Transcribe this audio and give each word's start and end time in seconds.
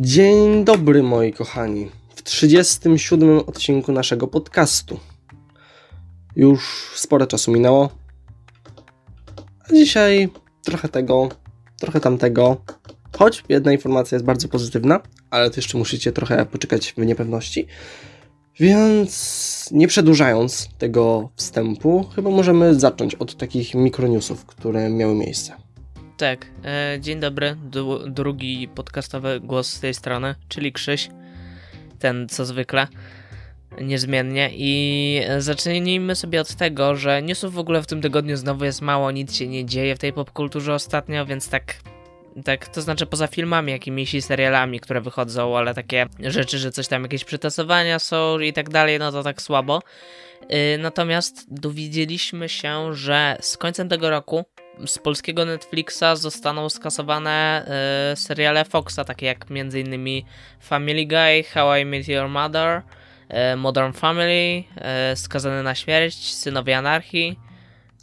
Dzień 0.00 0.64
dobry 0.64 1.02
moi 1.02 1.32
kochani. 1.32 1.90
W 2.16 2.22
37 2.22 3.38
odcinku 3.38 3.92
naszego 3.92 4.28
podcastu. 4.28 5.00
Już 6.36 6.90
sporo 6.94 7.26
czasu 7.26 7.52
minęło. 7.52 7.90
A 9.68 9.74
dzisiaj 9.74 10.28
trochę 10.64 10.88
tego, 10.88 11.28
trochę 11.80 12.00
tamtego. 12.00 12.56
Choć 13.18 13.44
jedna 13.48 13.72
informacja 13.72 14.16
jest 14.16 14.24
bardzo 14.24 14.48
pozytywna, 14.48 15.00
ale 15.30 15.50
to 15.50 15.56
jeszcze 15.56 15.78
musicie 15.78 16.12
trochę 16.12 16.46
poczekać 16.46 16.92
w 16.92 17.06
niepewności. 17.06 17.66
Więc 18.60 19.68
nie 19.72 19.88
przedłużając 19.88 20.68
tego 20.78 21.28
wstępu, 21.36 22.04
chyba 22.14 22.30
możemy 22.30 22.80
zacząć 22.80 23.14
od 23.14 23.36
takich 23.36 23.74
mikronewsów, 23.74 24.44
które 24.44 24.90
miały 24.90 25.14
miejsce. 25.14 25.67
Tak, 26.18 26.46
e, 26.64 26.98
dzień 27.00 27.20
dobry, 27.20 27.56
du- 27.62 28.08
drugi 28.10 28.68
podcastowy 28.74 29.40
głos 29.40 29.68
z 29.72 29.80
tej 29.80 29.94
strony, 29.94 30.34
czyli 30.48 30.72
Krzyś, 30.72 31.08
ten 31.98 32.28
co 32.28 32.44
zwykle, 32.44 32.86
niezmiennie 33.80 34.50
i 34.52 35.22
zacznijmy 35.38 36.14
sobie 36.14 36.40
od 36.40 36.54
tego, 36.54 36.96
że 36.96 37.22
newsów 37.22 37.54
w 37.54 37.58
ogóle 37.58 37.82
w 37.82 37.86
tym 37.86 38.02
tygodniu 38.02 38.36
znowu 38.36 38.64
jest 38.64 38.82
mało, 38.82 39.10
nic 39.10 39.36
się 39.36 39.46
nie 39.46 39.64
dzieje 39.66 39.96
w 39.96 39.98
tej 39.98 40.12
popkulturze 40.12 40.74
ostatnio, 40.74 41.26
więc 41.26 41.48
tak, 41.48 41.74
tak, 42.44 42.68
to 42.68 42.82
znaczy 42.82 43.06
poza 43.06 43.26
filmami 43.26 43.72
jakimiś 43.72 44.14
i 44.14 44.22
serialami, 44.22 44.80
które 44.80 45.00
wychodzą, 45.00 45.58
ale 45.58 45.74
takie 45.74 46.06
rzeczy, 46.20 46.58
że 46.58 46.72
coś 46.72 46.88
tam, 46.88 47.02
jakieś 47.02 47.24
przetasowania 47.24 47.98
są 47.98 48.38
i 48.38 48.52
tak 48.52 48.70
dalej, 48.70 48.98
no 48.98 49.12
to 49.12 49.22
tak 49.22 49.42
słabo. 49.42 49.82
Y, 50.42 50.78
Natomiast 50.78 51.54
dowiedzieliśmy 51.54 52.48
się, 52.48 52.94
że 52.94 53.36
z 53.40 53.56
końcem 53.56 53.88
tego 53.88 54.10
roku 54.10 54.44
z 54.86 54.98
polskiego 54.98 55.44
Netflixa 55.44 56.16
zostaną 56.16 56.68
skasowane 56.68 57.66
y, 58.12 58.16
seriale 58.16 58.64
Foxa, 58.64 59.04
takie 59.04 59.26
jak 59.26 59.46
m.in. 59.50 60.24
Family 60.60 61.06
Guy, 61.06 61.44
How 61.54 61.76
I 61.76 61.84
Met 61.84 62.08
Your 62.08 62.28
Mother, 62.28 62.82
y, 63.52 63.56
Modern 63.56 63.92
Family, 63.92 64.64
y, 65.12 65.16
Skazany 65.16 65.62
na 65.62 65.74
śmierć, 65.74 66.34
Synowie 66.34 66.78
Anarchii. 66.78 67.40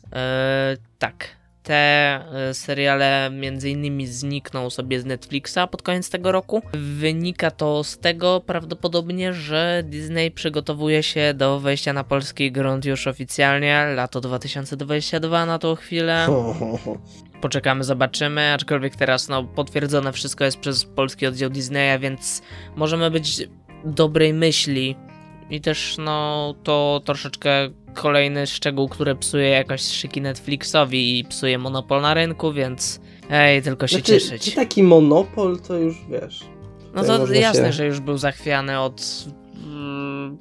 Y, 0.05 0.77
tak, 0.99 1.27
te 1.65 2.19
y, 2.49 2.53
seriale 2.53 3.29
między 3.31 3.69
innymi 3.69 4.07
znikną 4.07 4.69
sobie 4.69 4.99
z 4.99 5.05
Netflixa 5.05 5.57
pod 5.71 5.81
koniec 5.81 6.09
tego 6.09 6.31
roku. 6.31 6.61
Wynika 6.73 7.51
to 7.51 7.83
z 7.83 7.97
tego 7.97 8.41
prawdopodobnie, 8.45 9.33
że 9.33 9.83
Disney 9.85 10.31
przygotowuje 10.31 11.03
się 11.03 11.33
do 11.33 11.59
wejścia 11.59 11.93
na 11.93 12.03
polski 12.03 12.51
grunt 12.51 12.85
już 12.85 13.07
oficjalnie, 13.07 13.85
lato 13.95 14.21
2022 14.21 15.45
na 15.45 15.59
tą 15.59 15.75
chwilę. 15.75 16.27
Poczekamy, 17.41 17.83
zobaczymy, 17.83 18.53
aczkolwiek 18.53 18.95
teraz 18.95 19.29
no, 19.29 19.43
potwierdzone 19.43 20.11
wszystko 20.11 20.43
jest 20.43 20.59
przez 20.59 20.85
polski 20.85 21.27
oddział 21.27 21.49
Disneya, 21.49 21.99
więc 21.99 22.41
możemy 22.75 23.11
być 23.11 23.47
dobrej 23.85 24.33
myśli. 24.33 24.95
I 25.49 25.61
też 25.61 25.95
no 25.99 26.53
to 26.63 27.01
troszeczkę 27.05 27.49
kolejny 27.93 28.47
szczegół, 28.47 28.89
który 28.89 29.15
psuje 29.15 29.49
jakoś 29.49 29.81
szyki 29.81 30.21
Netflixowi 30.21 31.19
i 31.19 31.23
psuje 31.23 31.57
monopol 31.57 32.01
na 32.01 32.13
rynku, 32.13 32.53
więc 32.53 33.01
ej, 33.29 33.61
tylko 33.61 33.87
się 33.87 33.97
Znaczy, 33.97 34.11
cieszyć. 34.11 34.43
czy 34.43 34.51
taki 34.51 34.83
monopol 34.83 35.59
to 35.59 35.77
już 35.77 35.95
wiesz. 36.09 36.39
No 36.93 37.03
to 37.03 37.33
jasne, 37.33 37.65
się- 37.65 37.73
że 37.73 37.85
już 37.85 37.99
był 37.99 38.17
zachwiany 38.17 38.79
od 38.79 39.25
mm, 39.63 40.37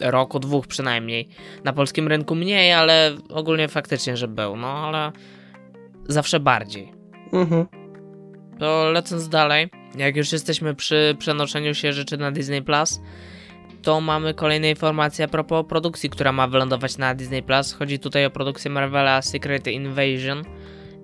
roku, 0.00 0.38
dwóch 0.38 0.66
przynajmniej. 0.66 1.28
Na 1.64 1.72
polskim 1.72 2.08
rynku 2.08 2.34
mniej, 2.34 2.72
ale 2.72 3.16
ogólnie 3.30 3.68
faktycznie, 3.68 4.16
że 4.16 4.28
był, 4.28 4.56
no 4.56 4.68
ale 4.68 5.12
zawsze 6.08 6.40
bardziej. 6.40 6.92
Mhm. 7.32 7.66
To 8.58 8.90
lecąc 8.90 9.28
dalej, 9.28 9.68
jak 9.98 10.16
już 10.16 10.32
jesteśmy 10.32 10.74
przy 10.74 11.16
przenoszeniu 11.18 11.74
się 11.74 11.92
rzeczy 11.92 12.16
na 12.16 12.32
Disney 12.32 12.62
Plus, 12.62 13.00
to 13.86 14.00
mamy 14.00 14.34
kolejne 14.34 14.70
informacje 14.70 15.24
a 15.24 15.28
propos 15.28 15.66
produkcji, 15.68 16.10
która 16.10 16.32
ma 16.32 16.48
wylądować 16.48 16.98
na 16.98 17.14
Disney 17.14 17.42
Plus. 17.42 17.72
Chodzi 17.72 17.98
tutaj 17.98 18.26
o 18.26 18.30
produkcję 18.30 18.70
Marvela 18.70 19.22
Secret 19.22 19.66
Invasion. 19.66 20.44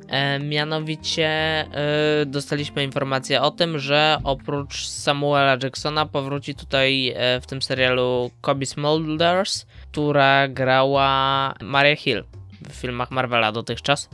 E, 0.08 0.38
mianowicie 0.38 1.26
e, 1.26 2.26
dostaliśmy 2.26 2.84
informację 2.84 3.42
o 3.42 3.50
tym, 3.50 3.78
że 3.78 4.18
oprócz 4.24 4.86
Samuela 4.86 5.56
Jacksona 5.62 6.06
powróci 6.06 6.54
tutaj 6.54 7.08
e, 7.16 7.40
w 7.40 7.46
tym 7.46 7.62
serialu 7.62 8.30
Kobe 8.40 8.66
Smulders, 8.66 9.66
która 9.90 10.48
grała 10.48 11.54
Maria 11.60 11.96
Hill 11.96 12.24
w 12.68 12.72
filmach 12.72 13.10
Marvela 13.10 13.52
dotychczas. 13.52 14.08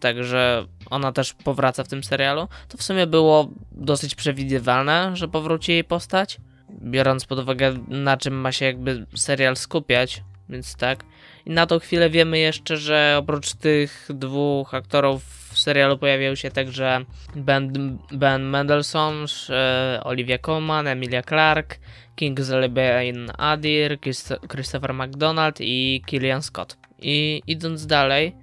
Także 0.00 0.66
ona 0.90 1.12
też 1.12 1.34
powraca 1.34 1.84
w 1.84 1.88
tym 1.88 2.04
serialu. 2.04 2.48
To 2.68 2.78
w 2.78 2.82
sumie 2.82 3.06
było 3.06 3.48
dosyć 3.72 4.14
przewidywalne, 4.14 5.10
że 5.14 5.28
powróci 5.28 5.72
jej 5.72 5.84
postać, 5.84 6.38
biorąc 6.82 7.24
pod 7.24 7.38
uwagę 7.38 7.74
na 7.88 8.16
czym 8.16 8.34
ma 8.34 8.52
się 8.52 8.64
jakby 8.64 9.06
serial 9.16 9.56
skupiać, 9.56 10.22
więc 10.48 10.76
tak. 10.76 11.04
I 11.46 11.50
na 11.50 11.66
tą 11.66 11.78
chwilę 11.78 12.10
wiemy 12.10 12.38
jeszcze, 12.38 12.76
że 12.76 13.16
oprócz 13.18 13.54
tych 13.54 14.08
dwóch 14.14 14.74
aktorów 14.74 15.24
w 15.52 15.58
serialu 15.58 15.98
pojawiają 15.98 16.34
się 16.34 16.50
także 16.50 17.04
Ben, 17.36 17.98
ben 18.12 18.42
Mendelssohn, 18.42 19.26
e, 19.50 20.00
Olivia 20.04 20.38
Colman, 20.38 20.86
Emilia 20.86 21.22
Clarke, 21.22 21.76
Kingsley 22.16 22.68
Bean 22.68 23.30
Adir, 23.38 23.98
Christ- 24.00 24.48
Christopher 24.52 24.94
McDonald 24.94 25.56
i 25.60 26.02
Killian 26.06 26.42
Scott. 26.42 26.76
I 26.98 27.42
idąc 27.46 27.86
dalej, 27.86 28.36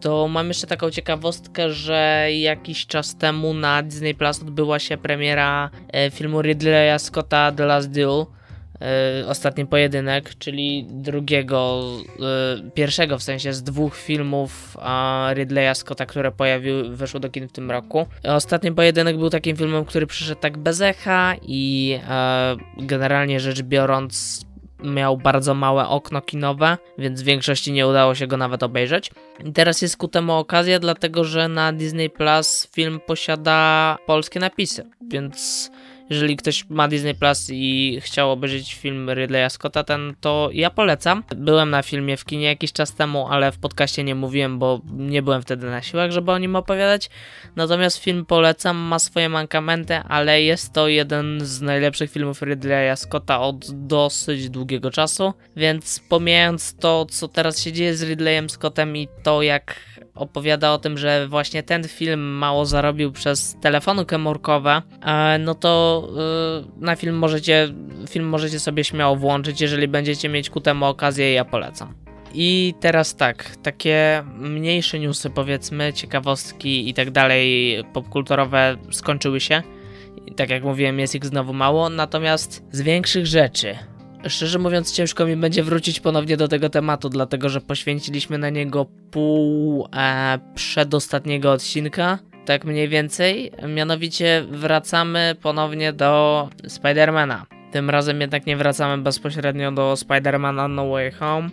to 0.00 0.28
mam 0.28 0.48
jeszcze 0.48 0.66
taką 0.66 0.90
ciekawostkę, 0.90 1.70
że 1.70 2.28
jakiś 2.32 2.86
czas 2.86 3.16
temu 3.16 3.54
na 3.54 3.82
Disney 3.82 4.14
Plus 4.14 4.42
odbyła 4.42 4.78
się 4.78 4.96
premiera 4.96 5.70
e, 5.92 6.10
filmu 6.10 6.42
Ridleya 6.42 6.98
Scotta 6.98 7.52
The 7.52 7.66
Last 7.66 7.90
Duel. 7.90 8.26
e, 8.80 9.26
Ostatni 9.28 9.66
pojedynek, 9.66 10.34
czyli 10.38 10.86
drugiego, 10.88 11.82
e, 12.66 12.70
pierwszego 12.70 13.18
w 13.18 13.22
sensie 13.22 13.52
z 13.52 13.62
dwóch 13.62 13.96
filmów 13.96 14.76
Ridleya 15.34 15.74
Scotta, 15.74 16.06
które 16.06 16.32
pojawiły, 16.32 16.96
weszły 16.96 17.20
do 17.20 17.30
kin 17.30 17.48
w 17.48 17.52
tym 17.52 17.70
roku. 17.70 18.06
Ostatni 18.24 18.72
pojedynek 18.72 19.16
był 19.18 19.30
takim 19.30 19.56
filmem, 19.56 19.84
który 19.84 20.06
przyszedł 20.06 20.40
tak 20.40 20.58
bez 20.58 20.80
echa 20.80 21.34
i 21.42 21.98
generalnie 22.78 23.40
rzecz 23.40 23.62
biorąc 23.62 24.46
miał 24.84 25.16
bardzo 25.16 25.54
małe 25.54 25.88
okno 25.88 26.20
kinowe, 26.22 26.78
więc 26.98 27.22
w 27.22 27.24
większości 27.24 27.72
nie 27.72 27.86
udało 27.86 28.14
się 28.14 28.26
go 28.26 28.36
nawet 28.36 28.62
obejrzeć. 28.62 29.10
I 29.44 29.52
teraz 29.52 29.82
jest 29.82 29.96
ku 29.96 30.08
temu 30.08 30.32
okazja, 30.32 30.78
dlatego 30.78 31.24
że 31.24 31.48
na 31.48 31.72
Disney 31.72 32.10
Plus 32.10 32.68
film 32.74 33.00
posiada 33.06 33.98
polskie 34.06 34.40
napisy, 34.40 34.86
więc 35.08 35.70
jeżeli 36.10 36.36
ktoś 36.36 36.64
ma 36.68 36.88
Disney 36.88 37.14
Plus 37.14 37.50
i 37.52 37.98
chciał 38.00 38.30
obejrzeć 38.30 38.74
film 38.74 39.10
Ridleya 39.10 39.50
Scotta, 39.50 39.84
ten 39.84 40.14
to 40.20 40.48
ja 40.52 40.70
polecam. 40.70 41.22
Byłem 41.36 41.70
na 41.70 41.82
filmie 41.82 42.16
w 42.16 42.24
kinie 42.24 42.46
jakiś 42.46 42.72
czas 42.72 42.94
temu, 42.94 43.26
ale 43.28 43.52
w 43.52 43.58
podcaście 43.58 44.04
nie 44.04 44.14
mówiłem, 44.14 44.58
bo 44.58 44.80
nie 44.96 45.22
byłem 45.22 45.42
wtedy 45.42 45.66
na 45.66 45.82
siłach, 45.82 46.10
żeby 46.10 46.32
o 46.32 46.38
nim 46.38 46.56
opowiadać. 46.56 47.10
Natomiast 47.56 47.98
film 47.98 48.26
polecam, 48.26 48.76
ma 48.76 48.98
swoje 48.98 49.28
mankamenty, 49.28 49.94
ale 49.96 50.42
jest 50.42 50.72
to 50.72 50.88
jeden 50.88 51.40
z 51.42 51.60
najlepszych 51.60 52.10
filmów 52.10 52.42
Ridleya 52.42 52.96
Scotta 52.96 53.40
od 53.40 53.86
dosyć 53.86 54.50
długiego 54.50 54.90
czasu, 54.90 55.32
więc 55.56 56.00
pomijając 56.08 56.76
to, 56.76 57.06
co 57.10 57.28
teraz 57.28 57.60
się 57.60 57.72
dzieje 57.72 57.96
z 57.96 58.02
Ridleyem 58.02 58.50
Scottem 58.50 58.96
i 58.96 59.08
to, 59.22 59.42
jak 59.42 59.76
opowiada 60.16 60.72
o 60.72 60.78
tym, 60.78 60.98
że 60.98 61.28
właśnie 61.28 61.62
ten 61.62 61.88
film 61.88 62.20
mało 62.20 62.66
zarobił 62.66 63.12
przez 63.12 63.56
telefony 63.60 64.06
komórkowe, 64.06 64.82
e, 65.02 65.38
no 65.38 65.54
to 65.54 66.02
e, 66.78 66.84
na 66.84 66.96
film 66.96 67.16
możecie, 67.16 67.68
film 68.08 68.28
możecie 68.28 68.60
sobie 68.60 68.84
śmiało 68.84 69.16
włączyć, 69.16 69.60
jeżeli 69.60 69.88
będziecie 69.88 70.28
mieć 70.28 70.50
ku 70.50 70.60
temu 70.60 70.84
okazję, 70.84 71.32
ja 71.32 71.44
polecam. 71.44 71.94
I 72.34 72.74
teraz 72.80 73.16
tak, 73.16 73.56
takie 73.62 74.24
mniejsze 74.38 74.98
newsy, 74.98 75.30
powiedzmy, 75.30 75.92
ciekawostki 75.92 76.88
i 76.88 76.94
tak 76.94 77.10
dalej, 77.10 77.76
popkulturowe 77.92 78.76
skończyły 78.90 79.40
się. 79.40 79.62
Tak 80.36 80.50
jak 80.50 80.64
mówiłem, 80.64 80.98
jest 80.98 81.14
ich 81.14 81.24
znowu 81.24 81.52
mało, 81.52 81.88
natomiast 81.88 82.64
z 82.72 82.80
większych 82.82 83.26
rzeczy. 83.26 83.76
Szczerze 84.28 84.58
mówiąc, 84.58 84.92
ciężko 84.92 85.26
mi 85.26 85.36
będzie 85.36 85.62
wrócić 85.62 86.00
ponownie 86.00 86.36
do 86.36 86.48
tego 86.48 86.68
tematu, 86.68 87.08
dlatego 87.08 87.48
że 87.48 87.60
poświęciliśmy 87.60 88.38
na 88.38 88.50
niego 88.50 88.86
pół 89.10 89.88
e, 89.96 90.38
przedostatniego 90.54 91.52
odcinka, 91.52 92.18
tak 92.44 92.64
mniej 92.64 92.88
więcej. 92.88 93.52
Mianowicie 93.68 94.44
wracamy 94.50 95.36
ponownie 95.42 95.92
do 95.92 96.48
Spidermana. 96.68 97.46
Tym 97.72 97.90
razem 97.90 98.20
jednak 98.20 98.46
nie 98.46 98.56
wracamy 98.56 99.02
bezpośrednio 99.02 99.72
do 99.72 99.96
Spidermana 99.96 100.68
No 100.68 100.88
Way 100.88 101.12
Home, 101.12 101.50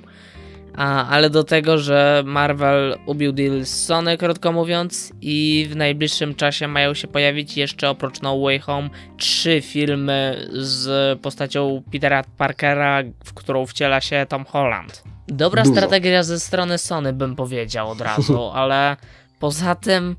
a, 0.77 1.07
ale 1.07 1.29
do 1.29 1.43
tego, 1.43 1.77
że 1.77 2.23
Marvel 2.25 2.97
ubił 3.05 3.31
deal 3.31 3.65
z 3.65 3.85
Sony, 3.85 4.17
krótko 4.17 4.51
mówiąc, 4.51 5.13
i 5.21 5.67
w 5.69 5.75
najbliższym 5.75 6.35
czasie 6.35 6.67
mają 6.67 6.93
się 6.93 7.07
pojawić 7.07 7.57
jeszcze 7.57 7.89
oprócz 7.89 8.21
No 8.21 8.39
Way 8.39 8.59
Home 8.59 8.89
trzy 9.17 9.61
filmy 9.61 10.47
z 10.51 11.19
postacią 11.19 11.83
Petera 11.91 12.23
Parkera, 12.37 13.03
w 13.25 13.33
którą 13.33 13.65
wciela 13.65 14.01
się 14.01 14.25
Tom 14.29 14.45
Holland. 14.45 15.03
Dobra 15.27 15.63
Dużo. 15.63 15.75
strategia 15.75 16.23
ze 16.23 16.39
strony 16.39 16.77
Sony, 16.77 17.13
bym 17.13 17.35
powiedział 17.35 17.89
od 17.89 18.01
razu, 18.01 18.49
ale 18.53 18.97
poza 19.39 19.75
tym 19.75 20.15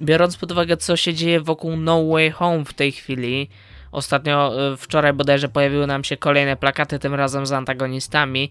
biorąc 0.00 0.36
pod 0.36 0.52
uwagę, 0.52 0.76
co 0.76 0.96
się 0.96 1.14
dzieje 1.14 1.40
wokół 1.40 1.76
No 1.76 2.08
Way 2.08 2.30
Home 2.30 2.64
w 2.64 2.74
tej 2.74 2.92
chwili, 2.92 3.48
ostatnio, 3.92 4.52
y, 4.72 4.76
wczoraj 4.76 5.12
bodajże 5.12 5.48
pojawiły 5.48 5.86
nam 5.86 6.04
się 6.04 6.16
kolejne 6.16 6.56
plakaty, 6.56 6.98
tym 6.98 7.14
razem 7.14 7.46
z 7.46 7.52
antagonistami, 7.52 8.50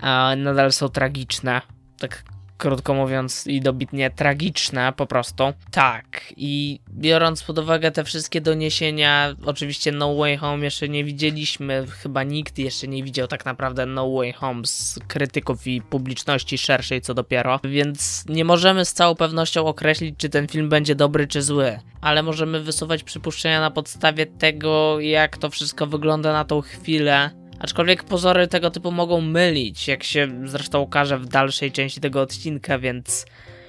a 0.00 0.34
nadal 0.36 0.72
są 0.72 0.88
tragiczne. 0.88 1.62
Tak 1.98 2.22
krótko 2.58 2.94
mówiąc 2.94 3.46
i 3.46 3.60
dobitnie 3.60 4.10
tragiczne 4.10 4.92
po 4.96 5.06
prostu. 5.06 5.44
Tak, 5.70 6.32
i 6.36 6.80
biorąc 6.90 7.42
pod 7.42 7.58
uwagę 7.58 7.90
te 7.90 8.04
wszystkie 8.04 8.40
doniesienia, 8.40 9.34
oczywiście 9.44 9.92
No 9.92 10.16
Way 10.16 10.36
Home 10.36 10.64
jeszcze 10.64 10.88
nie 10.88 11.04
widzieliśmy, 11.04 11.86
chyba 12.02 12.22
nikt 12.22 12.58
jeszcze 12.58 12.88
nie 12.88 13.02
widział 13.02 13.26
tak 13.26 13.44
naprawdę 13.44 13.86
No 13.86 14.12
Way 14.12 14.32
Home 14.32 14.66
z 14.66 14.98
krytyków 15.08 15.66
i 15.66 15.82
publiczności 15.82 16.58
szerszej 16.58 17.00
co 17.00 17.14
dopiero, 17.14 17.60
więc 17.64 18.24
nie 18.28 18.44
możemy 18.44 18.84
z 18.84 18.92
całą 18.92 19.14
pewnością 19.14 19.66
określić, 19.66 20.14
czy 20.18 20.28
ten 20.28 20.48
film 20.48 20.68
będzie 20.68 20.94
dobry 20.94 21.26
czy 21.26 21.42
zły, 21.42 21.78
ale 22.00 22.22
możemy 22.22 22.60
wysuwać 22.60 23.02
przypuszczenia 23.02 23.60
na 23.60 23.70
podstawie 23.70 24.26
tego, 24.26 25.00
jak 25.00 25.36
to 25.36 25.50
wszystko 25.50 25.86
wygląda 25.86 26.32
na 26.32 26.44
tą 26.44 26.60
chwilę 26.60 27.30
Aczkolwiek 27.60 28.04
pozory 28.04 28.48
tego 28.48 28.70
typu 28.70 28.90
mogą 28.90 29.20
mylić, 29.20 29.88
jak 29.88 30.04
się 30.04 30.28
zresztą 30.44 30.82
okaże 30.82 31.18
w 31.18 31.26
dalszej 31.26 31.72
części 31.72 32.00
tego 32.00 32.20
odcinka, 32.20 32.78
więc 32.78 33.26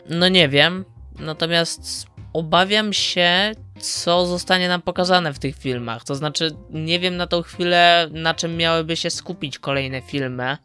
no 0.10 0.30
nie 0.30 0.50
wiem. 0.50 0.86
Natomiast 1.20 2.08
obawiam 2.34 2.94
się, 2.94 3.52
co 3.80 4.26
zostanie 4.26 4.68
nam 4.68 4.82
pokazane 4.82 5.34
w 5.34 5.40
tych 5.40 5.56
filmach. 5.58 6.04
To 6.04 6.16
znaczy, 6.16 6.52
nie 6.70 7.00
wiem 7.00 7.18
na 7.18 7.28
tą 7.28 7.42
chwilę, 7.42 8.10
na 8.12 8.34
czym 8.34 8.58
miałyby 8.58 8.96
się 8.96 9.10
skupić 9.10 9.60
kolejne 9.60 10.02
filmy 10.02 10.58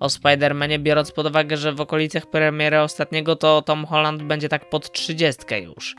o 0.00 0.06
Spider-Manie, 0.06 0.78
biorąc 0.78 1.12
pod 1.12 1.26
uwagę, 1.26 1.56
że 1.56 1.72
w 1.72 1.80
okolicach 1.80 2.30
premiery 2.30 2.80
ostatniego 2.80 3.36
to 3.36 3.62
Tom 3.62 3.86
Holland 3.86 4.22
będzie 4.22 4.48
tak 4.48 4.70
pod 4.70 4.92
30 4.92 5.42
już. 5.54 5.96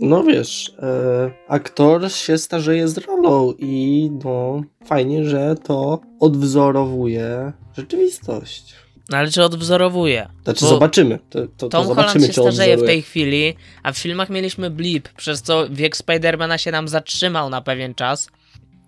No 0.00 0.22
wiesz, 0.22 0.72
e, 0.78 1.30
aktor 1.48 2.12
się 2.12 2.38
starzeje 2.38 2.88
z 2.88 2.98
rolą 2.98 3.52
i 3.58 4.10
no 4.24 4.62
fajnie, 4.84 5.24
że 5.24 5.54
to 5.64 6.00
odwzorowuje 6.20 7.52
rzeczywistość. 7.76 8.74
No 9.08 9.18
ale 9.18 9.30
czy 9.30 9.44
odwzorowuje? 9.44 10.28
Znaczy 10.44 10.60
Bo 10.60 10.68
zobaczymy. 10.68 11.18
To, 11.30 11.40
to, 11.40 11.68
Tom 11.68 11.82
to 11.82 11.84
zobaczymy, 11.84 12.12
Holland 12.12 12.26
się 12.26 12.42
starzeje 12.42 12.76
w 12.76 12.84
tej 12.84 13.02
chwili, 13.02 13.54
a 13.82 13.92
w 13.92 13.98
filmach 13.98 14.30
mieliśmy 14.30 14.70
blip, 14.70 15.08
przez 15.08 15.42
co 15.42 15.68
wiek 15.70 15.96
Spidermana 15.96 16.58
się 16.58 16.70
nam 16.70 16.88
zatrzymał 16.88 17.50
na 17.50 17.60
pewien 17.60 17.94
czas. 17.94 18.28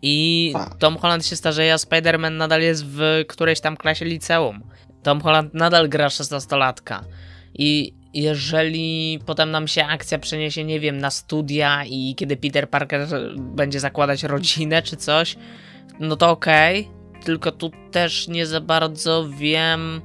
I 0.03 0.53
a. 0.56 0.75
Tom 0.75 0.99
Holland 0.99 1.26
się 1.26 1.37
starzeje, 1.37 1.75
a 1.75 1.79
Spiderman 1.79 2.37
nadal 2.37 2.62
jest 2.62 2.87
w 2.87 3.00
którejś 3.29 3.61
tam 3.61 3.76
klasie 3.76 4.05
liceum. 4.05 4.62
Tom 5.03 5.20
Holland 5.20 5.55
nadal 5.55 5.88
gra 5.88 6.08
16-latka. 6.08 7.00
I 7.55 8.00
jeżeli 8.14 9.18
potem 9.26 9.50
nam 9.50 9.68
się 9.68 9.84
akcja 9.84 10.18
przeniesie, 10.18 10.64
nie 10.64 10.80
wiem, 10.80 10.98
na 10.98 11.10
studia 11.10 11.84
i 11.84 12.14
kiedy 12.16 12.36
Peter 12.36 12.70
Parker 12.70 13.08
będzie 13.36 13.80
zakładać 13.80 14.22
rodzinę 14.22 14.82
czy 14.82 14.96
coś, 14.96 15.36
no 16.00 16.16
to 16.16 16.30
okej. 16.30 16.80
Okay. 16.80 17.24
Tylko 17.24 17.52
tu 17.52 17.70
też 17.90 18.28
nie 18.28 18.46
za 18.46 18.60
bardzo 18.60 19.28
wiem, 19.38 20.00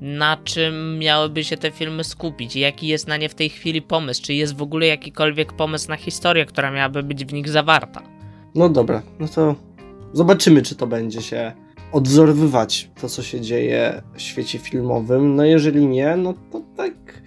na 0.00 0.36
czym 0.44 0.98
miałyby 0.98 1.44
się 1.44 1.56
te 1.56 1.70
filmy 1.70 2.04
skupić, 2.04 2.56
jaki 2.56 2.88
jest 2.88 3.08
na 3.08 3.16
nie 3.16 3.28
w 3.28 3.34
tej 3.34 3.50
chwili 3.50 3.82
pomysł, 3.82 4.22
czy 4.22 4.34
jest 4.34 4.56
w 4.56 4.62
ogóle 4.62 4.86
jakikolwiek 4.86 5.52
pomysł 5.52 5.88
na 5.88 5.96
historię, 5.96 6.46
która 6.46 6.70
miałaby 6.70 7.02
być 7.02 7.24
w 7.24 7.32
nich 7.32 7.48
zawarta. 7.48 8.02
No 8.54 8.68
dobra, 8.68 9.02
no 9.18 9.28
to 9.28 9.54
zobaczymy, 10.12 10.62
czy 10.62 10.76
to 10.76 10.86
będzie 10.86 11.22
się 11.22 11.52
odwzorowywać 11.94 12.90
to, 13.00 13.08
co 13.08 13.22
się 13.22 13.40
dzieje 13.40 14.02
w 14.14 14.22
świecie 14.22 14.58
filmowym. 14.58 15.36
No 15.36 15.44
jeżeli 15.44 15.86
nie, 15.86 16.16
no 16.16 16.34
to 16.52 16.62
tak. 16.76 17.22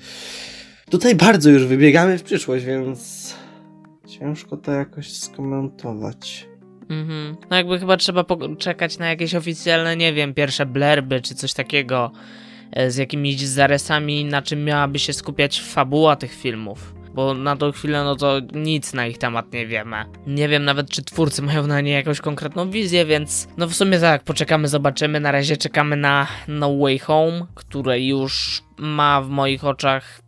Tutaj 0.89 1.15
bardzo 1.15 1.49
już 1.49 1.65
wybiegamy 1.65 2.17
w 2.17 2.23
przyszłość, 2.23 2.65
więc 2.65 3.35
ciężko 4.07 4.57
to 4.57 4.71
jakoś 4.71 5.13
skomentować. 5.13 6.47
Mhm. 6.89 7.37
No 7.49 7.57
jakby 7.57 7.79
chyba 7.79 7.97
trzeba 7.97 8.25
czekać 8.57 8.97
na 8.97 9.09
jakieś 9.09 9.35
oficjalne, 9.35 9.95
nie 9.95 10.13
wiem, 10.13 10.33
pierwsze 10.33 10.65
blerby 10.65 11.21
czy 11.21 11.35
coś 11.35 11.53
takiego 11.53 12.11
e, 12.71 12.91
z 12.91 12.97
jakimiś 12.97 13.47
zarysami, 13.47 14.25
na 14.25 14.41
czym 14.41 14.65
miałaby 14.65 14.99
się 14.99 15.13
skupiać 15.13 15.61
fabuła 15.61 16.15
tych 16.15 16.33
filmów 16.33 16.96
bo 17.17 17.33
na 17.33 17.55
tą 17.55 17.71
chwilę 17.71 18.03
no 18.03 18.15
to 18.15 18.39
nic 18.53 18.93
na 18.93 19.07
ich 19.07 19.17
temat 19.17 19.53
nie 19.53 19.67
wiemy. 19.67 20.05
Nie 20.27 20.47
wiem 20.47 20.65
nawet, 20.65 20.89
czy 20.89 21.03
twórcy 21.03 21.41
mają 21.41 21.67
na 21.67 21.81
nie 21.81 21.91
jakąś 21.91 22.21
konkretną 22.21 22.69
wizję, 22.69 23.05
więc 23.05 23.47
no 23.57 23.67
w 23.67 23.73
sumie 23.73 23.99
tak, 23.99 24.23
poczekamy, 24.23 24.67
zobaczymy. 24.67 25.19
Na 25.19 25.31
razie 25.31 25.57
czekamy 25.57 25.95
na 25.95 26.27
No 26.47 26.77
Way 26.77 26.99
Home, 26.99 27.45
które 27.55 28.01
już 28.01 28.63
ma 28.77 29.21
w 29.21 29.29
moich 29.29 29.65
oczach 29.65 30.21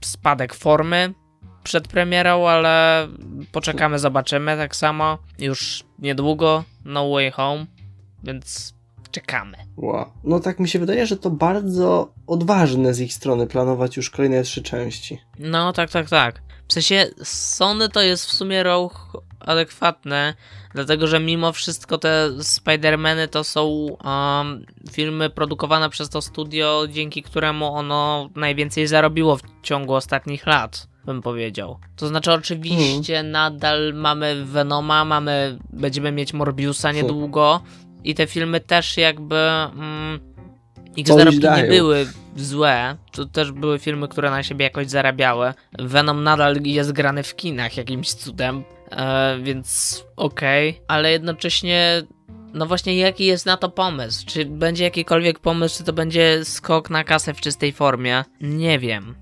spadek 0.00 0.54
formy 0.54 1.14
przed 1.64 1.88
premierą, 1.88 2.48
ale 2.48 3.08
poczekamy, 3.52 3.98
zobaczymy 3.98 4.56
tak 4.56 4.76
samo. 4.76 5.18
Już 5.38 5.84
niedługo 5.98 6.64
No 6.84 7.10
Way 7.10 7.30
Home, 7.30 7.66
więc 8.24 8.73
czekamy. 9.14 9.56
Wow. 9.76 10.06
No 10.24 10.40
tak 10.40 10.60
mi 10.60 10.68
się 10.68 10.78
wydaje, 10.78 11.06
że 11.06 11.16
to 11.16 11.30
bardzo 11.30 12.12
odważne 12.26 12.94
z 12.94 13.00
ich 13.00 13.14
strony 13.14 13.46
planować 13.46 13.96
już 13.96 14.10
kolejne 14.10 14.42
trzy 14.42 14.62
części. 14.62 15.18
No 15.38 15.72
tak, 15.72 15.90
tak, 15.90 16.08
tak. 16.08 16.42
W 16.68 16.72
sensie 16.72 17.06
Sony 17.24 17.88
to 17.88 18.02
jest 18.02 18.26
w 18.26 18.32
sumie 18.32 18.62
ruch 18.62 19.22
adekwatny, 19.40 20.34
dlatego 20.74 21.06
że 21.06 21.20
mimo 21.20 21.52
wszystko 21.52 21.98
te 21.98 22.30
Spider-Many 22.38 23.28
to 23.28 23.44
są 23.44 23.64
um, 24.04 24.66
filmy 24.92 25.30
produkowane 25.30 25.90
przez 25.90 26.08
to 26.08 26.22
studio, 26.22 26.84
dzięki 26.90 27.22
któremu 27.22 27.74
ono 27.74 28.30
najwięcej 28.36 28.86
zarobiło 28.86 29.36
w 29.36 29.42
ciągu 29.62 29.94
ostatnich 29.94 30.46
lat 30.46 30.88
bym 31.06 31.22
powiedział. 31.22 31.78
To 31.96 32.08
znaczy, 32.08 32.32
oczywiście 32.32 33.14
hmm. 33.14 33.32
nadal 33.32 33.94
mamy 33.94 34.44
Venoma, 34.44 35.04
mamy, 35.04 35.58
będziemy 35.70 36.12
mieć 36.12 36.32
Morbiusa 36.32 36.92
niedługo, 36.92 37.60
i 38.04 38.14
te 38.14 38.26
filmy 38.26 38.60
też 38.60 38.96
jakby 38.96 39.36
mm, 39.36 40.20
zarobki 41.04 41.48
nie 41.56 41.64
były 41.64 42.06
złe, 42.36 42.96
to 43.12 43.26
też 43.26 43.52
były 43.52 43.78
filmy, 43.78 44.08
które 44.08 44.30
na 44.30 44.42
siebie 44.42 44.64
jakoś 44.64 44.86
zarabiały. 44.86 45.54
Venom 45.78 46.22
nadal 46.22 46.56
jest 46.62 46.92
grany 46.92 47.22
w 47.22 47.36
kinach 47.36 47.76
jakimś 47.76 48.12
cudem, 48.12 48.64
e, 48.90 49.38
więc 49.42 50.00
okej, 50.16 50.70
okay. 50.70 50.84
ale 50.88 51.12
jednocześnie 51.12 52.02
no 52.54 52.66
właśnie 52.66 52.96
jaki 52.96 53.24
jest 53.24 53.46
na 53.46 53.56
to 53.56 53.68
pomysł? 53.68 54.26
Czy 54.26 54.44
będzie 54.44 54.84
jakikolwiek 54.84 55.38
pomysł, 55.38 55.78
czy 55.78 55.84
to 55.84 55.92
będzie 55.92 56.44
skok 56.44 56.90
na 56.90 57.04
kasę 57.04 57.34
w 57.34 57.40
czystej 57.40 57.72
formie? 57.72 58.24
Nie 58.40 58.78
wiem. 58.78 59.14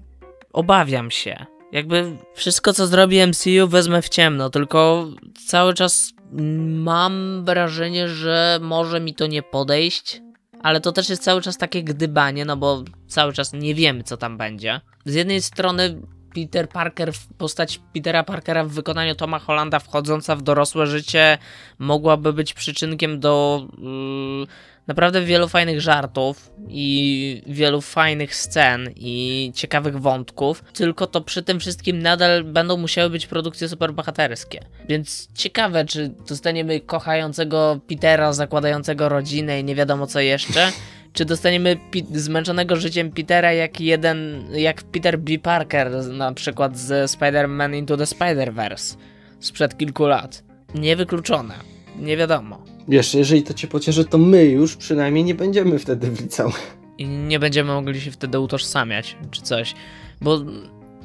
Obawiam 0.52 1.10
się. 1.10 1.46
Jakby 1.72 2.16
wszystko 2.34 2.72
co 2.72 2.86
zrobi 2.86 3.26
MCU 3.26 3.68
wezmę 3.68 4.02
w 4.02 4.08
ciemno, 4.08 4.50
tylko 4.50 5.06
cały 5.46 5.74
czas 5.74 6.12
mam 6.32 7.44
wrażenie, 7.44 8.08
że 8.08 8.58
może 8.62 9.00
mi 9.00 9.14
to 9.14 9.26
nie 9.26 9.42
podejść, 9.42 10.22
ale 10.62 10.80
to 10.80 10.92
też 10.92 11.08
jest 11.08 11.22
cały 11.22 11.42
czas 11.42 11.58
takie 11.58 11.84
gdybanie, 11.84 12.44
no 12.44 12.56
bo 12.56 12.84
cały 13.06 13.32
czas 13.32 13.52
nie 13.52 13.74
wiemy, 13.74 14.02
co 14.02 14.16
tam 14.16 14.38
będzie. 14.38 14.80
Z 15.04 15.14
jednej 15.14 15.42
strony 15.42 16.02
Peter 16.34 16.68
Parker, 16.68 17.12
postać 17.38 17.80
Petera 17.92 18.24
Parkera 18.24 18.64
w 18.64 18.68
wykonaniu 18.68 19.14
Toma 19.14 19.38
Hollanda 19.38 19.78
wchodząca 19.78 20.36
w 20.36 20.42
dorosłe 20.42 20.86
życie 20.86 21.38
mogłaby 21.78 22.32
być 22.32 22.54
przyczynkiem 22.54 23.20
do 23.20 23.66
yy, 23.78 24.46
naprawdę 24.86 25.22
wielu 25.22 25.48
fajnych 25.48 25.80
żartów 25.80 26.52
i 26.68 27.42
wielu 27.46 27.80
fajnych 27.80 28.36
scen 28.36 28.90
i 28.96 29.52
ciekawych 29.54 30.00
wątków, 30.00 30.64
tylko 30.72 31.06
to 31.06 31.20
przy 31.20 31.42
tym 31.42 31.60
wszystkim 31.60 31.98
nadal 31.98 32.44
będą 32.44 32.76
musiały 32.76 33.10
być 33.10 33.26
produkcje 33.26 33.68
superbohaterskie. 33.68 34.60
Więc 34.88 35.28
ciekawe, 35.34 35.84
czy 35.84 36.08
dostaniemy 36.28 36.80
kochającego 36.80 37.80
Petera, 37.88 38.32
zakładającego 38.32 39.08
rodzinę 39.08 39.60
i 39.60 39.64
nie 39.64 39.74
wiadomo 39.74 40.06
co 40.06 40.20
jeszcze, 40.20 40.72
czy 41.12 41.24
dostaniemy 41.24 41.76
zmęczonego 42.12 42.76
życiem 42.76 43.10
Petera 43.10 43.52
jak 43.52 43.80
jeden, 43.80 44.46
jak 44.54 44.82
Peter 44.82 45.18
B. 45.18 45.38
Parker 45.38 45.92
na 46.06 46.32
przykład 46.32 46.78
z 46.78 47.10
Spider-Man 47.10 47.76
Into 47.76 47.96
the 47.96 48.04
Spider-Verse 48.04 48.96
sprzed 49.40 49.78
kilku 49.78 50.06
lat. 50.06 50.42
Niewykluczone. 50.74 51.71
Nie 51.98 52.16
wiadomo. 52.16 52.62
Wiesz, 52.88 53.14
jeżeli 53.14 53.42
to 53.42 53.54
cię 53.54 53.68
pocieszy, 53.68 54.04
to 54.04 54.18
my 54.18 54.44
już 54.44 54.76
przynajmniej 54.76 55.24
nie 55.24 55.34
będziemy 55.34 55.78
wtedy 55.78 56.10
w 56.10 56.20
liceum. 56.20 56.52
I 56.98 57.06
nie 57.06 57.38
będziemy 57.38 57.72
mogli 57.72 58.00
się 58.00 58.10
wtedy 58.10 58.40
utożsamiać, 58.40 59.16
czy 59.30 59.42
coś. 59.42 59.74
Bo 60.20 60.40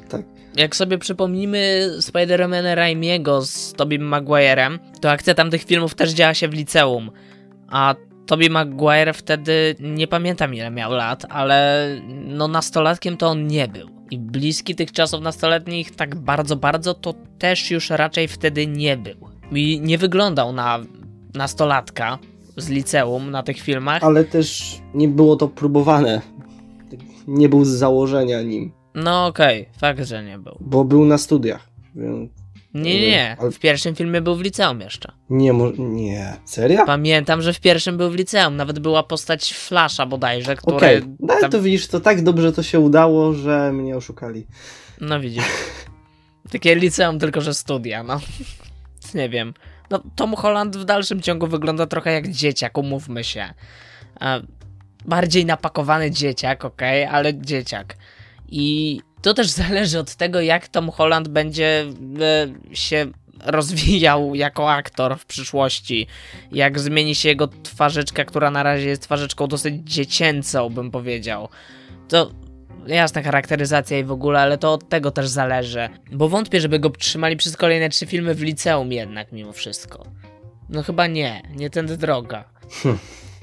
tak. 0.08 0.22
jak 0.56 0.76
sobie 0.76 0.98
przypomnimy 0.98 1.90
Spider-Mana 1.98 2.74
Raimiego 2.74 3.42
z 3.42 3.72
Tobim 3.72 4.02
Maguirem, 4.02 4.78
to 5.00 5.10
akcja 5.10 5.34
tamtych 5.34 5.64
filmów 5.64 5.94
też 5.94 6.10
działa 6.10 6.34
się 6.34 6.48
w 6.48 6.54
liceum. 6.54 7.10
A 7.68 7.94
Tobey 8.26 8.50
Maguire 8.50 9.14
wtedy, 9.14 9.76
nie 9.80 10.06
pamiętam 10.06 10.54
ile 10.54 10.70
miał 10.70 10.92
lat, 10.92 11.26
ale 11.28 11.88
no 12.08 12.48
nastolatkiem 12.48 13.16
to 13.16 13.28
on 13.28 13.46
nie 13.46 13.68
był. 13.68 13.88
I 14.10 14.18
bliski 14.18 14.74
tych 14.74 14.92
czasów 14.92 15.20
nastoletnich 15.20 15.96
tak 15.96 16.14
bardzo, 16.14 16.56
bardzo 16.56 16.94
to 16.94 17.14
też 17.38 17.70
już 17.70 17.90
raczej 17.90 18.28
wtedy 18.28 18.66
nie 18.66 18.96
był. 18.96 19.27
I 19.52 19.80
nie 19.80 19.98
wyglądał 19.98 20.52
na 20.52 20.78
nastolatka 21.34 22.18
z 22.56 22.68
liceum 22.68 23.30
na 23.30 23.42
tych 23.42 23.60
filmach. 23.60 24.04
Ale 24.04 24.24
też 24.24 24.78
nie 24.94 25.08
było 25.08 25.36
to 25.36 25.48
próbowane. 25.48 26.20
Nie 27.26 27.48
był 27.48 27.64
z 27.64 27.68
założenia 27.68 28.42
nim. 28.42 28.72
No 28.94 29.26
okej, 29.26 29.62
okay. 29.62 29.78
fakt, 29.78 30.08
że 30.08 30.24
nie 30.24 30.38
był. 30.38 30.56
Bo 30.60 30.84
był 30.84 31.04
na 31.04 31.18
studiach, 31.18 31.68
więc... 31.94 32.30
Nie, 32.74 33.00
nie, 33.00 33.10
nie. 33.10 33.36
W 33.52 33.58
pierwszym 33.58 33.94
filmie 33.94 34.20
był 34.20 34.36
w 34.36 34.40
liceum 34.40 34.80
jeszcze. 34.80 35.12
Nie, 35.30 35.52
mo- 35.52 35.72
nie. 35.78 36.36
Serio? 36.44 36.86
Pamiętam, 36.86 37.42
że 37.42 37.52
w 37.52 37.60
pierwszym 37.60 37.96
był 37.96 38.10
w 38.10 38.14
liceum. 38.14 38.56
Nawet 38.56 38.78
była 38.78 39.02
postać 39.02 39.52
Flasha 39.52 40.06
bodajże, 40.06 40.56
która... 40.56 40.76
Okej, 40.76 40.98
okay. 40.98 41.16
no 41.20 41.34
tam... 41.40 41.50
to 41.50 41.62
widzisz, 41.62 41.88
to 41.88 42.00
tak 42.00 42.22
dobrze 42.22 42.52
to 42.52 42.62
się 42.62 42.80
udało, 42.80 43.32
że 43.32 43.72
mnie 43.72 43.96
oszukali. 43.96 44.46
No 45.00 45.20
widzisz. 45.20 45.44
Takie 46.52 46.74
liceum, 46.74 47.18
tylko 47.18 47.40
że 47.40 47.54
studia, 47.54 48.02
no. 48.02 48.20
Nie 49.14 49.28
wiem. 49.28 49.54
No, 49.90 50.02
Tom 50.16 50.34
Holland 50.34 50.76
w 50.76 50.84
dalszym 50.84 51.22
ciągu 51.22 51.46
wygląda 51.46 51.86
trochę 51.86 52.12
jak 52.12 52.28
dzieciak, 52.28 52.78
umówmy 52.78 53.24
się. 53.24 53.54
bardziej 55.04 55.46
napakowany 55.46 56.10
dzieciak, 56.10 56.64
okej, 56.64 57.04
okay, 57.04 57.16
ale 57.16 57.34
dzieciak. 57.34 57.96
I 58.48 59.00
to 59.22 59.34
też 59.34 59.48
zależy 59.48 59.98
od 59.98 60.14
tego, 60.14 60.40
jak 60.40 60.68
Tom 60.68 60.90
Holland 60.90 61.28
będzie 61.28 61.86
e, 62.20 62.76
się 62.76 63.06
rozwijał 63.44 64.34
jako 64.34 64.72
aktor 64.72 65.18
w 65.18 65.26
przyszłości. 65.26 66.06
Jak 66.52 66.80
zmieni 66.80 67.14
się 67.14 67.28
jego 67.28 67.48
twarzyczka, 67.62 68.24
która 68.24 68.50
na 68.50 68.62
razie 68.62 68.88
jest 68.88 69.02
twarzyczką 69.02 69.46
dosyć 69.46 69.74
dziecięcą, 69.84 70.70
bym 70.70 70.90
powiedział. 70.90 71.48
To 72.08 72.30
jasna 72.94 73.22
charakteryzacja 73.22 73.98
i 73.98 74.04
w 74.04 74.12
ogóle, 74.12 74.40
ale 74.40 74.58
to 74.58 74.72
od 74.72 74.88
tego 74.88 75.10
też 75.10 75.28
zależy. 75.28 75.88
Bo 76.12 76.28
wątpię, 76.28 76.60
żeby 76.60 76.78
go 76.78 76.90
trzymali 76.90 77.36
przez 77.36 77.56
kolejne 77.56 77.88
trzy 77.88 78.06
filmy 78.06 78.34
w 78.34 78.42
liceum 78.42 78.92
jednak 78.92 79.32
mimo 79.32 79.52
wszystko. 79.52 80.06
No 80.68 80.82
chyba 80.82 81.06
nie, 81.06 81.42
nie 81.56 81.70
tędy 81.70 81.96
droga. 81.96 82.44
Hm. 82.82 82.98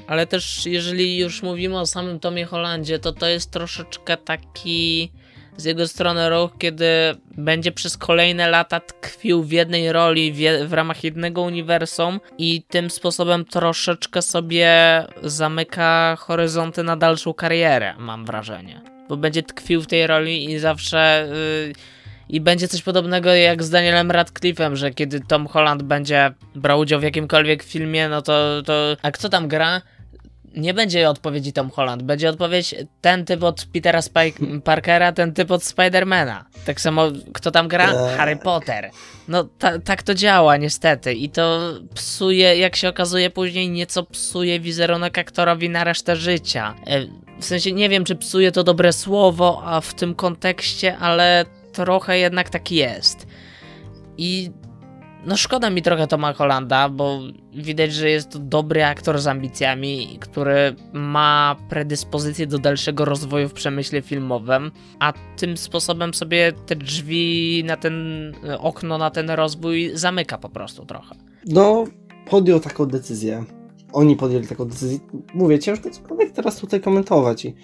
Ale 0.08 0.28
też 0.28 0.66
jeżeli 0.66 1.18
już 1.18 1.44
mówimy 1.44 1.80
o 1.80 1.86
samym 1.86 2.20
Tomie 2.20 2.46
Hollandzie, 2.46 3.00
to 3.00 3.12
to 3.14 3.28
jest 3.28 3.52
troszeczkę 3.52 4.18
taki 4.18 5.12
z 5.58 5.66
jego 5.66 5.88
strony 5.88 6.30
ruch, 6.30 6.52
kiedy 6.60 6.86
będzie 7.38 7.72
przez 7.72 7.98
kolejne 7.98 8.50
lata 8.50 8.80
tkwił 8.80 9.44
w 9.44 9.52
jednej 9.52 9.92
roli 9.92 10.34
w, 10.34 10.68
w, 10.70 10.74
ramach 10.74 11.04
jednego 11.04 11.42
uniwersum 11.42 12.20
i 12.38 12.64
tym 12.64 12.90
sposobem 12.90 13.46
troszeczkę 13.46 14.22
sobie 14.22 14.70
zamyka 15.24 16.16
horyzonty 16.20 16.84
na 16.84 16.98
dalszą 16.98 17.34
karierę, 17.34 17.94
mam 17.98 18.25
wrażenie. 18.25 18.95
Bo 19.09 19.17
będzie 19.17 19.43
tkwił 19.43 19.81
w 19.81 19.88
tej 19.88 20.07
roli 20.07 20.51
i 20.51 20.59
zawsze. 20.59 21.27
Yy, 21.67 21.74
i 22.29 22.41
będzie 22.41 22.67
coś 22.67 22.81
podobnego 22.81 23.33
jak 23.33 23.63
z 23.63 23.69
Danielem 23.69 24.12
Radcliffe'em, 24.12 24.75
że 24.75 24.91
kiedy 24.91 25.19
Tom 25.19 25.47
Holland 25.47 25.83
będzie 25.83 26.33
brał 26.55 26.79
udział 26.79 27.00
w 27.00 27.03
jakimkolwiek 27.03 27.63
filmie, 27.63 28.09
no 28.09 28.21
to, 28.21 28.62
to. 28.65 28.97
A 29.01 29.12
kto 29.12 29.29
tam 29.29 29.47
gra? 29.47 29.81
Nie 30.55 30.74
będzie 30.74 31.09
odpowiedzi 31.09 31.53
Tom 31.53 31.69
Holland, 31.69 32.03
będzie 32.03 32.29
odpowiedź 32.29 32.75
ten 33.01 33.25
typ 33.25 33.43
od 33.43 33.65
Petera 33.74 34.01
Spike 34.01 34.45
Parkera, 34.63 35.12
ten 35.12 35.33
typ 35.33 35.51
od 35.51 35.63
Spidermana. 35.63 36.45
Tak 36.65 36.81
samo, 36.81 37.07
kto 37.33 37.51
tam 37.51 37.67
gra? 37.67 37.93
Eee. 37.93 38.17
Harry 38.17 38.35
Potter. 38.35 38.89
No, 39.27 39.43
ta, 39.43 39.79
tak 39.79 40.03
to 40.03 40.13
działa 40.13 40.57
niestety 40.57 41.13
i 41.13 41.29
to 41.29 41.74
psuje, 41.93 42.57
jak 42.57 42.75
się 42.75 42.89
okazuje 42.89 43.29
później, 43.29 43.69
nieco 43.69 44.03
psuje 44.03 44.59
wizerunek 44.59 45.17
aktorowi 45.17 45.69
na 45.69 45.83
resztę 45.83 46.15
życia. 46.15 46.75
E, 46.88 47.05
w 47.39 47.45
sensie, 47.45 47.71
nie 47.71 47.89
wiem, 47.89 48.03
czy 48.03 48.15
psuje 48.15 48.51
to 48.51 48.63
dobre 48.63 48.93
słowo, 48.93 49.62
a 49.65 49.81
w 49.81 49.93
tym 49.93 50.15
kontekście, 50.15 50.97
ale 50.97 51.45
trochę 51.74 52.19
jednak 52.19 52.50
tak 52.50 52.71
jest. 52.71 53.27
I 54.17 54.51
no 55.25 55.38
szkoda 55.38 55.70
mi 55.70 55.82
trochę 55.82 56.08
Toma 56.08 56.34
Hollanda, 56.34 56.89
bo 56.89 57.20
widać, 57.53 57.94
że 57.94 58.10
jest 58.10 58.29
to 58.29 58.39
dobry 58.39 58.86
aktor 58.86 59.20
z 59.20 59.27
ambicjami, 59.27 60.17
który 60.22 60.75
ma 60.94 61.55
predyspozycję 61.70 62.48
do 62.48 62.60
dalszego 62.60 63.05
rozwoju 63.05 63.50
w 63.50 63.53
przemyśle 63.53 64.01
filmowym, 64.01 64.72
a 65.00 65.13
tym 65.38 65.58
sposobem 65.58 66.13
sobie 66.13 66.53
te 66.65 66.75
drzwi 66.75 67.63
na 67.65 67.77
ten 67.77 67.96
okno 68.60 68.98
na 68.98 69.10
ten 69.10 69.29
rozwój 69.29 69.91
zamyka 69.94 70.38
po 70.38 70.50
prostu 70.50 70.86
trochę. 70.86 71.15
No, 71.46 71.84
podjął 72.29 72.60
taką 72.60 72.86
decyzję. 72.86 73.44
Oni 73.94 74.15
podjęli 74.15 74.48
taką 74.48 74.65
decyzję. 74.65 75.00
Mówię, 75.34 75.60
ciężko 75.60 75.89
cokolwiek 75.89 76.32
teraz 76.32 76.58
tutaj 76.58 76.82
komentować 76.82 77.46
i 77.46 77.55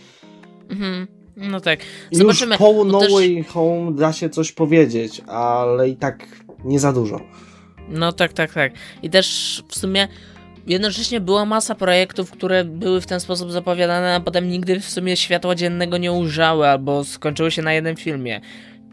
mhm. 0.69 1.07
No 1.37 1.61
tak. 1.61 1.79
Zobaczymy. 2.11 2.51
Już 2.51 2.59
po 2.59 2.83
No 2.85 2.99
Way 2.99 3.43
Home 3.43 3.91
da 3.91 4.13
się 4.13 4.29
coś 4.29 4.51
powiedzieć, 4.51 5.21
ale 5.27 5.89
i 5.89 5.95
tak 5.95 6.27
nie 6.65 6.79
za 6.79 6.93
dużo. 6.93 7.19
No 7.91 8.11
tak, 8.11 8.33
tak, 8.33 8.53
tak. 8.53 8.73
I 9.03 9.09
też 9.09 9.63
w 9.67 9.75
sumie 9.75 10.07
jednocześnie 10.67 11.21
była 11.21 11.45
masa 11.45 11.75
projektów, 11.75 12.31
które 12.31 12.63
były 12.63 13.01
w 13.01 13.05
ten 13.05 13.19
sposób 13.19 13.51
zapowiadane, 13.51 14.15
a 14.15 14.19
potem 14.19 14.49
nigdy 14.49 14.79
w 14.79 14.89
sumie 14.89 15.17
światła 15.17 15.55
dziennego 15.55 15.97
nie 15.97 16.11
ujrzały 16.11 16.67
albo 16.67 17.03
skończyły 17.03 17.51
się 17.51 17.61
na 17.61 17.73
jednym 17.73 17.95
filmie. 17.95 18.41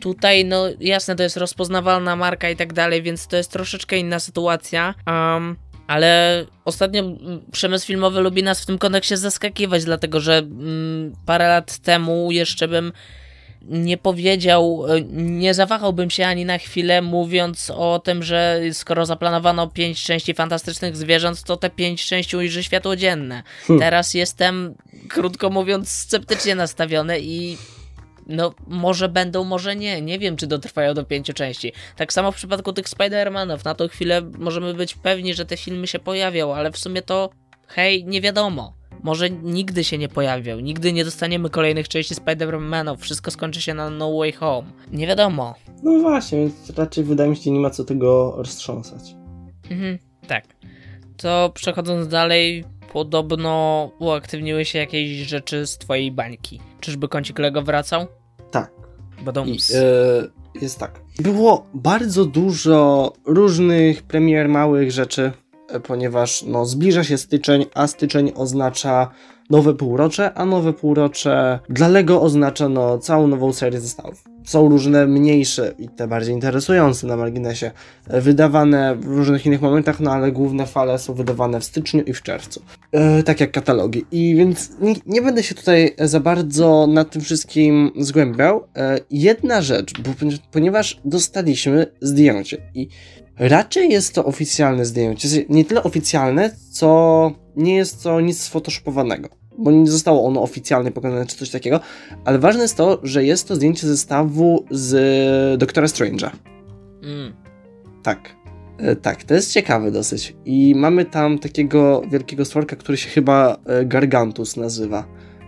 Tutaj, 0.00 0.44
no 0.44 0.64
jasne, 0.80 1.16
to 1.16 1.22
jest 1.22 1.36
rozpoznawalna 1.36 2.16
marka 2.16 2.50
i 2.50 2.56
tak 2.56 2.72
dalej, 2.72 3.02
więc 3.02 3.26
to 3.26 3.36
jest 3.36 3.52
troszeczkę 3.52 3.98
inna 3.98 4.20
sytuacja. 4.20 4.94
Um, 5.06 5.56
ale 5.86 6.44
ostatnio 6.64 7.02
przemysł 7.52 7.86
filmowy 7.86 8.20
lubi 8.20 8.42
nas 8.42 8.62
w 8.62 8.66
tym 8.66 8.78
kontekście 8.78 9.16
zaskakiwać, 9.16 9.84
dlatego 9.84 10.20
że 10.20 10.38
mm, 10.38 11.12
parę 11.26 11.48
lat 11.48 11.78
temu 11.78 12.32
jeszcze 12.32 12.68
bym 12.68 12.92
nie 13.62 13.98
powiedział, 13.98 14.84
e, 14.88 15.00
nie 15.12 15.54
zawahałbym 15.54 16.10
się 16.10 16.26
ani 16.26 16.44
na 16.44 16.58
chwilę 16.58 17.02
mówiąc 17.02 17.72
o 17.76 17.98
tym, 17.98 18.22
że 18.22 18.60
skoro 18.72 19.06
zaplanowano 19.06 19.66
pięć 19.66 20.02
części 20.02 20.34
fantastycznych 20.34 20.96
zwierząt, 20.96 21.42
to 21.42 21.56
te 21.56 21.70
pięć 21.70 22.06
części 22.06 22.36
ujrzy 22.36 22.62
światło 22.62 22.96
dzienne. 22.96 23.42
Hmm. 23.66 23.80
Teraz 23.80 24.14
jestem, 24.14 24.74
krótko 25.08 25.50
mówiąc, 25.50 25.90
sceptycznie 25.90 26.54
nastawiony 26.54 27.20
i 27.20 27.56
no, 28.26 28.54
może 28.66 29.08
będą, 29.08 29.44
może 29.44 29.76
nie. 29.76 30.02
Nie 30.02 30.18
wiem, 30.18 30.36
czy 30.36 30.46
dotrwają 30.46 30.94
do 30.94 31.04
pięciu 31.04 31.32
części. 31.32 31.72
Tak 31.96 32.12
samo 32.12 32.32
w 32.32 32.36
przypadku 32.36 32.72
tych 32.72 32.86
Spider-Manów. 32.86 33.64
Na 33.64 33.74
tą 33.74 33.88
chwilę 33.88 34.22
możemy 34.38 34.74
być 34.74 34.94
pewni, 34.94 35.34
że 35.34 35.46
te 35.46 35.56
filmy 35.56 35.86
się 35.86 35.98
pojawią, 35.98 36.54
ale 36.54 36.70
w 36.70 36.78
sumie 36.78 37.02
to, 37.02 37.30
hej, 37.66 38.04
nie 38.04 38.20
wiadomo. 38.20 38.77
Może 39.02 39.30
nigdy 39.30 39.84
się 39.84 39.98
nie 39.98 40.08
pojawią, 40.08 40.60
nigdy 40.60 40.92
nie 40.92 41.04
dostaniemy 41.04 41.50
kolejnych 41.50 41.88
części 41.88 42.14
Spider-Manów, 42.14 42.96
wszystko 42.96 43.30
skończy 43.30 43.62
się 43.62 43.74
na 43.74 43.90
No 43.90 44.18
Way 44.18 44.32
Home. 44.32 44.68
Nie 44.92 45.06
wiadomo. 45.06 45.54
No 45.82 45.98
właśnie, 45.98 46.38
więc 46.38 46.70
raczej 46.76 47.04
wydaje 47.04 47.30
mi 47.30 47.36
się, 47.36 47.50
nie 47.50 47.60
ma 47.60 47.70
co 47.70 47.84
tego 47.84 48.34
roztrząsać. 48.36 49.14
Mhm, 49.70 49.98
tak. 50.26 50.44
To 51.16 51.52
przechodząc 51.54 52.08
dalej, 52.08 52.64
podobno 52.92 53.90
uaktywniły 53.98 54.64
się 54.64 54.78
jakieś 54.78 55.10
rzeczy 55.10 55.66
z 55.66 55.78
twojej 55.78 56.12
bańki. 56.12 56.60
Czyżby 56.80 57.08
kącik 57.08 57.38
Lego 57.38 57.62
wracał? 57.62 58.06
Tak. 58.50 58.72
I, 59.46 59.58
e, 59.74 60.62
jest 60.62 60.78
tak. 60.78 61.00
Było 61.20 61.66
bardzo 61.74 62.24
dużo 62.24 63.12
różnych 63.26 64.02
premier, 64.02 64.48
małych 64.48 64.92
rzeczy 64.92 65.32
ponieważ 65.86 66.42
no, 66.42 66.66
zbliża 66.66 67.04
się 67.04 67.18
styczeń, 67.18 67.66
a 67.74 67.86
styczeń 67.86 68.32
oznacza 68.34 69.10
nowe 69.50 69.74
półrocze, 69.74 70.34
a 70.34 70.44
nowe 70.44 70.72
półrocze 70.72 71.58
dla 71.68 71.88
Lego 71.88 72.22
oznacza 72.22 72.68
no, 72.68 72.98
całą 72.98 73.26
nową 73.26 73.52
serię 73.52 73.80
zestawów. 73.80 74.24
Są 74.44 74.68
różne 74.68 75.06
mniejsze 75.06 75.74
i 75.78 75.88
te 75.88 76.08
bardziej 76.08 76.34
interesujące 76.34 77.06
na 77.06 77.16
marginesie, 77.16 77.70
wydawane 78.06 78.96
w 78.96 79.04
różnych 79.06 79.46
innych 79.46 79.60
momentach, 79.60 80.00
no 80.00 80.12
ale 80.12 80.32
główne 80.32 80.66
fale 80.66 80.98
są 80.98 81.14
wydawane 81.14 81.60
w 81.60 81.64
styczniu 81.64 82.02
i 82.02 82.12
w 82.12 82.22
czerwcu. 82.22 82.62
E, 82.92 83.22
tak 83.22 83.40
jak 83.40 83.52
katalogi. 83.52 84.04
I 84.10 84.36
więc 84.36 84.70
nie, 84.80 84.94
nie, 85.06 85.22
będę 85.22 85.42
się 85.42 85.54
tutaj 85.54 85.94
za 85.98 86.20
bardzo 86.20 86.86
nad 86.86 87.10
tym 87.10 87.22
wszystkim 87.22 87.90
zgłębiał. 87.98 88.64
E, 88.76 89.00
jedna 89.10 89.62
rzecz, 89.62 90.00
bo, 90.00 90.10
ponieważ 90.52 91.00
dostaliśmy 91.04 91.86
zdjęcie 92.00 92.56
i 92.74 92.88
Raczej 93.38 93.90
jest 93.90 94.14
to 94.14 94.24
oficjalne 94.24 94.84
zdjęcie. 94.84 95.28
Nie 95.48 95.64
tyle 95.64 95.82
oficjalne, 95.82 96.50
co 96.70 97.32
nie 97.56 97.76
jest 97.76 98.02
to 98.02 98.20
nic 98.20 98.40
sfotoshopowanego. 98.40 99.28
Bo 99.58 99.70
nie 99.70 99.90
zostało 99.90 100.26
ono 100.26 100.42
oficjalnie 100.42 100.90
pokazane 100.90 101.26
czy 101.26 101.36
coś 101.36 101.50
takiego. 101.50 101.80
Ale 102.24 102.38
ważne 102.38 102.62
jest 102.62 102.76
to, 102.76 103.00
że 103.02 103.24
jest 103.24 103.48
to 103.48 103.56
zdjęcie 103.56 103.86
zestawu 103.86 104.64
z 104.70 105.58
Doktora 105.58 105.86
Strange'a. 105.86 106.30
Mm. 107.02 107.32
Tak. 108.02 108.36
E, 108.78 108.96
tak, 108.96 109.24
to 109.24 109.34
jest 109.34 109.52
ciekawe 109.52 109.90
dosyć. 109.90 110.36
I 110.44 110.74
mamy 110.74 111.04
tam 111.04 111.38
takiego 111.38 112.02
wielkiego 112.10 112.44
stworka, 112.44 112.76
który 112.76 112.98
się 112.98 113.08
chyba 113.08 113.56
e, 113.66 113.84
Gargantus 113.84 114.56
nazywa. 114.56 115.04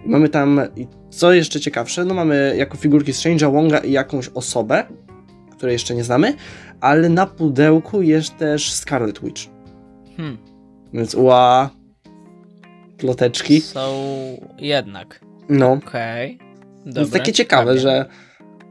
I 0.06 0.08
mamy 0.08 0.28
tam, 0.28 0.60
i 0.76 0.86
co 1.10 1.32
jeszcze 1.32 1.60
ciekawsze, 1.60 2.04
no 2.04 2.14
mamy 2.14 2.54
jako 2.58 2.76
figurki 2.76 3.12
Strange'a, 3.12 3.52
Wonga 3.52 3.78
i 3.78 3.92
jakąś 3.92 4.28
osobę, 4.28 4.84
której 5.56 5.72
jeszcze 5.72 5.94
nie 5.94 6.04
znamy, 6.04 6.34
ale 6.80 7.08
na 7.08 7.26
pudełku 7.26 8.02
jest 8.02 8.36
też 8.36 8.72
Scarlet 8.72 9.20
Witch. 9.20 9.42
Hmm. 10.16 10.38
Więc 10.92 11.14
ła, 11.14 11.70
ploteczki. 12.98 13.60
Są 13.60 13.90
jednak. 14.58 15.20
No. 15.48 15.72
Okej. 15.72 16.36
Okay. 16.36 16.94
Więc 16.94 17.10
takie 17.10 17.32
ciekawe, 17.32 17.78
że 17.78 18.06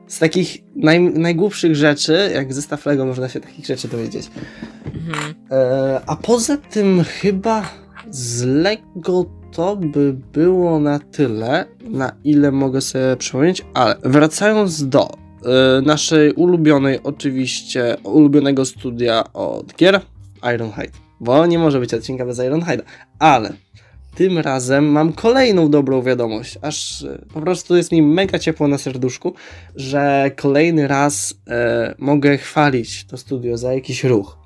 z 0.08 0.20
takich 0.20 0.58
naj, 0.75 1.01
najgłupszych 1.01 1.75
rzeczy, 1.75 2.32
jak 2.34 2.54
zestaw 2.54 2.86
Lego, 2.86 3.06
można 3.06 3.30
się 3.30 3.39
takich 3.39 3.66
rzeczy 3.66 3.88
dowiedzieć. 3.88 4.32
Mhm. 4.86 5.36
E, 5.51 6.01
a 6.08 6.16
poza 6.16 6.58
tym 6.58 7.04
chyba 7.04 7.70
z 8.10 8.44
Lego 8.44 9.25
to 9.51 9.75
by 9.75 10.13
było 10.13 10.80
na 10.80 11.00
tyle, 11.00 11.66
na 11.82 12.12
ile 12.24 12.51
mogę 12.51 12.82
sobie 12.82 13.16
przypomnieć, 13.18 13.66
ale 13.74 13.96
wracając 14.04 14.89
do 14.89 15.10
naszej 15.84 16.34
ulubionej, 16.34 17.00
oczywiście, 17.03 17.98
ulubionego 18.03 18.65
studia 18.65 19.24
od 19.34 19.75
gier, 19.75 20.01
Ironhide, 20.55 20.98
bo 21.19 21.46
nie 21.46 21.60
może 21.60 21.79
być 21.79 21.93
odcinka 21.93 22.25
bez 22.25 22.38
Ironhide'a, 22.38 22.81
ale 23.19 23.53
tym 24.15 24.38
razem 24.38 24.86
mam 24.86 25.13
kolejną 25.13 25.69
dobrą 25.69 26.01
wiadomość, 26.01 26.58
aż 26.62 27.01
y, 27.01 27.25
po 27.34 27.41
prostu 27.41 27.75
jest 27.75 27.91
mi 27.91 28.01
mega 28.01 28.39
ciepło 28.39 28.67
na 28.67 28.77
serduszku, 28.77 29.34
że 29.75 30.31
kolejny 30.36 30.88
raz 30.88 31.31
y, 31.31 31.36
mogę 31.98 32.38
chwalić 32.38 33.05
to 33.05 33.17
studio 33.17 33.58
za 33.58 33.74
jakiś 33.74 34.03
ruch, 34.03 34.38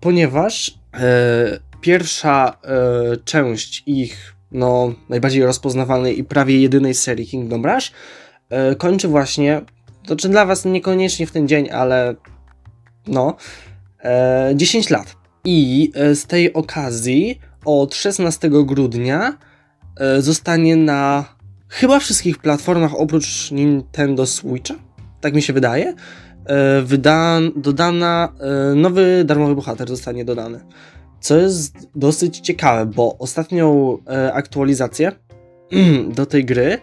ponieważ 0.00 0.68
y, 0.68 0.98
pierwsza 1.80 2.58
część 3.24 3.82
ich 3.86 4.34
no, 4.52 4.92
najbardziej 5.08 5.42
rozpoznawalnej 5.42 6.18
i 6.18 6.24
prawie 6.24 6.60
jedynej 6.60 6.94
serii 6.94 7.26
Kingdom 7.26 7.66
Rush 7.66 7.92
e, 8.50 8.74
kończy 8.74 9.08
właśnie, 9.08 9.60
to 10.08 10.16
czy 10.16 10.28
dla 10.28 10.46
Was 10.46 10.64
niekoniecznie 10.64 11.26
w 11.26 11.32
ten 11.32 11.48
dzień, 11.48 11.70
ale 11.70 12.14
no, 13.06 13.36
e, 14.04 14.52
10 14.54 14.90
lat. 14.90 15.16
I 15.44 15.92
e, 15.94 16.14
z 16.14 16.26
tej 16.26 16.52
okazji 16.52 17.40
od 17.64 17.94
16 17.94 18.50
grudnia 18.50 19.38
e, 19.96 20.22
zostanie 20.22 20.76
na 20.76 21.24
chyba 21.68 21.98
wszystkich 21.98 22.38
platformach 22.38 22.94
oprócz 22.94 23.50
Nintendo 23.50 24.26
Switcha, 24.26 24.74
tak 25.20 25.34
mi 25.34 25.42
się 25.42 25.52
wydaje, 25.52 25.94
e, 26.44 26.82
wydan, 26.82 27.52
dodana, 27.56 28.32
nowy 28.76 29.24
darmowy 29.24 29.54
bohater 29.54 29.88
zostanie 29.88 30.24
dodany. 30.24 30.60
Co 31.20 31.36
jest 31.36 31.74
dosyć 31.94 32.38
ciekawe, 32.38 32.86
bo 32.86 33.18
ostatnią 33.18 33.98
aktualizację 34.32 35.12
do 36.16 36.26
tej 36.26 36.44
gry 36.44 36.78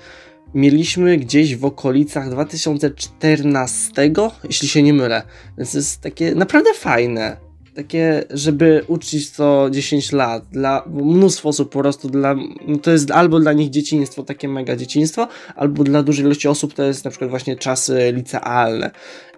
mieliśmy 0.55 1.17
gdzieś 1.17 1.55
w 1.55 1.65
okolicach 1.65 2.29
2014, 2.29 4.11
jeśli 4.43 4.67
się 4.67 4.83
nie 4.83 4.93
mylę. 4.93 5.23
Więc 5.57 5.73
jest 5.73 6.01
takie 6.01 6.35
naprawdę 6.35 6.73
fajne. 6.73 7.37
Takie, 7.75 8.23
żeby 8.29 8.83
uczyć 8.87 9.31
to 9.31 9.69
10 9.71 10.11
lat. 10.11 10.45
Dla 10.51 10.83
mnóstwo 10.87 11.49
osób 11.49 11.71
po 11.71 11.79
prostu 11.79 12.09
dla. 12.09 12.35
No 12.67 12.77
to 12.77 12.91
jest 12.91 13.11
albo 13.11 13.39
dla 13.39 13.53
nich 13.53 13.69
dzieciństwo, 13.69 14.23
takie 14.23 14.47
mega 14.47 14.75
dzieciństwo, 14.75 15.27
albo 15.55 15.83
dla 15.83 16.03
dużej 16.03 16.25
ilości 16.25 16.47
osób 16.47 16.73
to 16.73 16.83
jest 16.83 17.05
na 17.05 17.11
przykład 17.11 17.29
właśnie 17.29 17.55
czasy 17.55 18.13
licealne. 18.15 18.91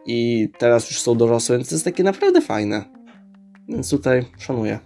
I 0.05 0.49
teraz 0.57 0.89
już 0.89 1.01
są 1.01 1.17
dorosłe, 1.17 1.57
więc 1.57 1.69
to 1.69 1.75
jest 1.75 1.85
takie 1.85 2.03
naprawdę 2.03 2.41
fajne. 2.41 2.83
Więc 3.69 3.89
tutaj 3.89 4.25
szanuję. 4.39 4.79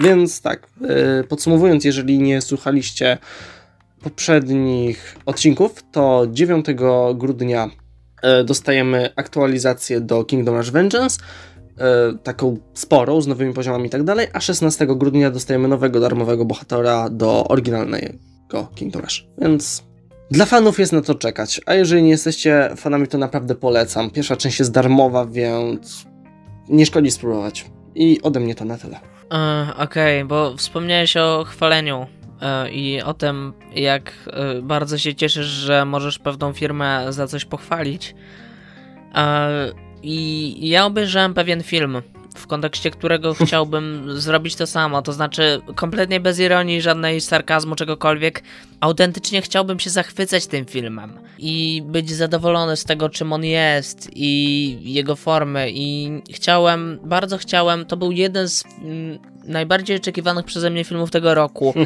Więc 0.00 0.40
tak, 0.40 0.68
e, 0.88 1.24
podsumowując, 1.24 1.84
jeżeli 1.84 2.18
nie 2.18 2.40
słuchaliście 2.40 3.18
poprzednich 4.02 5.16
odcinków, 5.26 5.84
to 5.92 6.26
9 6.30 6.66
grudnia 7.14 7.70
e, 8.22 8.44
dostajemy 8.44 9.10
aktualizację 9.16 10.00
do 10.00 10.24
Kingdom 10.24 10.56
Rush 10.56 10.70
Vengeance, 10.70 11.20
e, 11.78 12.18
taką 12.22 12.58
sporą, 12.74 13.20
z 13.20 13.26
nowymi 13.26 13.54
poziomami 13.54 13.86
i 13.86 13.90
tak 13.90 14.02
dalej, 14.02 14.26
a 14.32 14.40
16 14.40 14.86
grudnia 14.86 15.30
dostajemy 15.30 15.68
nowego 15.68 16.00
darmowego 16.00 16.44
bohatera 16.44 17.08
do 17.10 17.48
oryginalnego 17.48 18.68
Kingdom 18.74 19.02
Rush. 19.02 19.26
Więc 19.38 19.82
dla 20.30 20.46
fanów 20.46 20.78
jest 20.78 20.92
na 20.92 21.00
to 21.00 21.14
czekać, 21.14 21.60
a 21.66 21.74
jeżeli 21.74 22.02
nie 22.02 22.10
jesteście 22.10 22.70
fanami, 22.76 23.08
to 23.08 23.18
naprawdę 23.18 23.54
polecam. 23.54 24.10
Pierwsza 24.10 24.36
część 24.36 24.58
jest 24.58 24.72
darmowa, 24.72 25.26
więc 25.26 26.06
nie 26.68 26.86
szkodzi 26.86 27.10
spróbować. 27.10 27.66
I 27.94 28.22
ode 28.22 28.40
mnie 28.40 28.54
to 28.54 28.64
na 28.64 28.78
tyle. 28.78 29.00
E, 29.32 29.66
okej, 29.74 30.22
okay, 30.22 30.24
bo 30.24 30.56
wspomniałeś 30.56 31.16
o 31.16 31.44
chwaleniu 31.48 32.06
i 32.72 33.02
o 33.02 33.14
tym, 33.14 33.52
jak 33.74 34.12
e, 34.26 34.62
bardzo 34.62 34.98
się 34.98 35.14
cieszysz, 35.14 35.46
że 35.46 35.84
możesz 35.84 36.18
pewną 36.18 36.52
firmę 36.52 37.12
za 37.12 37.26
coś 37.26 37.44
pochwalić. 37.44 38.14
I 40.02 40.68
ja 40.68 40.86
obejrzałem 40.86 41.34
pewien 41.34 41.62
film 41.62 42.02
w 42.38 42.46
kontekście 42.46 42.90
którego 42.90 43.34
chciałbym 43.34 44.04
zrobić 44.20 44.56
to 44.56 44.66
samo. 44.66 45.02
To 45.02 45.12
znaczy, 45.12 45.60
kompletnie 45.74 46.20
bez 46.20 46.38
ironii, 46.38 46.80
żadnej 46.80 47.20
sarkazmu, 47.20 47.74
czegokolwiek. 47.74 48.42
Autentycznie 48.80 49.42
chciałbym 49.42 49.80
się 49.80 49.90
zachwycać 49.90 50.46
tym 50.46 50.64
filmem 50.64 51.18
i 51.38 51.82
być 51.86 52.10
zadowolony 52.10 52.76
z 52.76 52.84
tego, 52.84 53.08
czym 53.08 53.32
on 53.32 53.44
jest 53.44 54.10
i 54.14 54.92
jego 54.92 55.16
formy. 55.16 55.70
I 55.70 56.10
chciałem, 56.32 56.98
bardzo 57.04 57.38
chciałem, 57.38 57.86
to 57.86 57.96
był 57.96 58.12
jeden 58.12 58.48
z 58.48 58.64
mm, 58.82 59.18
najbardziej 59.44 59.96
oczekiwanych 59.96 60.44
przeze 60.44 60.70
mnie 60.70 60.84
filmów 60.84 61.10
tego 61.10 61.34
roku. 61.34 61.74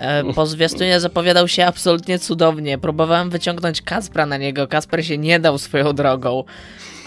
E, 0.00 0.32
po 0.32 0.46
zwiastunie 0.46 1.00
zapowiadał 1.00 1.48
się 1.48 1.66
absolutnie 1.66 2.18
cudownie. 2.18 2.78
Próbowałem 2.78 3.30
wyciągnąć 3.30 3.82
Kaspra 3.82 4.26
na 4.26 4.36
niego. 4.36 4.68
Kasper 4.68 5.06
się 5.06 5.18
nie 5.18 5.40
dał 5.40 5.58
swoją 5.58 5.92
drogą. 5.92 6.44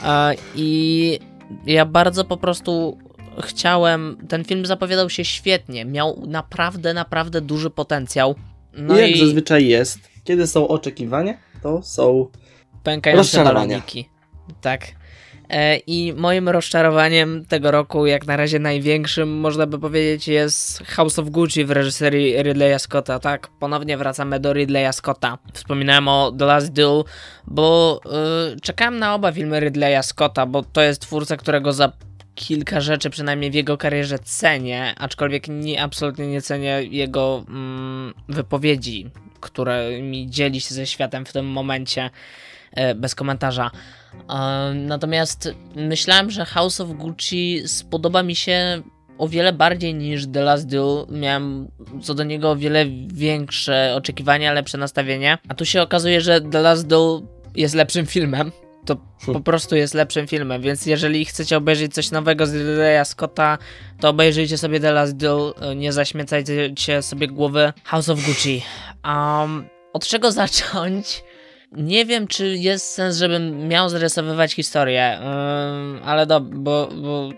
E, 0.04 0.36
I 0.56 1.20
ja 1.66 1.86
bardzo 1.86 2.24
po 2.26 2.38
prostu 2.38 2.98
chciałem. 3.42 4.18
Ten 4.30 4.44
film 4.44 4.66
zapowiadał 4.66 5.10
się 5.10 5.26
świetnie. 5.26 5.86
Miał 5.86 6.24
naprawdę, 6.28 6.94
naprawdę 6.94 7.42
duży 7.42 7.70
potencjał. 7.70 8.36
No 8.74 8.98
I 8.98 9.02
jak 9.02 9.12
i... 9.12 9.20
zazwyczaj 9.20 9.68
jest, 9.68 10.00
kiedy 10.24 10.48
są 10.48 10.68
oczekiwania, 10.68 11.38
to 11.64 11.84
są 11.84 12.28
pękające. 12.84 13.24
Tak. 14.62 15.03
E, 15.54 15.78
I 15.88 16.14
moim 16.14 16.50
rozczarowaniem 16.50 17.46
tego 17.46 17.72
roku, 17.72 18.06
jak 18.06 18.28
na 18.28 18.38
razie 18.38 18.60
największym, 18.60 19.40
można 19.40 19.68
by 19.68 19.80
powiedzieć, 19.80 20.28
jest 20.28 20.84
House 20.84 21.20
of 21.20 21.30
Gucci 21.30 21.66
w 21.66 21.72
reżyserii 21.72 22.44
Ridleya 22.44 22.80
Scotta. 22.80 23.20
Tak, 23.20 23.48
ponownie 23.60 23.98
wracamy 23.98 24.40
do 24.40 24.54
Ridleya 24.54 24.94
Scotta. 24.94 25.38
Wspominałem 25.54 26.08
o 26.08 26.32
The 26.40 26.46
Last 26.46 26.74
Duel, 26.74 27.04
bo 27.48 28.00
yy, 28.06 28.60
czekałem 28.62 29.00
na 29.00 29.16
oba 29.16 29.32
filmy 29.32 29.60
Ridleya 29.60 30.04
Scotta, 30.04 30.46
bo 30.46 30.64
to 30.64 30.82
jest 30.82 31.02
twórca, 31.02 31.38
którego 31.38 31.74
za 31.74 31.92
kilka 32.36 32.82
rzeczy, 32.82 33.10
przynajmniej 33.10 33.52
w 33.52 33.54
jego 33.54 33.78
karierze, 33.78 34.20
cenię, 34.20 34.94
aczkolwiek 34.98 35.48
nie, 35.48 35.82
absolutnie 35.82 36.28
nie 36.28 36.42
cenię 36.42 36.84
jego 36.84 37.46
mm, 37.50 38.14
wypowiedzi, 38.30 39.10
które 39.40 40.02
mi 40.02 40.30
dzieli 40.30 40.62
się 40.62 40.76
ze 40.76 40.88
światem 40.88 41.26
w 41.26 41.34
tym 41.34 41.46
momencie. 41.46 42.10
E, 42.76 42.96
bez 42.96 43.16
komentarza. 43.16 43.72
E, 44.30 44.74
natomiast 44.74 45.50
myślałem, 45.76 46.32
że 46.32 46.46
House 46.46 46.82
of 46.82 46.90
Gucci 46.90 47.62
spodoba 47.66 48.24
mi 48.24 48.36
się 48.36 48.82
o 49.18 49.28
wiele 49.28 49.54
bardziej 49.54 49.96
niż 49.96 50.28
The 50.28 50.42
Last 50.42 50.68
Duel. 50.68 51.06
Miałem 51.10 51.68
co 52.02 52.14
do 52.14 52.24
niego 52.24 52.52
o 52.52 52.56
wiele 52.56 52.86
większe 53.08 53.94
oczekiwania, 53.96 54.54
lepsze 54.54 54.78
nastawienie. 54.78 55.38
A 55.50 55.54
tu 55.54 55.66
się 55.66 55.82
okazuje, 55.82 56.22
że 56.22 56.42
The 56.42 56.62
Last 56.62 56.88
Duel 56.88 57.22
jest 57.56 57.76
lepszym 57.76 58.06
filmem. 58.06 58.52
To 58.86 58.98
po 59.26 59.42
prostu 59.42 59.76
jest 59.76 59.94
lepszym 59.94 60.28
filmem, 60.28 60.62
więc 60.62 60.86
jeżeli 60.86 61.26
chcecie 61.26 61.58
obejrzeć 61.58 61.94
coś 61.94 62.12
nowego 62.12 62.48
z 62.48 62.54
Ridleya 62.54 63.06
Scotta, 63.06 63.58
to 64.00 64.10
obejrzyjcie 64.10 64.58
sobie 64.58 64.80
The 64.80 64.92
Last 64.92 65.18
Duel, 65.18 65.54
nie 65.76 65.94
zaśmiecajcie 65.94 67.02
sobie 67.02 67.28
głowy. 67.28 67.74
House 67.84 68.10
of 68.10 68.26
Gucci. 68.26 68.64
Um, 69.06 69.66
od 69.94 70.08
czego 70.08 70.32
zacząć? 70.42 71.24
Nie 71.78 72.06
wiem, 72.06 72.28
czy 72.28 72.58
jest 72.58 72.94
sens, 72.94 73.18
żebym 73.18 73.68
miał 73.68 73.90
zarysowywać 73.90 74.54
historię, 74.54 75.20
yy, 75.96 76.04
ale 76.04 76.26
do, 76.26 76.42
bo, 76.42 76.90
bo 77.02 77.30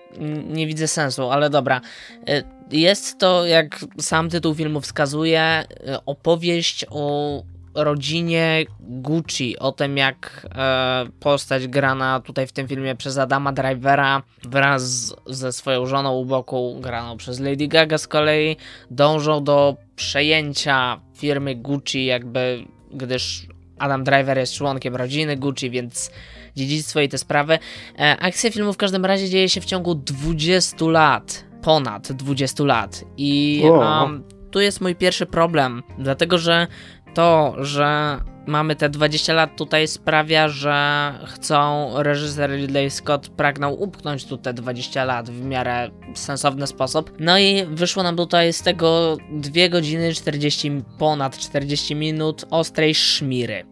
nie 0.48 0.67
widzę 0.67 0.88
sensu, 0.88 1.30
ale 1.30 1.50
dobra. 1.50 1.82
Yy, 2.28 2.43
jest 2.71 3.19
to, 3.19 3.45
jak 3.45 3.86
sam 4.00 4.30
tytuł 4.30 4.56
filmu 4.56 4.82
wskazuje, 4.82 5.63
yy, 5.86 5.98
opowieść 6.06 6.86
o 6.89 7.43
rodzinie 7.76 8.65
Gucci, 8.80 9.60
o 9.60 9.71
tym 9.71 9.98
jak 9.98 10.48
e, 10.56 11.06
postać 11.19 11.67
grana 11.67 12.19
tutaj 12.19 12.48
w 12.48 12.52
tym 12.52 12.67
filmie 12.67 12.95
przez 12.95 13.17
Adama 13.17 13.52
Drivera 13.54 14.24
wraz 14.43 15.15
ze 15.28 15.52
swoją 15.52 15.86
żoną 15.86 16.13
u 16.13 16.26
boku, 16.26 16.78
graną 16.82 17.17
przez 17.17 17.39
Lady 17.39 17.67
Gaga 17.67 17.98
z 17.98 18.08
kolei, 18.08 18.58
dążą 18.91 19.43
do 19.43 19.76
przejęcia 19.95 21.00
firmy 21.15 21.56
Gucci, 21.56 22.06
jakby 22.06 22.65
gdyż 22.91 23.48
Adam 23.79 24.03
Driver 24.03 24.38
jest 24.38 24.53
członkiem 24.53 24.95
rodziny 24.95 25.38
Gucci, 25.38 25.69
więc 25.69 26.11
dziedzictwo 26.55 27.01
i 27.01 27.09
te 27.09 27.17
sprawy. 27.17 27.59
E, 27.99 28.17
akcja 28.19 28.51
filmu 28.51 28.73
w 28.73 28.77
każdym 28.77 29.05
razie 29.05 29.29
dzieje 29.29 29.49
się 29.49 29.61
w 29.61 29.65
ciągu 29.65 29.95
20 29.95 30.85
lat. 30.85 31.45
Ponad 31.61 32.11
20 32.11 32.63
lat. 32.63 33.03
I 33.17 33.61
um, 33.63 34.23
tu 34.51 34.59
jest 34.59 34.81
mój 34.81 34.95
pierwszy 34.95 35.25
problem, 35.25 35.83
dlatego 35.97 36.38
że 36.38 36.67
to, 37.13 37.55
że 37.57 38.19
mamy 38.47 38.75
te 38.75 38.89
20 38.89 39.34
lat 39.34 39.58
tutaj 39.58 39.88
sprawia, 39.88 40.49
że 40.49 41.13
chcą, 41.27 41.89
reżyser 42.03 42.51
Ridley 42.51 42.89
Scott 42.89 43.29
pragnął 43.29 43.81
upchnąć 43.81 44.25
tu 44.25 44.38
te 44.38 44.53
20 44.53 45.05
lat 45.05 45.29
w 45.29 45.45
miarę 45.45 45.89
sensowny 46.13 46.67
sposób. 46.67 47.12
No 47.19 47.39
i 47.39 47.65
wyszło 47.65 48.03
nam 48.03 48.15
tutaj 48.15 48.53
z 48.53 48.62
tego 48.62 49.17
2 49.31 49.69
godziny 49.69 50.13
40, 50.13 50.71
ponad 50.97 51.38
40 51.38 51.95
minut 51.95 52.45
ostrej 52.49 52.95
szmiry. 52.95 53.65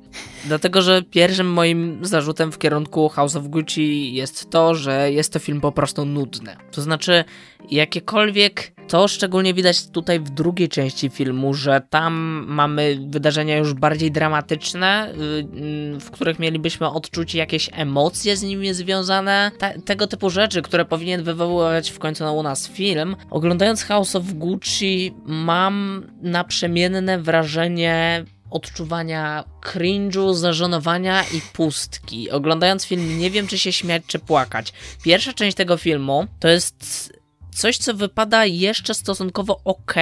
Dlatego, 0.45 0.81
że 0.81 1.01
pierwszym 1.01 1.53
moim 1.53 1.99
zarzutem 2.05 2.51
w 2.51 2.57
kierunku 2.57 3.09
House 3.09 3.35
of 3.35 3.47
Gucci 3.47 4.13
jest 4.13 4.49
to, 4.49 4.75
że 4.75 5.11
jest 5.11 5.33
to 5.33 5.39
film 5.39 5.61
po 5.61 5.71
prostu 5.71 6.05
nudny. 6.05 6.55
To 6.71 6.81
znaczy, 6.81 7.23
jakiekolwiek 7.71 8.72
To 8.87 9.07
szczególnie 9.07 9.53
widać 9.53 9.87
tutaj 9.87 10.19
w 10.19 10.29
drugiej 10.29 10.69
części 10.69 11.09
filmu, 11.09 11.53
że 11.53 11.81
tam 11.89 12.45
mamy 12.47 12.97
wydarzenia 13.07 13.57
już 13.57 13.73
bardziej 13.73 14.11
dramatyczne, 14.11 15.13
y, 15.13 15.99
w 15.99 16.11
których 16.11 16.39
mielibyśmy 16.39 16.89
odczuć 16.89 17.35
jakieś 17.35 17.69
emocje 17.73 18.37
z 18.37 18.43
nimi 18.43 18.73
związane, 18.73 19.51
te, 19.57 19.81
tego 19.81 20.07
typu 20.07 20.29
rzeczy, 20.29 20.61
które 20.61 20.85
powinien 20.85 21.23
wywoływać 21.23 21.91
w 21.91 21.99
końcu 21.99 22.37
u 22.37 22.43
nas 22.43 22.67
film. 22.67 23.15
Oglądając 23.29 23.83
House 23.83 24.15
of 24.15 24.33
Gucci 24.33 25.13
mam 25.25 26.03
naprzemienne 26.21 27.19
wrażenie 27.19 28.25
odczuwania 28.51 29.43
cringe'u, 29.61 30.33
zażenowania 30.33 31.23
i 31.23 31.41
pustki. 31.53 32.31
Oglądając 32.31 32.85
film 32.85 33.19
nie 33.19 33.31
wiem, 33.31 33.47
czy 33.47 33.57
się 33.57 33.71
śmiać, 33.71 34.03
czy 34.07 34.19
płakać. 34.19 34.73
Pierwsza 35.03 35.33
część 35.33 35.57
tego 35.57 35.77
filmu 35.77 36.27
to 36.39 36.47
jest 36.47 37.13
coś, 37.53 37.77
co 37.77 37.93
wypada 37.93 38.45
jeszcze 38.45 38.93
stosunkowo 38.93 39.61
ok, 39.65 39.93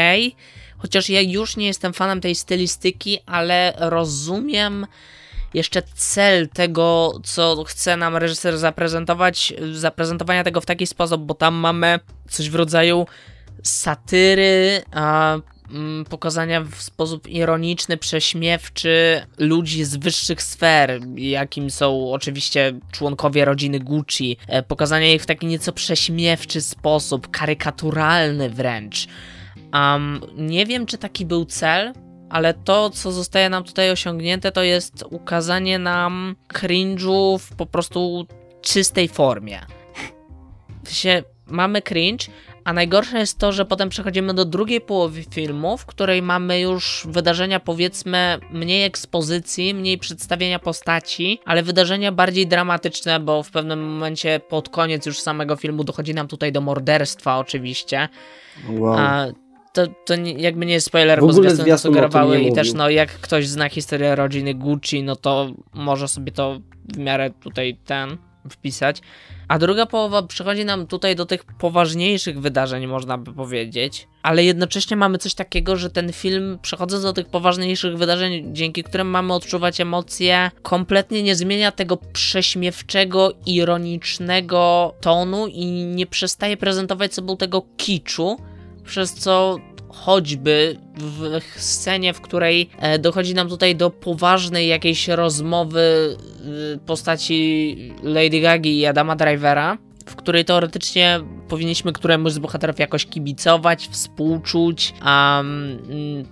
chociaż 0.77 1.09
ja 1.09 1.21
już 1.21 1.57
nie 1.57 1.67
jestem 1.67 1.93
fanem 1.93 2.21
tej 2.21 2.35
stylistyki, 2.35 3.19
ale 3.25 3.73
rozumiem 3.77 4.87
jeszcze 5.53 5.81
cel 5.95 6.49
tego, 6.49 7.13
co 7.23 7.63
chce 7.63 7.97
nam 7.97 8.17
reżyser 8.17 8.57
zaprezentować, 8.57 9.53
zaprezentowania 9.73 10.43
tego 10.43 10.61
w 10.61 10.65
taki 10.65 10.87
sposób, 10.87 11.21
bo 11.21 11.33
tam 11.33 11.53
mamy 11.53 11.99
coś 12.29 12.49
w 12.49 12.55
rodzaju 12.55 13.05
satyry, 13.63 14.81
a 14.91 15.37
pokazania 16.09 16.61
w 16.61 16.81
sposób 16.81 17.27
ironiczny, 17.27 17.97
prześmiewczy 17.97 19.21
ludzi 19.37 19.83
z 19.83 19.95
wyższych 19.95 20.41
sfer, 20.41 20.99
jakim 21.15 21.69
są 21.69 22.11
oczywiście 22.11 22.79
członkowie 22.91 23.45
rodziny 23.45 23.79
Gucci. 23.79 24.37
E, 24.47 24.63
pokazania 24.63 25.13
ich 25.13 25.23
w 25.23 25.25
taki 25.25 25.45
nieco 25.45 25.73
prześmiewczy 25.73 26.61
sposób, 26.61 27.31
karykaturalny 27.31 28.49
wręcz. 28.49 29.07
Um, 29.73 30.21
nie 30.37 30.65
wiem, 30.65 30.85
czy 30.85 30.97
taki 30.97 31.25
był 31.25 31.45
cel, 31.45 31.93
ale 32.29 32.53
to, 32.53 32.89
co 32.89 33.11
zostaje 33.11 33.49
nam 33.49 33.63
tutaj 33.63 33.91
osiągnięte, 33.91 34.51
to 34.51 34.63
jest 34.63 35.03
ukazanie 35.09 35.79
nam 35.79 36.35
cringe'u 36.53 37.39
w 37.39 37.55
po 37.55 37.65
prostu 37.65 38.27
czystej 38.61 39.07
formie. 39.07 39.59
W 40.83 40.87
sensie, 40.87 41.23
mamy 41.47 41.81
cringe, 41.81 42.25
a 42.63 42.73
najgorsze 42.73 43.19
jest 43.19 43.37
to, 43.37 43.51
że 43.51 43.65
potem 43.65 43.89
przechodzimy 43.89 44.33
do 44.33 44.45
drugiej 44.45 44.81
połowy 44.81 45.23
filmu, 45.23 45.77
w 45.77 45.85
której 45.85 46.21
mamy 46.21 46.59
już 46.59 47.07
wydarzenia, 47.09 47.59
powiedzmy, 47.59 48.39
mniej 48.51 48.83
ekspozycji, 48.83 49.73
mniej 49.73 49.97
przedstawienia 49.97 50.59
postaci, 50.59 51.39
ale 51.45 51.63
wydarzenia 51.63 52.11
bardziej 52.11 52.47
dramatyczne, 52.47 53.19
bo 53.19 53.43
w 53.43 53.51
pewnym 53.51 53.93
momencie 53.93 54.41
pod 54.49 54.69
koniec 54.69 55.05
już 55.05 55.19
samego 55.19 55.55
filmu 55.55 55.83
dochodzi 55.83 56.13
nam 56.13 56.27
tutaj 56.27 56.51
do 56.51 56.61
morderstwa, 56.61 57.37
oczywiście. 57.37 58.09
Wow. 58.69 58.95
A, 58.97 59.25
to, 59.73 59.87
to 60.05 60.15
nie, 60.15 60.33
jakby 60.33 60.65
nie 60.65 60.73
jest 60.73 60.87
spoiler, 60.87 61.19
bo 61.21 61.33
zwiastuny 61.33 61.77
sugerowały 61.77 62.41
i 62.41 62.53
też 62.53 62.73
no 62.73 62.89
jak 62.89 63.09
ktoś 63.09 63.47
zna 63.47 63.69
historię 63.69 64.15
rodziny 64.15 64.53
Gucci, 64.53 65.03
no 65.03 65.15
to 65.15 65.51
może 65.73 66.07
sobie 66.07 66.31
to 66.31 66.59
w 66.93 66.97
miarę 66.97 67.29
tutaj 67.29 67.77
ten 67.85 68.17
wpisać. 68.49 69.01
A 69.47 69.59
druga 69.59 69.85
połowa 69.85 70.23
przychodzi 70.23 70.65
nam 70.65 70.87
tutaj 70.87 71.15
do 71.15 71.25
tych 71.25 71.43
poważniejszych 71.43 72.41
wydarzeń, 72.41 72.87
można 72.87 73.17
by 73.17 73.33
powiedzieć, 73.33 74.07
ale 74.23 74.43
jednocześnie 74.43 74.97
mamy 74.97 75.17
coś 75.17 75.33
takiego, 75.33 75.77
że 75.77 75.89
ten 75.89 76.13
film, 76.13 76.59
przechodząc 76.61 77.03
do 77.03 77.13
tych 77.13 77.27
poważniejszych 77.27 77.97
wydarzeń, 77.97 78.49
dzięki 78.53 78.83
którym 78.83 79.07
mamy 79.07 79.33
odczuwać 79.33 79.81
emocje, 79.81 80.51
kompletnie 80.61 81.23
nie 81.23 81.35
zmienia 81.35 81.71
tego 81.71 81.97
prześmiewczego, 82.13 83.31
ironicznego 83.45 84.93
tonu 85.01 85.47
i 85.47 85.65
nie 85.65 86.05
przestaje 86.05 86.57
prezentować 86.57 87.13
sobą 87.13 87.37
tego 87.37 87.63
kiczu, 87.77 88.37
przez 88.85 89.13
co 89.13 89.57
choćby 89.93 90.77
w 90.95 91.39
scenie, 91.55 92.13
w 92.13 92.21
której 92.21 92.69
e, 92.79 92.99
dochodzi 92.99 93.33
nam 93.33 93.49
tutaj 93.49 93.75
do 93.75 93.89
poważnej 93.89 94.67
jakiejś 94.67 95.07
rozmowy 95.07 96.17
e, 96.75 96.77
postaci 96.77 97.75
Lady 98.03 98.39
Gagi 98.39 98.79
i 98.79 98.85
Adama 98.85 99.15
Drivera, 99.15 99.77
w 100.05 100.15
której 100.15 100.45
teoretycznie 100.45 101.19
powinniśmy 101.47 101.93
któremuś 101.93 102.31
z 102.31 102.39
bohaterów 102.39 102.79
jakoś 102.79 103.05
kibicować, 103.05 103.87
współczuć, 103.87 104.93
um, 105.05 105.79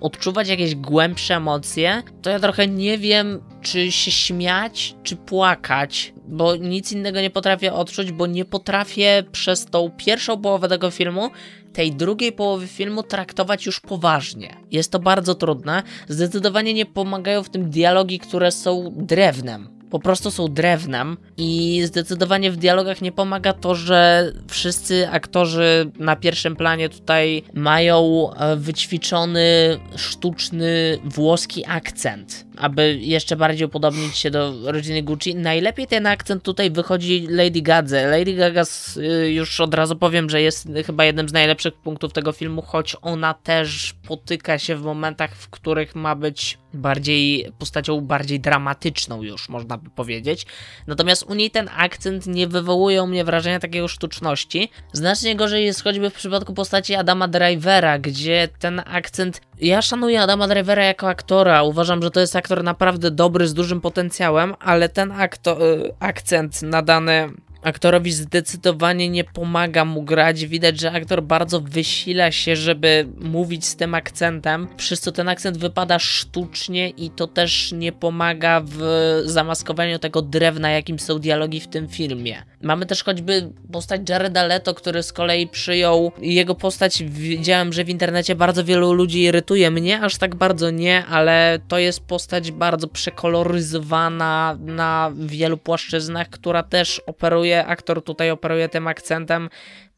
odczuwać 0.01 0.47
jakieś 0.47 0.75
głębsze 0.75 1.35
emocje, 1.35 2.03
to 2.21 2.29
ja 2.29 2.39
trochę 2.39 2.67
nie 2.67 2.97
wiem, 2.97 3.41
czy 3.61 3.91
się 3.91 4.11
śmiać, 4.11 4.95
czy 5.03 5.15
płakać, 5.15 6.13
bo 6.27 6.55
nic 6.55 6.91
innego 6.91 7.21
nie 7.21 7.29
potrafię 7.29 7.73
odczuć, 7.73 8.11
bo 8.11 8.27
nie 8.27 8.45
potrafię 8.45 9.23
przez 9.31 9.65
tą 9.65 9.91
pierwszą 9.97 10.41
połowę 10.41 10.67
tego 10.67 10.91
filmu 10.91 11.29
tej 11.73 11.91
drugiej 11.91 12.31
połowy 12.31 12.67
filmu 12.67 13.03
traktować 13.03 13.65
już 13.65 13.79
poważnie. 13.79 14.55
Jest 14.71 14.91
to 14.91 14.99
bardzo 14.99 15.35
trudne. 15.35 15.83
Zdecydowanie 16.07 16.73
nie 16.73 16.85
pomagają 16.85 17.43
w 17.43 17.49
tym 17.49 17.69
dialogi, 17.69 18.19
które 18.19 18.51
są 18.51 18.93
drewnem 18.95 19.78
po 19.89 19.99
prostu 19.99 20.31
są 20.31 20.47
drewnem 20.47 21.17
i 21.37 21.81
zdecydowanie 21.85 22.51
w 22.51 22.57
dialogach 22.57 23.01
nie 23.01 23.11
pomaga 23.11 23.53
to, 23.53 23.75
że 23.75 24.31
wszyscy 24.47 25.09
aktorzy 25.09 25.91
na 25.99 26.15
pierwszym 26.15 26.55
planie 26.55 26.89
tutaj 26.89 27.43
mają 27.53 28.29
e, 28.33 28.55
wyćwiczony 28.55 29.79
sztuczny 29.95 30.99
włoski 31.03 31.65
akcent, 31.65 32.45
aby 32.57 32.97
jeszcze 33.01 33.35
bardziej 33.35 33.67
upodobnić 33.67 34.17
się 34.17 34.31
do 34.31 34.71
rodziny 34.71 35.03
Gucci. 35.03 35.35
Najlepiej 35.35 35.87
ten 35.87 36.07
akcent 36.07 36.43
tutaj 36.43 36.71
wychodzi 36.71 37.27
Lady 37.29 37.61
Gadze. 37.61 38.07
Lady 38.07 38.33
Gaga 38.33 38.63
y, 38.97 39.31
już 39.31 39.59
od 39.59 39.73
razu 39.73 39.95
powiem, 39.95 40.29
że 40.29 40.41
jest 40.41 40.67
chyba 40.85 41.05
jednym 41.05 41.29
z 41.29 41.33
najlepszych 41.33 41.73
punktów 41.73 42.13
tego 42.13 42.31
filmu, 42.31 42.61
choć 42.61 42.95
ona 43.01 43.33
też 43.33 43.93
potyka 44.07 44.59
się 44.59 44.75
w 44.75 44.81
momentach, 44.81 45.35
w 45.35 45.49
których 45.49 45.95
ma 45.95 46.15
być 46.15 46.57
bardziej 46.73 47.51
postacią 47.57 48.01
bardziej 48.01 48.39
dramatyczną 48.39 49.23
już, 49.23 49.49
można 49.49 49.77
by 49.77 49.89
powiedzieć. 49.89 50.45
Natomiast 50.87 51.23
u 51.23 51.33
niej 51.33 51.51
ten 51.51 51.69
akcent 51.77 52.27
nie 52.27 52.47
wywołuje 52.47 53.03
u 53.03 53.07
mnie 53.07 53.23
wrażenia 53.23 53.59
takiego 53.59 53.87
sztuczności. 53.87 54.71
Znacznie 54.93 55.35
gorzej 55.35 55.65
jest 55.65 55.83
choćby 55.83 56.09
w 56.09 56.13
przypadku 56.13 56.53
postaci 56.53 56.95
Adama 56.95 57.27
Drivera, 57.27 57.99
gdzie 57.99 58.47
ten 58.59 58.81
akcent... 58.85 59.41
Ja 59.61 59.81
szanuję 59.81 60.21
Adama 60.21 60.47
Drivera 60.47 60.85
jako 60.85 61.07
aktora, 61.07 61.63
uważam, 61.63 62.03
że 62.03 62.11
to 62.11 62.19
jest 62.19 62.35
aktor 62.35 62.63
naprawdę 62.63 63.11
dobry, 63.11 63.47
z 63.47 63.53
dużym 63.53 63.81
potencjałem, 63.81 64.55
ale 64.59 64.89
ten 64.89 65.09
akto- 65.09 65.61
y, 65.61 65.93
akcent 65.99 66.61
nadany 66.61 67.29
aktorowi 67.63 68.11
zdecydowanie 68.11 69.09
nie 69.09 69.23
pomaga 69.23 69.85
mu 69.85 70.03
grać. 70.03 70.45
Widać, 70.45 70.79
że 70.79 70.91
aktor 70.91 71.23
bardzo 71.23 71.61
wysila 71.61 72.31
się, 72.31 72.55
żeby 72.55 73.07
mówić 73.17 73.65
z 73.65 73.75
tym 73.75 73.95
akcentem, 73.95 74.67
przez 74.77 75.01
co 75.01 75.11
ten 75.11 75.29
akcent 75.29 75.57
wypada 75.57 75.99
sztucznie 75.99 76.89
i 76.89 77.09
to 77.09 77.27
też 77.27 77.71
nie 77.71 77.91
pomaga 77.91 78.61
w 78.65 78.81
zamaskowaniu 79.25 79.99
tego 79.99 80.21
drewna, 80.21 80.69
jakim 80.69 80.99
są 80.99 81.19
dialogi 81.19 81.59
w 81.59 81.67
tym 81.67 81.87
filmie. 81.87 82.43
Mamy 82.61 82.85
też 82.85 83.03
choćby 83.03 83.51
postać 83.71 84.01
Jareda 84.09 84.43
Leto, 84.43 84.73
który 84.73 85.03
z 85.03 85.13
kolei 85.13 85.47
przyjął 85.47 86.11
jego 86.21 86.55
postać. 86.55 87.03
Widziałem, 87.03 87.73
że 87.73 87.83
w 87.83 87.89
internecie 87.89 88.35
bardzo 88.35 88.63
wielu 88.63 88.93
ludzi 88.93 89.23
irytuje 89.23 89.71
mnie, 89.71 90.01
aż 90.01 90.17
tak 90.17 90.35
bardzo 90.35 90.71
nie, 90.71 91.05
ale 91.05 91.59
to 91.67 91.79
jest 91.79 91.99
postać 91.99 92.51
bardzo 92.51 92.87
przekoloryzowana 92.87 94.57
na 94.59 95.11
wielu 95.15 95.57
płaszczyznach, 95.57 96.29
która 96.29 96.63
też 96.63 96.99
operuje 96.99 97.48
operuje, 97.49 97.65
aktor 97.65 98.03
tutaj 98.03 98.31
operuje 98.31 98.69
tym 98.69 98.87
akcentem 98.87 99.49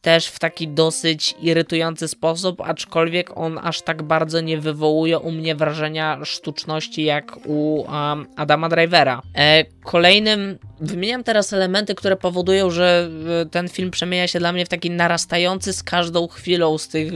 też 0.02 0.28
w 0.28 0.40
taki 0.40 0.68
dosyć 0.68 1.36
irytujący 1.42 2.08
sposób, 2.08 2.62
aczkolwiek 2.62 3.38
on 3.38 3.60
aż 3.64 3.82
tak 3.82 4.04
bardzo 4.04 4.42
nie 4.42 4.58
wywołuje 4.58 5.20
u 5.20 5.32
mnie 5.32 5.56
wrażenia 5.56 6.26
sztuczności 6.26 7.04
jak 7.04 7.38
u 7.46 7.82
um, 7.82 8.28
Adama 8.36 8.70
Drivera. 8.70 9.22
E, 9.36 9.66
kolejnym, 9.84 10.58
wymieniam 10.80 11.24
teraz 11.24 11.54
elementy, 11.54 11.96
które 11.96 12.16
powodują, 12.16 12.70
że 12.70 13.10
e, 13.42 13.46
ten 13.46 13.70
film 13.70 13.92
przemienia 13.92 14.28
się 14.28 14.40
dla 14.40 14.52
mnie 14.52 14.66
w 14.66 14.70
taki 14.70 14.90
narastający 14.90 15.74
z 15.74 15.84
każdą 15.84 16.28
chwilą 16.28 16.78
z 16.78 16.88
tych 16.88 17.14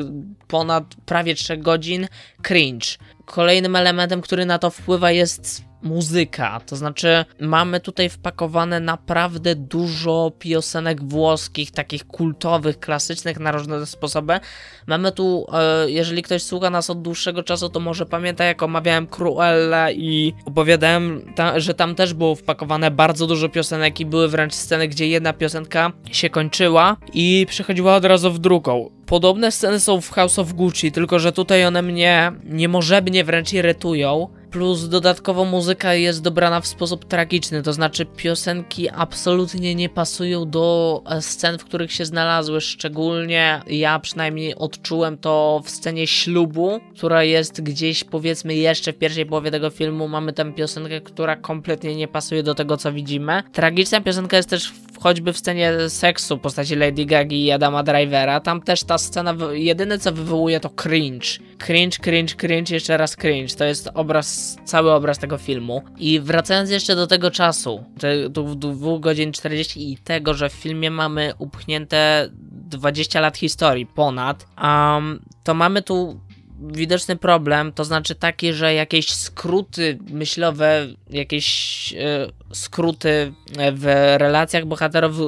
ponad 0.47 0.83
prawie 1.05 1.35
3 1.35 1.57
godzin 1.57 2.07
cringe. 2.41 2.87
Kolejnym 3.25 3.75
elementem, 3.75 4.21
który 4.21 4.45
na 4.45 4.59
to 4.59 4.69
wpływa 4.69 5.11
jest 5.11 5.63
muzyka. 5.85 6.59
To 6.65 6.75
znaczy, 6.75 7.25
mamy 7.39 7.79
tutaj 7.79 8.09
wpakowane 8.09 8.79
naprawdę 8.79 9.55
dużo 9.55 10.31
piosenek 10.39 11.03
włoskich, 11.03 11.71
takich 11.71 12.07
kultowych, 12.07 12.79
klasycznych 12.79 13.39
na 13.39 13.51
różne 13.51 13.85
sposoby. 13.85 14.39
Mamy 14.87 15.11
tu, 15.11 15.45
e, 15.53 15.91
jeżeli 15.91 16.23
ktoś 16.23 16.43
słucha 16.43 16.69
nas 16.69 16.89
od 16.89 17.01
dłuższego 17.01 17.43
czasu, 17.43 17.69
to 17.69 17.79
może 17.79 18.05
pamięta, 18.05 18.43
jak 18.43 18.63
omawiałem 18.63 19.07
Cruella 19.07 19.91
i 19.91 20.33
opowiadałem, 20.45 21.33
że 21.57 21.73
tam 21.73 21.95
też 21.95 22.13
było 22.13 22.35
wpakowane 22.35 22.91
bardzo 22.91 23.27
dużo 23.27 23.49
piosenek 23.49 23.99
i 23.99 24.05
były 24.05 24.27
wręcz 24.27 24.53
sceny, 24.53 24.87
gdzie 24.87 25.07
jedna 25.07 25.33
piosenka 25.33 25.91
się 26.11 26.29
kończyła 26.29 26.97
i 27.13 27.45
przechodziła 27.49 27.95
od 27.95 28.05
razu 28.05 28.31
w 28.31 28.39
drugą. 28.39 28.89
Podobne 29.05 29.51
sceny 29.51 29.79
są 29.79 30.01
w 30.01 30.09
House 30.09 30.39
of 30.39 30.53
Gucci, 30.53 30.91
tylko 30.91 31.19
że 31.19 31.31
tutaj 31.31 31.65
one 31.65 31.81
mnie 31.81 32.31
niemożebnie 32.43 33.23
wręcz 33.23 33.53
irytują 33.53 34.27
Plus 34.55 34.89
dodatkowo 34.89 35.45
muzyka 35.45 35.93
jest 35.93 36.21
dobrana 36.21 36.61
w 36.61 36.67
sposób 36.67 37.05
tragiczny, 37.05 37.63
to 37.63 37.73
znaczy 37.73 38.05
piosenki 38.05 38.89
absolutnie 38.89 39.75
nie 39.75 39.89
pasują 39.89 40.49
do 40.49 41.03
e, 41.09 41.21
scen, 41.21 41.57
w 41.57 41.65
których 41.65 41.91
się 41.91 42.05
znalazły. 42.05 42.61
Szczególnie 42.61 43.61
ja 43.67 43.99
przynajmniej 43.99 44.55
odczułem 44.55 45.17
to 45.17 45.61
w 45.65 45.69
scenie 45.69 46.07
ślubu, 46.07 46.79
która 46.95 47.23
jest 47.23 47.61
gdzieś 47.61 48.03
powiedzmy 48.03 48.55
jeszcze 48.55 48.93
w 48.93 48.97
pierwszej 48.97 49.25
połowie 49.25 49.51
tego 49.51 49.69
filmu. 49.69 50.07
Mamy 50.07 50.33
tę 50.33 50.53
piosenkę, 50.53 51.01
która 51.01 51.35
kompletnie 51.35 51.95
nie 51.95 52.07
pasuje 52.07 52.43
do 52.43 52.55
tego, 52.55 52.77
co 52.77 52.93
widzimy. 52.93 53.43
Tragiczna 53.53 54.01
piosenka 54.01 54.37
jest 54.37 54.49
też 54.49 54.73
choćby 54.99 55.33
w 55.33 55.37
scenie 55.37 55.89
seksu 55.89 56.37
w 56.37 56.39
postaci 56.39 56.75
Lady 56.75 57.05
Gagi 57.05 57.45
i 57.45 57.51
Adama 57.51 57.83
Drivera. 57.83 58.39
Tam 58.39 58.61
też 58.61 58.83
ta 58.83 58.97
scena, 58.97 59.35
jedyne 59.51 59.99
co 59.99 60.11
wywołuje 60.11 60.59
to 60.59 60.69
cringe. 60.69 61.27
Cringe, 61.57 61.97
cringe, 61.97 62.35
cringe, 62.35 62.73
jeszcze 62.73 62.97
raz 62.97 63.15
cringe. 63.15 63.55
To 63.55 63.65
jest 63.65 63.89
obraz, 63.93 64.44
cały 64.65 64.91
obraz 64.91 65.19
tego 65.19 65.38
filmu. 65.38 65.84
I 65.97 66.19
wracając 66.19 66.69
jeszcze 66.69 66.95
do 66.95 67.08
tego 67.08 67.31
czasu, 67.31 67.84
te 67.99 68.29
2 68.29 68.99
godzin 68.99 69.31
40 69.31 69.91
i 69.91 69.97
tego, 69.97 70.34
że 70.34 70.49
w 70.49 70.53
filmie 70.53 70.91
mamy 70.91 71.34
upchnięte 71.38 72.29
20 72.31 73.19
lat 73.19 73.38
historii 73.38 73.86
ponad, 73.86 74.47
um, 74.63 75.19
to 75.43 75.53
mamy 75.53 75.81
tu 75.81 76.19
widoczny 76.60 77.15
problem, 77.15 77.71
to 77.71 77.84
znaczy 77.84 78.15
taki, 78.15 78.53
że 78.53 78.73
jakieś 78.73 79.10
skróty 79.10 79.97
myślowe, 80.10 80.88
jakieś 81.10 81.93
e, 81.93 82.27
skróty 82.53 83.34
w 83.73 83.84
relacjach 84.17 84.65
bohaterów, 84.65 85.19
e, 85.19 85.23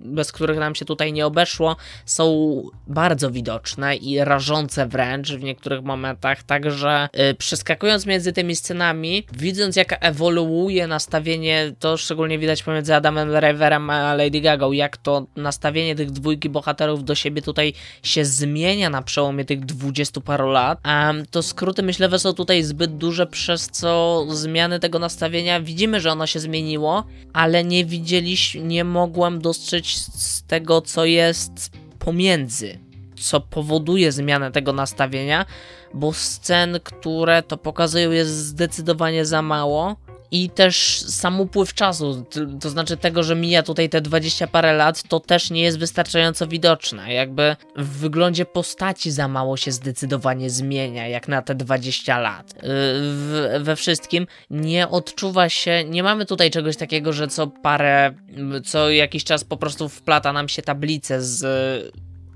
bez 0.00 0.32
których 0.32 0.58
nam 0.58 0.74
się 0.74 0.84
tutaj 0.84 1.12
nie 1.12 1.26
obeszło, 1.26 1.76
są 2.04 2.26
bardzo 2.86 3.30
widoczne 3.30 3.96
i 3.96 4.24
rażące 4.24 4.86
wręcz 4.86 5.32
w 5.32 5.42
niektórych 5.42 5.82
momentach, 5.82 6.42
także 6.42 7.08
e, 7.12 7.34
przeskakując 7.34 8.06
między 8.06 8.32
tymi 8.32 8.56
scenami, 8.56 9.26
widząc 9.32 9.76
jak 9.76 9.98
ewoluuje 10.00 10.86
nastawienie, 10.86 11.72
to 11.78 11.96
szczególnie 11.96 12.38
widać 12.38 12.62
pomiędzy 12.62 12.94
Adamem 12.94 13.28
Driverem 13.28 13.90
a 13.90 14.14
Lady 14.14 14.40
Gaga, 14.40 14.66
jak 14.72 14.96
to 14.96 15.26
nastawienie 15.36 15.94
tych 15.94 16.10
dwójki 16.10 16.48
bohaterów 16.48 17.04
do 17.04 17.14
siebie 17.14 17.42
tutaj 17.42 17.72
się 18.02 18.24
zmienia 18.24 18.90
na 18.90 19.02
przełomie 19.02 19.44
tych 19.44 19.64
dwudziestu 19.64 20.20
paru 20.20 20.50
lat, 20.50 20.80
to 21.30 21.42
skróty 21.42 21.82
myślowe 21.82 22.18
są 22.18 22.32
tutaj 22.32 22.62
zbyt 22.62 22.96
duże, 22.96 23.26
przez 23.26 23.66
co 23.66 24.26
zmiany 24.30 24.80
tego 24.80 24.98
nastawienia 24.98 25.60
widzimy, 25.60 26.00
że 26.00 26.12
ono 26.12 26.26
się 26.26 26.40
zmieniło, 26.46 27.04
ale 27.32 27.64
nie 27.64 27.84
widzieliśmy, 27.84 28.60
nie 28.60 28.84
mogłem 28.84 29.40
dostrzec 29.40 29.86
z 30.14 30.42
tego, 30.42 30.80
co 30.80 31.04
jest 31.04 31.70
pomiędzy, 31.98 32.78
co 33.20 33.40
powoduje 33.40 34.12
zmianę 34.12 34.52
tego 34.52 34.72
nastawienia, 34.72 35.46
bo 35.94 36.12
scen, 36.12 36.80
które 36.84 37.42
to 37.42 37.56
pokazują, 37.56 38.10
jest 38.10 38.30
zdecydowanie 38.30 39.24
za 39.24 39.42
mało 39.42 39.96
i 40.30 40.50
też 40.50 41.00
sam 41.00 41.40
upływ 41.40 41.74
czasu, 41.74 42.26
to 42.60 42.70
znaczy 42.70 42.96
tego, 42.96 43.22
że 43.22 43.36
mija 43.36 43.62
tutaj 43.62 43.88
te 43.88 44.00
20 44.00 44.46
parę 44.46 44.72
lat, 44.72 45.02
to 45.08 45.20
też 45.20 45.50
nie 45.50 45.62
jest 45.62 45.78
wystarczająco 45.78 46.46
widoczne. 46.46 47.12
Jakby 47.12 47.56
w 47.76 47.88
wyglądzie 47.88 48.44
postaci 48.44 49.10
za 49.10 49.28
mało 49.28 49.56
się 49.56 49.72
zdecydowanie 49.72 50.50
zmienia, 50.50 51.08
jak 51.08 51.28
na 51.28 51.42
te 51.42 51.54
20 51.54 52.18
lat. 52.18 52.54
W, 52.62 53.58
we 53.60 53.76
wszystkim 53.76 54.26
nie 54.50 54.88
odczuwa 54.88 55.48
się, 55.48 55.84
nie 55.84 56.02
mamy 56.02 56.26
tutaj 56.26 56.50
czegoś 56.50 56.76
takiego, 56.76 57.12
że 57.12 57.28
co 57.28 57.46
parę, 57.46 58.14
co 58.64 58.90
jakiś 58.90 59.24
czas 59.24 59.44
po 59.44 59.56
prostu 59.56 59.88
wplata 59.88 60.32
nam 60.32 60.48
się 60.48 60.62
tablice 60.62 61.22
z 61.22 61.44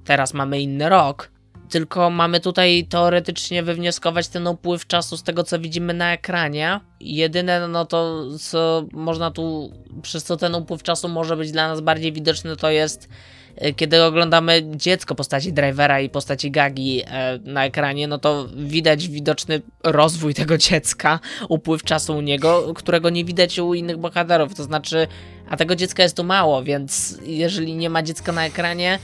teraz 0.05 0.35
mamy 0.35 0.61
inny 0.61 0.89
rok 0.89 1.31
tylko 1.71 2.11
mamy 2.11 2.41
tutaj 2.41 2.87
teoretycznie 2.89 3.63
wywnioskować 3.63 4.29
ten 4.29 4.47
upływ 4.47 4.87
czasu 4.87 5.17
z 5.17 5.23
tego, 5.23 5.45
co 5.45 5.59
widzimy 5.59 5.95
na 5.95 6.13
ekranie. 6.13 6.81
Jedyne, 7.01 7.69
no 7.69 7.85
to 7.85 8.27
co 8.39 8.87
można 8.93 9.31
tu, 9.31 9.73
przez 10.03 10.25
co 10.25 10.37
ten 10.37 10.55
upływ 10.55 10.83
czasu 10.83 11.09
może 11.09 11.37
być 11.37 11.53
dla 11.53 11.69
nas 11.69 11.81
bardziej 11.81 12.13
widoczny, 12.13 12.57
to 12.57 12.71
jest 12.71 13.09
e, 13.57 13.73
kiedy 13.73 14.05
oglądamy 14.05 14.63
dziecko 14.77 15.15
postaci 15.15 15.53
drivera 15.53 16.01
i 16.01 16.09
postaci 16.09 16.51
Gagi 16.51 17.03
e, 17.07 17.39
na 17.45 17.65
ekranie, 17.65 18.09
no 18.09 18.19
to 18.19 18.49
widać 18.57 19.09
widoczny 19.09 19.63
rozwój 19.85 20.35
tego 20.35 20.59
dziecka, 20.59 21.21
upływ 21.49 21.83
czasu 21.83 22.17
u 22.17 22.21
niego, 22.21 22.75
którego 22.75 23.11
nie 23.11 23.25
widać 23.25 23.59
u 23.59 23.75
innych 23.75 23.97
bohaterów. 23.97 24.55
To 24.55 24.65
znaczy, 24.65 25.07
a 25.51 25.57
tego 25.57 25.77
dziecka 25.77 26.03
jest 26.03 26.17
tu 26.17 26.25
mało, 26.25 26.63
więc 26.63 27.19
jeżeli 27.23 27.75
nie 27.75 27.91
ma 27.91 28.03
dziecka 28.03 28.33
na 28.33 28.47
ekranie, 28.47 28.99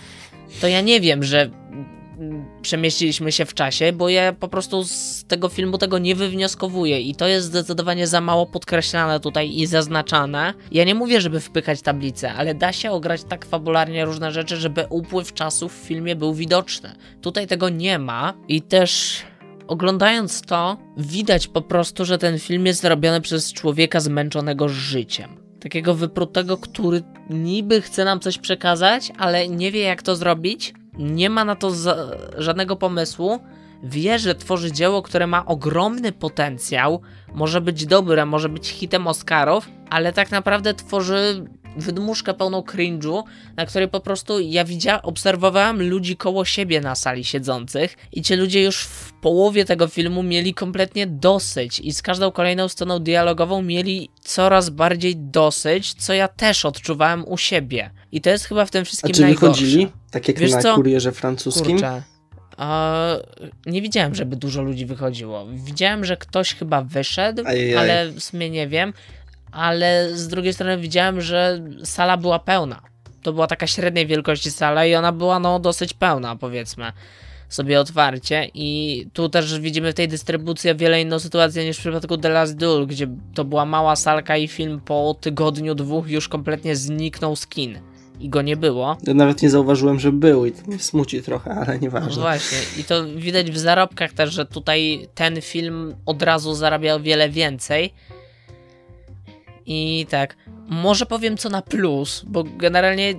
to 0.60 0.68
ja 0.68 0.80
nie 0.80 1.00
wiem, 1.00 1.24
że 1.24 1.50
przemieściliśmy 2.62 3.32
się 3.32 3.44
w 3.44 3.54
czasie, 3.54 3.92
bo 3.92 4.08
ja 4.08 4.32
po 4.32 4.48
prostu 4.48 4.84
z 4.84 5.24
tego 5.24 5.48
filmu 5.48 5.78
tego 5.78 5.98
nie 5.98 6.14
wywnioskowuję 6.14 7.00
i 7.00 7.14
to 7.14 7.26
jest 7.26 7.46
zdecydowanie 7.46 8.06
za 8.06 8.20
mało 8.20 8.46
podkreślane 8.46 9.20
tutaj 9.20 9.56
i 9.56 9.66
zaznaczane. 9.66 10.54
Ja 10.72 10.84
nie 10.84 10.94
mówię, 10.94 11.20
żeby 11.20 11.40
wpychać 11.40 11.82
tablicę, 11.82 12.32
ale 12.32 12.54
da 12.54 12.72
się 12.72 12.90
ograć 12.90 13.24
tak 13.24 13.46
fabularnie 13.46 14.04
różne 14.04 14.32
rzeczy, 14.32 14.56
żeby 14.56 14.86
upływ 14.90 15.32
czasu 15.32 15.68
w 15.68 15.72
filmie 15.72 16.16
był 16.16 16.34
widoczny. 16.34 16.92
Tutaj 17.20 17.46
tego 17.46 17.68
nie 17.68 17.98
ma 17.98 18.34
i 18.48 18.62
też 18.62 19.22
oglądając 19.68 20.42
to, 20.42 20.76
widać 20.96 21.48
po 21.48 21.62
prostu, 21.62 22.04
że 22.04 22.18
ten 22.18 22.38
film 22.38 22.66
jest 22.66 22.84
robiony 22.84 23.20
przez 23.20 23.52
człowieka 23.52 24.00
zmęczonego 24.00 24.68
życiem 24.68 25.46
takiego 25.60 25.94
wyprutego, 25.94 26.56
który 26.56 27.02
niby 27.30 27.82
chce 27.82 28.04
nam 28.04 28.20
coś 28.20 28.38
przekazać, 28.38 29.12
ale 29.18 29.48
nie 29.48 29.72
wie 29.72 29.80
jak 29.80 30.02
to 30.02 30.16
zrobić 30.16 30.74
nie 30.98 31.30
ma 31.30 31.44
na 31.44 31.54
to 31.54 31.72
żadnego 32.38 32.76
pomysłu. 32.76 33.40
Wie, 33.82 34.18
że 34.18 34.34
tworzy 34.34 34.72
dzieło, 34.72 35.02
które 35.02 35.26
ma 35.26 35.46
ogromny 35.46 36.12
potencjał, 36.12 37.00
może 37.34 37.60
być 37.60 37.86
dobre, 37.86 38.26
może 38.26 38.48
być 38.48 38.68
hitem 38.68 39.06
Oscarów, 39.06 39.68
ale 39.90 40.12
tak 40.12 40.30
naprawdę 40.30 40.74
tworzy 40.74 41.44
wydmuszkę 41.76 42.34
pełną 42.34 42.60
cringe'u, 42.60 43.22
na 43.56 43.66
której 43.66 43.88
po 43.88 44.00
prostu 44.00 44.40
ja 44.40 44.64
widziałem, 44.64 45.00
obserwowałem 45.02 45.88
ludzi 45.88 46.16
koło 46.16 46.44
siebie 46.44 46.80
na 46.80 46.94
sali 46.94 47.24
siedzących 47.24 47.96
i 48.12 48.22
ci 48.22 48.34
ludzie 48.36 48.62
już 48.62 48.84
w 48.84 49.12
połowie 49.12 49.64
tego 49.64 49.86
filmu 49.88 50.22
mieli 50.22 50.54
kompletnie 50.54 51.06
dosyć 51.06 51.80
i 51.80 51.92
z 51.92 52.02
każdą 52.02 52.30
kolejną 52.32 52.68
sceną 52.68 52.98
dialogową 52.98 53.62
mieli 53.62 54.10
coraz 54.20 54.70
bardziej 54.70 55.16
dosyć, 55.16 55.94
co 55.94 56.12
ja 56.14 56.28
też 56.28 56.64
odczuwałem 56.64 57.24
u 57.28 57.38
siebie. 57.38 57.90
I 58.12 58.20
to 58.20 58.30
jest 58.30 58.44
chyba 58.44 58.66
w 58.66 58.70
tym 58.70 58.84
wszystkim 58.84 59.10
A 59.10 59.14
czy 59.14 59.20
najgorsze. 59.22 59.46
wychodzili? 59.46 59.88
Tak 60.10 60.28
jak 60.28 60.38
Wiesz 60.38 60.52
na 60.52 60.62
co? 60.62 60.74
kurierze 60.74 61.12
francuskim? 61.12 61.72
Kurczę. 61.72 62.02
nie 63.66 63.82
widziałem, 63.82 64.14
żeby 64.14 64.36
dużo 64.36 64.62
ludzi 64.62 64.86
wychodziło. 64.86 65.46
Widziałem, 65.52 66.04
że 66.04 66.16
ktoś 66.16 66.54
chyba 66.54 66.82
wyszedł, 66.82 67.42
Ajajaj. 67.46 67.76
ale 67.76 68.10
w 68.12 68.20
sumie 68.20 68.50
nie 68.50 68.68
wiem 68.68 68.92
ale 69.56 70.08
z 70.14 70.28
drugiej 70.28 70.54
strony 70.54 70.78
widziałem, 70.78 71.20
że 71.20 71.60
sala 71.84 72.16
była 72.16 72.38
pełna. 72.38 72.82
To 73.22 73.32
była 73.32 73.46
taka 73.46 73.66
średniej 73.66 74.06
wielkości 74.06 74.50
sala 74.50 74.86
i 74.86 74.94
ona 74.94 75.12
była 75.12 75.38
no 75.38 75.60
dosyć 75.60 75.94
pełna, 75.94 76.36
powiedzmy 76.36 76.92
sobie 77.48 77.80
otwarcie 77.80 78.50
i 78.54 79.06
tu 79.12 79.28
też 79.28 79.60
widzimy 79.60 79.92
w 79.92 79.94
tej 79.94 80.08
dystrybucji 80.08 80.74
wiele 80.74 81.00
inną 81.00 81.18
sytuację 81.18 81.64
niż 81.64 81.76
w 81.76 81.80
przypadku 81.80 82.18
The 82.18 82.28
Last 82.28 82.56
Duel, 82.56 82.86
gdzie 82.86 83.08
to 83.34 83.44
była 83.44 83.64
mała 83.64 83.96
salka 83.96 84.36
i 84.36 84.48
film 84.48 84.80
po 84.84 85.16
tygodniu, 85.20 85.74
dwóch 85.74 86.08
już 86.08 86.28
kompletnie 86.28 86.76
zniknął 86.76 87.36
z 87.36 87.46
kin 87.46 87.78
i 88.20 88.28
go 88.28 88.42
nie 88.42 88.56
było. 88.56 88.96
Ja 89.06 89.14
nawet 89.14 89.42
nie 89.42 89.50
zauważyłem, 89.50 90.00
że 90.00 90.12
był 90.12 90.46
i 90.46 90.52
to 90.52 90.66
mnie 90.66 90.78
smuci 90.78 91.22
trochę, 91.22 91.50
ale 91.54 91.78
nieważne. 91.78 92.10
No 92.16 92.20
właśnie 92.20 92.58
i 92.78 92.84
to 92.84 93.04
widać 93.16 93.50
w 93.50 93.58
zarobkach 93.58 94.12
też, 94.12 94.32
że 94.32 94.46
tutaj 94.46 95.08
ten 95.14 95.40
film 95.40 95.94
od 96.06 96.22
razu 96.22 96.54
zarabiał 96.54 97.00
wiele 97.00 97.28
więcej, 97.28 97.92
i 99.66 100.06
tak, 100.10 100.36
może 100.68 101.06
powiem 101.06 101.36
co 101.36 101.48
na 101.48 101.62
plus, 101.62 102.22
bo 102.26 102.44
generalnie 102.44 103.14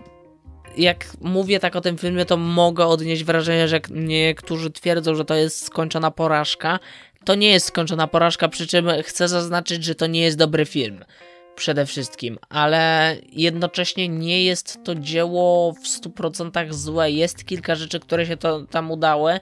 jak 0.78 1.06
mówię 1.22 1.60
tak 1.60 1.76
o 1.76 1.82
tym 1.82 1.98
filmie, 1.98 2.26
to 2.26 2.38
mogę 2.38 2.86
odnieść 2.86 3.24
wrażenie, 3.24 3.68
że 3.68 3.82
niektórzy 3.90 4.72
twierdzą, 4.72 5.16
że 5.16 5.26
to 5.26 5.36
jest 5.36 5.66
skończona 5.66 6.12
porażka. 6.12 6.80
To 7.26 7.36
nie 7.36 7.50
jest 7.50 7.66
skończona 7.66 8.08
porażka, 8.08 8.48
przy 8.48 8.68
czym 8.68 8.88
chcę 9.04 9.28
zaznaczyć, 9.28 9.84
że 9.84 9.96
to 9.96 10.08
nie 10.08 10.22
jest 10.22 10.38
dobry 10.38 10.66
film. 10.66 11.06
Przede 11.58 11.86
wszystkim, 11.86 12.38
ale 12.50 13.15
jednocześnie 13.32 14.10
nie 14.10 14.43
jest 14.43 14.84
to 14.84 14.96
dzieło 14.96 15.74
w 15.74 15.84
100% 15.84 16.74
złe. 16.74 17.12
Jest 17.12 17.46
kilka 17.46 17.76
rzeczy, 17.76 18.00
które 18.00 18.26
się 18.26 18.38
to 18.38 18.62
tam 18.62 18.91
udały. 18.91 19.39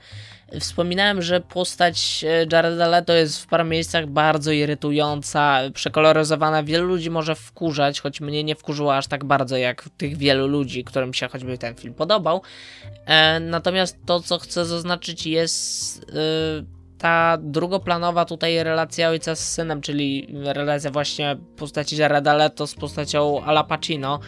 Wspominałem, 0.60 1.21
że 1.21 1.41
postać 1.41 2.25
e, 2.28 2.45
Jareda 2.51 2.88
Leto 2.88 3.13
jest 3.13 3.41
w 3.41 3.47
paru 3.47 3.65
miejscach 3.65 4.08
bardzo 4.08 4.51
irytująca, 4.51 5.60
przekoloryzowana. 5.73 6.63
Wielu 6.63 6.88
ludzi 6.88 7.10
może 7.10 7.36
wkurzać, 7.36 8.01
choć 8.01 8.21
mnie 8.21 8.43
nie 8.43 8.56
wkurzyło 8.56 8.95
aż 8.95 9.08
tak 9.08 9.25
bardzo 9.25 9.58
jak 9.58 9.89
tych 9.97 10.17
wielu 10.17 10.47
ludzi, 10.47 10.84
którym 10.84 11.13
się 11.13 11.28
choćby 11.28 11.58
ten 11.58 11.75
film 11.75 11.93
podobał. 11.93 12.41
E, 13.06 13.39
natomiast 13.39 13.97
to, 14.06 14.19
co 14.19 14.39
chcę 14.39 14.65
zaznaczyć, 14.65 15.25
jest 15.25 15.99
e, 16.10 16.75
ta 16.97 17.38
drugoplanowa 17.41 18.25
tutaj 18.25 18.63
relacja 18.63 19.10
ojca 19.10 19.36
z 19.36 19.53
synem, 19.53 19.81
czyli 19.81 20.27
relacja 20.43 20.91
właśnie 20.91 21.38
postaci 21.58 21.97
Jareda 21.97 22.34
Leto 22.34 22.67
z 22.67 22.75
postacią 22.75 23.43
Ala 23.43 23.63
Pacino. 23.63 24.19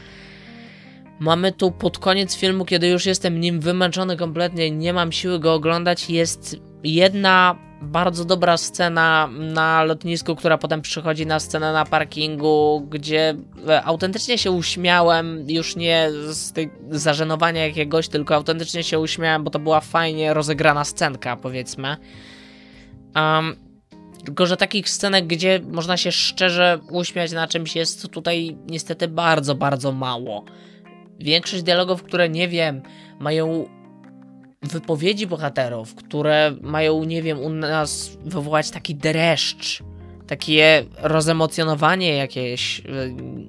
Mamy 1.19 1.51
tu 1.51 1.71
pod 1.71 1.97
koniec 1.99 2.35
filmu, 2.37 2.65
kiedy 2.65 2.87
już 2.87 3.05
jestem 3.05 3.39
nim 3.39 3.59
wymęczony 3.59 4.17
kompletnie, 4.17 4.71
nie 4.71 4.93
mam 4.93 5.11
siły 5.11 5.39
go 5.39 5.53
oglądać, 5.53 6.09
jest 6.09 6.55
jedna 6.83 7.55
bardzo 7.81 8.25
dobra 8.25 8.57
scena 8.57 9.29
na 9.31 9.83
lotnisku, 9.83 10.35
która 10.35 10.57
potem 10.57 10.81
przychodzi 10.81 11.25
na 11.25 11.39
scenę 11.39 11.73
na 11.73 11.85
parkingu, 11.85 12.87
gdzie 12.89 13.35
e, 13.67 13.83
autentycznie 13.83 14.37
się 14.37 14.51
uśmiałem, 14.51 15.45
już 15.49 15.75
nie 15.75 16.09
z 16.29 16.53
tej 16.53 16.71
zażenowania 16.89 17.67
jakiegoś, 17.67 18.07
tylko 18.07 18.35
autentycznie 18.35 18.83
się 18.83 18.99
uśmiałem, 18.99 19.43
bo 19.43 19.49
to 19.49 19.59
była 19.59 19.81
fajnie 19.81 20.33
rozegrana 20.33 20.83
scenka, 20.83 21.35
powiedzmy. 21.35 21.97
Um, 23.17 23.55
tylko, 24.25 24.45
że 24.45 24.57
takich 24.57 24.89
scenek, 24.89 25.27
gdzie 25.27 25.59
można 25.71 25.97
się 25.97 26.11
szczerze 26.11 26.79
uśmiać 26.91 27.31
na 27.31 27.47
czymś, 27.47 27.75
jest 27.75 28.09
tutaj 28.11 28.57
niestety 28.67 29.07
bardzo, 29.07 29.55
bardzo 29.55 29.91
mało. 29.91 30.45
Większość 31.19 31.63
dialogów, 31.63 32.03
które 32.03 32.29
nie 32.29 32.47
wiem, 32.47 32.81
mają 33.19 33.69
wypowiedzi 34.61 35.27
bohaterów, 35.27 35.95
które 35.95 36.55
mają, 36.61 37.03
nie 37.03 37.21
wiem, 37.21 37.39
u 37.39 37.49
nas 37.49 38.17
wywołać 38.25 38.71
taki 38.71 38.95
dreszcz, 38.95 39.83
takie 40.27 40.85
rozemocjonowanie 40.97 42.15
jakieś, 42.15 42.79
y, 42.79 42.83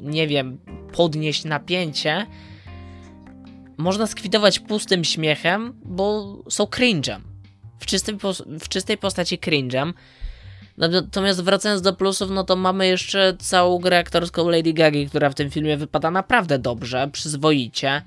nie 0.02 0.26
wiem, 0.26 0.58
podnieść 0.92 1.44
napięcie, 1.44 2.26
można 3.76 4.06
skwitować 4.06 4.58
pustym 4.58 5.04
śmiechem, 5.04 5.80
bo 5.84 6.36
są 6.48 6.64
cringe'em. 6.64 7.27
W, 7.78 7.86
czystym, 7.86 8.18
w 8.60 8.68
czystej 8.68 8.98
postaci 8.98 9.38
cringe'em. 9.38 9.92
Natomiast 10.76 11.42
wracając 11.42 11.82
do 11.82 11.92
plusów, 11.92 12.30
no 12.30 12.44
to 12.44 12.56
mamy 12.56 12.86
jeszcze 12.86 13.36
całą 13.38 13.78
grę 13.78 13.98
aktorską 13.98 14.48
Lady 14.48 14.72
Gagi, 14.72 15.06
która 15.08 15.30
w 15.30 15.34
tym 15.34 15.50
filmie 15.50 15.76
wypada 15.76 16.10
naprawdę 16.10 16.58
dobrze, 16.58 17.08
przyzwoicie. 17.12 18.02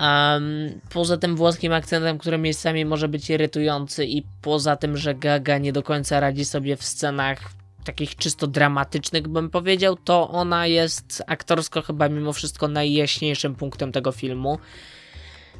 Um, 0.00 0.80
poza 0.90 1.16
tym 1.16 1.36
włoskim 1.36 1.72
akcentem, 1.72 2.18
który 2.18 2.38
miejscami 2.38 2.84
może 2.84 3.08
być 3.08 3.30
irytujący 3.30 4.04
i 4.04 4.22
poza 4.42 4.76
tym, 4.76 4.96
że 4.96 5.14
Gaga 5.14 5.58
nie 5.58 5.72
do 5.72 5.82
końca 5.82 6.20
radzi 6.20 6.44
sobie 6.44 6.76
w 6.76 6.84
scenach 6.84 7.38
takich 7.84 8.16
czysto 8.16 8.46
dramatycznych, 8.46 9.28
bym 9.28 9.50
powiedział, 9.50 9.96
to 9.96 10.30
ona 10.30 10.66
jest 10.66 11.22
aktorsko 11.26 11.82
chyba 11.82 12.08
mimo 12.08 12.32
wszystko 12.32 12.68
najjaśniejszym 12.68 13.54
punktem 13.54 13.92
tego 13.92 14.12
filmu. 14.12 14.58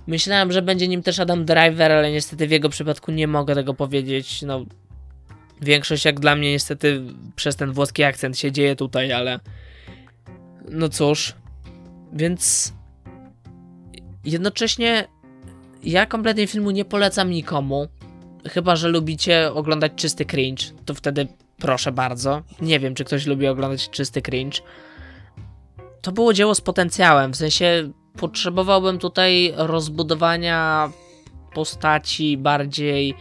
Myślałem, 0.07 0.53
że 0.53 0.63
będzie 0.63 0.89
nim 0.89 1.03
też 1.03 1.21
Adam 1.21 1.45
Driver, 1.45 1.93
ale 1.93 2.13
niestety 2.13 2.47
w 2.47 2.51
jego 2.51 2.69
przypadku 2.69 3.13
nie 3.13 3.29
mogę 3.29 3.55
tego 3.55 3.75
powiedzieć. 3.75 4.43
No, 4.43 4.65
większość 5.63 6.05
jak 6.05 6.21
dla 6.21 6.37
mnie 6.37 6.53
niestety 6.53 7.03
przez 7.37 7.57
ten 7.57 7.73
włoski 7.73 8.05
akcent 8.05 8.39
się 8.39 8.53
dzieje 8.53 8.77
tutaj, 8.77 9.13
ale 9.13 9.41
no 10.71 10.89
cóż. 10.89 11.35
Więc 12.13 12.73
Jednocześnie 14.27 15.09
ja 15.83 16.07
kompletnie 16.07 16.47
filmu 16.47 16.71
nie 16.71 16.85
polecam 16.85 17.31
nikomu. 17.31 17.87
Chyba, 18.49 18.77
że 18.77 18.89
lubicie 18.89 19.53
oglądać 19.53 19.93
czysty 19.97 20.25
cringe, 20.25 20.65
to 20.85 20.95
wtedy 20.95 21.27
proszę 21.59 21.93
bardzo. 21.93 22.43
Nie 22.61 22.81
wiem, 22.81 22.95
czy 22.95 23.05
ktoś 23.05 23.27
lubi 23.27 23.47
oglądać 23.47 23.91
czysty 23.91 24.23
cringe. 24.23 24.59
To 26.03 26.13
było 26.13 26.33
dzieło 26.33 26.55
z 26.55 26.61
potencjałem, 26.61 27.33
w 27.33 27.37
sensie 27.37 27.91
potrzebowałbym 28.17 28.99
tutaj 28.99 29.53
rozbudowania 29.57 30.91
postaci 31.55 32.37
bardziej 32.37 33.15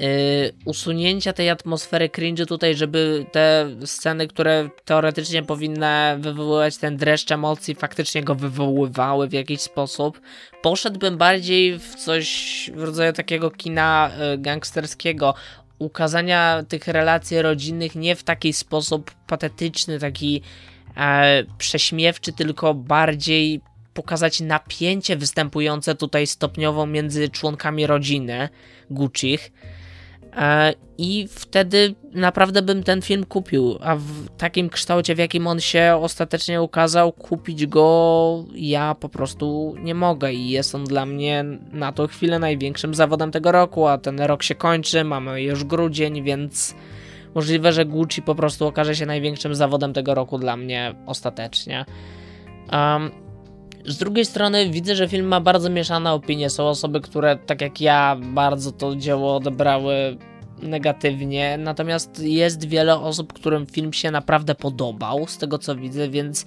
Y, 0.00 0.52
usunięcia 0.64 1.32
tej 1.32 1.50
atmosfery 1.50 2.08
cringe 2.08 2.46
tutaj, 2.46 2.74
żeby 2.74 3.26
te 3.32 3.70
sceny, 3.84 4.28
które 4.28 4.68
teoretycznie 4.84 5.42
powinny 5.42 5.86
wywoływać 6.18 6.76
ten 6.76 6.96
dreszcz 6.96 7.32
emocji, 7.32 7.74
faktycznie 7.74 8.22
go 8.22 8.34
wywoływały 8.34 9.28
w 9.28 9.32
jakiś 9.32 9.60
sposób. 9.60 10.20
Poszedłbym 10.62 11.18
bardziej 11.18 11.78
w 11.78 11.94
coś 11.94 12.70
w 12.74 12.82
rodzaju 12.82 13.12
takiego 13.12 13.50
kina 13.50 14.10
y, 14.34 14.38
gangsterskiego, 14.38 15.34
ukazania 15.78 16.62
tych 16.68 16.88
relacji 16.88 17.42
rodzinnych 17.42 17.94
nie 17.94 18.16
w 18.16 18.22
taki 18.22 18.52
sposób 18.52 19.10
patetyczny, 19.26 19.98
taki 19.98 20.42
e, 20.96 21.44
prześmiewczy, 21.58 22.32
tylko 22.32 22.74
bardziej 22.74 23.60
pokazać 23.96 24.40
napięcie 24.40 25.16
występujące 25.16 25.94
tutaj 25.94 26.26
stopniowo 26.26 26.86
między 26.86 27.28
członkami 27.28 27.86
rodziny 27.86 28.48
Gucci'ch. 28.90 29.50
E, 30.36 30.74
I 30.98 31.28
wtedy 31.30 31.94
naprawdę 32.12 32.62
bym 32.62 32.82
ten 32.82 33.02
film 33.02 33.24
kupił, 33.24 33.78
a 33.80 33.96
w 33.96 34.28
takim 34.38 34.68
kształcie, 34.68 35.14
w 35.14 35.18
jakim 35.18 35.46
on 35.46 35.60
się 35.60 35.98
ostatecznie 36.00 36.62
ukazał, 36.62 37.12
kupić 37.12 37.66
go 37.66 38.44
ja 38.54 38.94
po 38.94 39.08
prostu 39.08 39.74
nie 39.78 39.94
mogę 39.94 40.32
i 40.32 40.50
jest 40.50 40.74
on 40.74 40.84
dla 40.84 41.06
mnie 41.06 41.44
na 41.72 41.92
tą 41.92 42.06
chwilę 42.06 42.38
największym 42.38 42.94
zawodem 42.94 43.30
tego 43.30 43.52
roku, 43.52 43.86
a 43.86 43.98
ten 43.98 44.20
rok 44.20 44.42
się 44.42 44.54
kończy, 44.54 45.04
mamy 45.04 45.42
już 45.42 45.64
grudzień, 45.64 46.22
więc 46.22 46.74
możliwe, 47.34 47.72
że 47.72 47.84
Gucci 47.84 48.22
po 48.22 48.34
prostu 48.34 48.66
okaże 48.66 48.96
się 48.96 49.06
największym 49.06 49.54
zawodem 49.54 49.92
tego 49.92 50.14
roku 50.14 50.38
dla 50.38 50.56
mnie 50.56 50.94
ostatecznie. 51.06 51.84
Um, 52.72 53.25
z 53.86 53.96
drugiej 53.96 54.24
strony 54.24 54.70
widzę, 54.70 54.96
że 54.96 55.08
film 55.08 55.26
ma 55.26 55.40
bardzo 55.40 55.70
mieszane 55.70 56.12
opinie. 56.12 56.50
Są 56.50 56.68
osoby, 56.68 57.00
które 57.00 57.36
tak 57.36 57.60
jak 57.60 57.80
ja 57.80 58.16
bardzo 58.22 58.72
to 58.72 58.96
dzieło 58.96 59.36
odebrały 59.36 60.16
negatywnie, 60.62 61.58
natomiast 61.58 62.22
jest 62.22 62.68
wiele 62.68 62.98
osób, 63.00 63.32
którym 63.32 63.66
film 63.66 63.92
się 63.92 64.10
naprawdę 64.10 64.54
podobał, 64.54 65.26
z 65.26 65.38
tego 65.38 65.58
co 65.58 65.76
widzę, 65.76 66.08
więc 66.08 66.46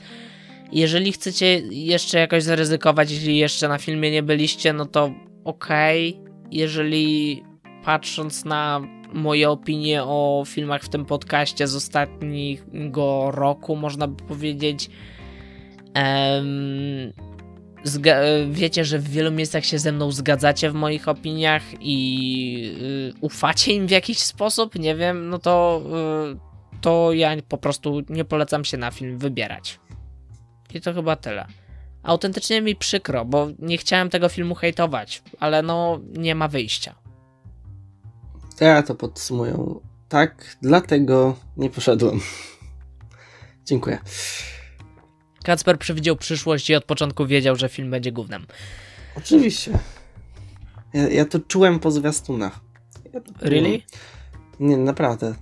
jeżeli 0.72 1.12
chcecie 1.12 1.62
jeszcze 1.72 2.20
jakoś 2.20 2.44
zaryzykować, 2.44 3.12
jeśli 3.12 3.38
jeszcze 3.38 3.68
na 3.68 3.78
filmie 3.78 4.12
nie 4.12 4.24
byliście, 4.24 4.74
no 4.74 4.86
to 4.86 5.12
okej. 5.44 6.10
Okay. 6.10 6.30
Jeżeli 6.52 7.44
patrząc 7.86 8.46
na 8.46 8.82
moje 9.14 9.50
opinie 9.50 10.04
o 10.04 10.44
filmach 10.48 10.84
w 10.84 10.90
tym 10.90 11.06
podcaście 11.06 11.68
z 11.68 11.76
ostatniego 11.76 13.32
roku, 13.32 13.76
można 13.76 14.08
by 14.08 14.24
powiedzieć, 14.24 14.90
um, 15.96 17.29
wiecie, 18.52 18.86
że 18.86 19.00
w 19.00 19.10
wielu 19.10 19.32
miejscach 19.32 19.66
się 19.66 19.80
ze 19.80 19.92
mną 19.92 20.12
zgadzacie 20.12 20.72
w 20.72 20.74
moich 20.74 21.08
opiniach 21.08 21.64
i 21.80 22.62
yy, 22.82 23.14
ufacie 23.22 23.74
im 23.74 23.88
w 23.88 23.92
jakiś 23.92 24.20
sposób, 24.20 24.76
nie 24.76 24.96
wiem, 24.96 25.30
no 25.30 25.40
to, 25.40 25.82
yy, 26.34 26.40
to 26.82 27.14
ja 27.14 27.32
po 27.50 27.58
prostu 27.58 28.02
nie 28.10 28.26
polecam 28.26 28.66
się 28.66 28.78
na 28.78 28.92
film 28.92 29.18
wybierać. 29.18 29.80
I 30.74 30.82
to 30.82 30.94
chyba 30.94 31.16
tyle. 31.16 31.48
Autentycznie 32.04 32.62
mi 32.62 32.76
przykro, 32.76 33.26
bo 33.26 33.48
nie 33.60 33.78
chciałem 33.78 34.10
tego 34.10 34.30
filmu 34.30 34.56
hejtować, 34.56 35.24
ale 35.40 35.62
no 35.62 36.00
nie 36.18 36.36
ma 36.36 36.48
wyjścia. 36.48 36.96
To 38.58 38.66
ja 38.66 38.84
to 38.84 38.96
podsumuję. 38.96 39.80
Tak, 40.10 40.58
dlatego 40.62 41.36
nie 41.58 41.70
poszedłem. 41.70 42.20
Dziękuję. 43.66 44.00
Kacper 45.44 45.80
przewidział 45.80 46.16
przyszłość 46.16 46.70
i 46.70 46.76
od 46.76 46.86
początku 46.86 47.26
wiedział, 47.26 47.56
że 47.56 47.70
film 47.70 47.92
będzie 47.92 48.12
głównym. 48.12 48.46
Oczywiście. 49.18 49.72
Ja, 50.94 51.10
ja 51.10 51.26
to 51.26 51.40
czułem 51.40 51.80
po 51.80 51.92
zwiastunach. 51.92 52.60
Ja 53.14 53.20
really? 53.42 53.82
Nie, 54.60 54.78
naprawdę. 54.78 55.36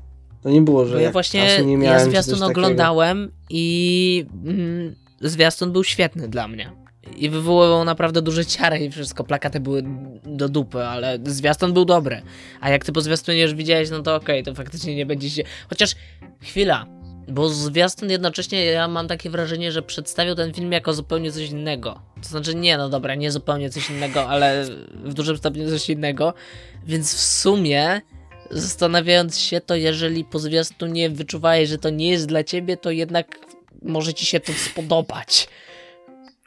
To 0.44 0.50
nie 0.50 0.62
było, 0.62 0.86
że. 0.86 1.02
Ja 1.02 1.12
właśnie 1.12 1.66
nie 1.66 1.78
miałem, 1.78 2.00
ja 2.00 2.06
zwiastun 2.06 2.44
oglądałem 2.44 3.32
i 3.50 4.26
mm, 4.46 4.96
zwiastun 5.22 5.72
był 5.72 5.84
świetny 5.84 6.28
dla 6.28 6.48
mnie. 6.48 6.72
I 7.16 7.30
wywoływał 7.30 7.86
naprawdę 7.86 8.22
duże 8.22 8.46
ciary 8.46 8.80
i 8.80 8.92
wszystko. 8.92 9.24
Plakaty 9.24 9.60
były 9.60 9.84
do 10.24 10.50
dupy, 10.50 10.84
ale 10.84 11.20
zwiastun 11.24 11.74
był 11.74 11.86
dobry. 11.86 12.22
A 12.62 12.70
jak 12.70 12.86
ty 12.86 12.92
po 12.92 13.02
zwiastunie 13.02 13.42
już 13.42 13.54
widziałeś, 13.54 13.90
no 13.90 14.02
to 14.02 14.16
okej, 14.16 14.42
okay, 14.42 14.54
to 14.54 14.58
faktycznie 14.58 14.96
nie 14.96 15.06
będzie 15.06 15.30
się. 15.30 15.44
Chociaż 15.70 15.96
chwila, 16.42 16.86
bo 17.28 17.50
zwiastun 17.50 18.10
jednocześnie 18.10 18.66
ja 18.66 18.88
mam 18.88 19.08
takie 19.08 19.30
wrażenie, 19.30 19.72
że 19.72 19.82
przedstawił 19.82 20.36
ten 20.36 20.54
film 20.54 20.72
jako 20.72 20.94
zupełnie 20.94 21.32
coś 21.32 21.50
innego. 21.50 22.02
To 22.22 22.30
znaczy, 22.30 22.56
nie, 22.56 22.78
no 22.78 22.90
dobra, 22.90 23.16
nie 23.16 23.32
zupełnie 23.32 23.70
coś 23.70 23.90
innego, 23.90 24.30
ale 24.30 24.66
w 24.94 25.13
dużym 25.13 25.38
stopniu 25.38 25.70
coś 25.70 25.90
innego. 25.90 26.34
Więc 26.86 27.16
w 27.16 27.22
sumie, 27.22 28.02
zastanawiając 28.52 29.40
się, 29.40 29.62
to 29.62 29.76
jeżeli 29.76 30.26
po 30.26 30.40
zwiastunie 30.40 31.10
wyczuwałeś, 31.10 31.70
że 31.70 31.78
to 31.78 31.90
nie 31.90 32.10
jest 32.10 32.28
dla 32.28 32.44
ciebie, 32.44 32.78
to 32.78 32.92
jednak 32.92 33.40
może 33.82 34.13
ci 34.13 34.26
się 34.26 34.40
to 34.40 34.54
spodobać. 34.54 35.48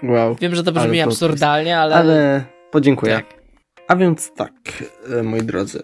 Wow. 0.03 0.37
Wiem, 0.41 0.55
że 0.55 0.65
to 0.65 0.73
brzmi 0.73 1.01
ale 1.01 1.13
absurdalnie, 1.13 1.79
ale. 1.79 1.95
Ale 1.97 2.45
podziękuję. 2.71 3.15
Tak. 3.15 3.41
A 3.89 3.97
więc 3.97 4.33
tak, 4.37 4.53
e, 5.19 5.23
moi 5.23 5.43
drodzy. 5.43 5.83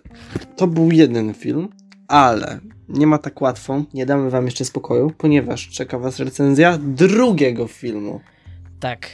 To 0.57 0.67
był 0.67 0.93
jeden 0.93 1.35
film, 1.35 1.69
ale 2.09 2.61
nie 2.89 3.07
ma 3.07 3.19
tak 3.19 3.41
łatwo, 3.41 3.83
nie 3.95 4.07
damy 4.07 4.31
wam 4.31 4.45
jeszcze 4.45 4.65
spokoju, 4.65 5.13
ponieważ 5.19 5.69
czeka 5.69 5.99
was 5.99 6.19
recenzja 6.19 6.79
drugiego 6.79 7.67
filmu. 7.67 8.21
Tak. 8.81 9.09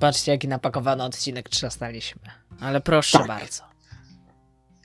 Patrzcie, 0.00 0.32
jaki 0.32 0.48
napakowany 0.48 1.02
odcinek 1.02 1.48
trzasnęliśmy. 1.48 2.22
Ale 2.60 2.80
proszę 2.80 3.18
tak. 3.18 3.26
bardzo. 3.26 3.62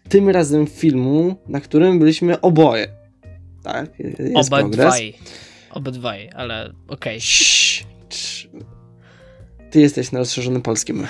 Tym 0.09 0.29
razem 0.29 0.67
filmu, 0.67 1.35
na 1.47 1.61
którym 1.61 1.99
byliśmy 1.99 2.41
oboje. 2.41 2.87
Tak, 3.63 3.99
jest 4.19 4.53
Obydwaj. 4.53 5.13
Obydwaj, 5.71 6.29
ale 6.35 6.73
okej. 6.87 7.19
Okay. 7.19 8.65
Ty 9.71 9.79
jesteś 9.79 10.11
na 10.11 10.19
rozszerzonym 10.19 10.61
polskim. 10.61 11.07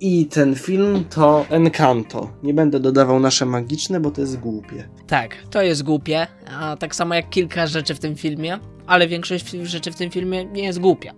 I 0.00 0.26
ten 0.26 0.54
film 0.54 1.04
to 1.04 1.46
Encanto. 1.50 2.30
Nie 2.42 2.54
będę 2.54 2.80
dodawał 2.80 3.20
nasze 3.20 3.46
magiczne, 3.46 4.00
bo 4.00 4.10
to 4.10 4.20
jest 4.20 4.38
głupie. 4.40 4.88
Tak, 5.06 5.36
to 5.50 5.62
jest 5.62 5.82
głupie, 5.82 6.26
a 6.60 6.76
tak 6.76 6.94
samo 6.94 7.14
jak 7.14 7.30
kilka 7.30 7.66
rzeczy 7.66 7.94
w 7.94 7.98
tym 7.98 8.16
filmie, 8.16 8.58
ale 8.86 9.08
większość 9.08 9.50
rzeczy 9.50 9.92
w 9.92 9.96
tym 9.96 10.10
filmie 10.10 10.44
nie 10.44 10.62
jest 10.62 10.78
głupia. 10.78 11.14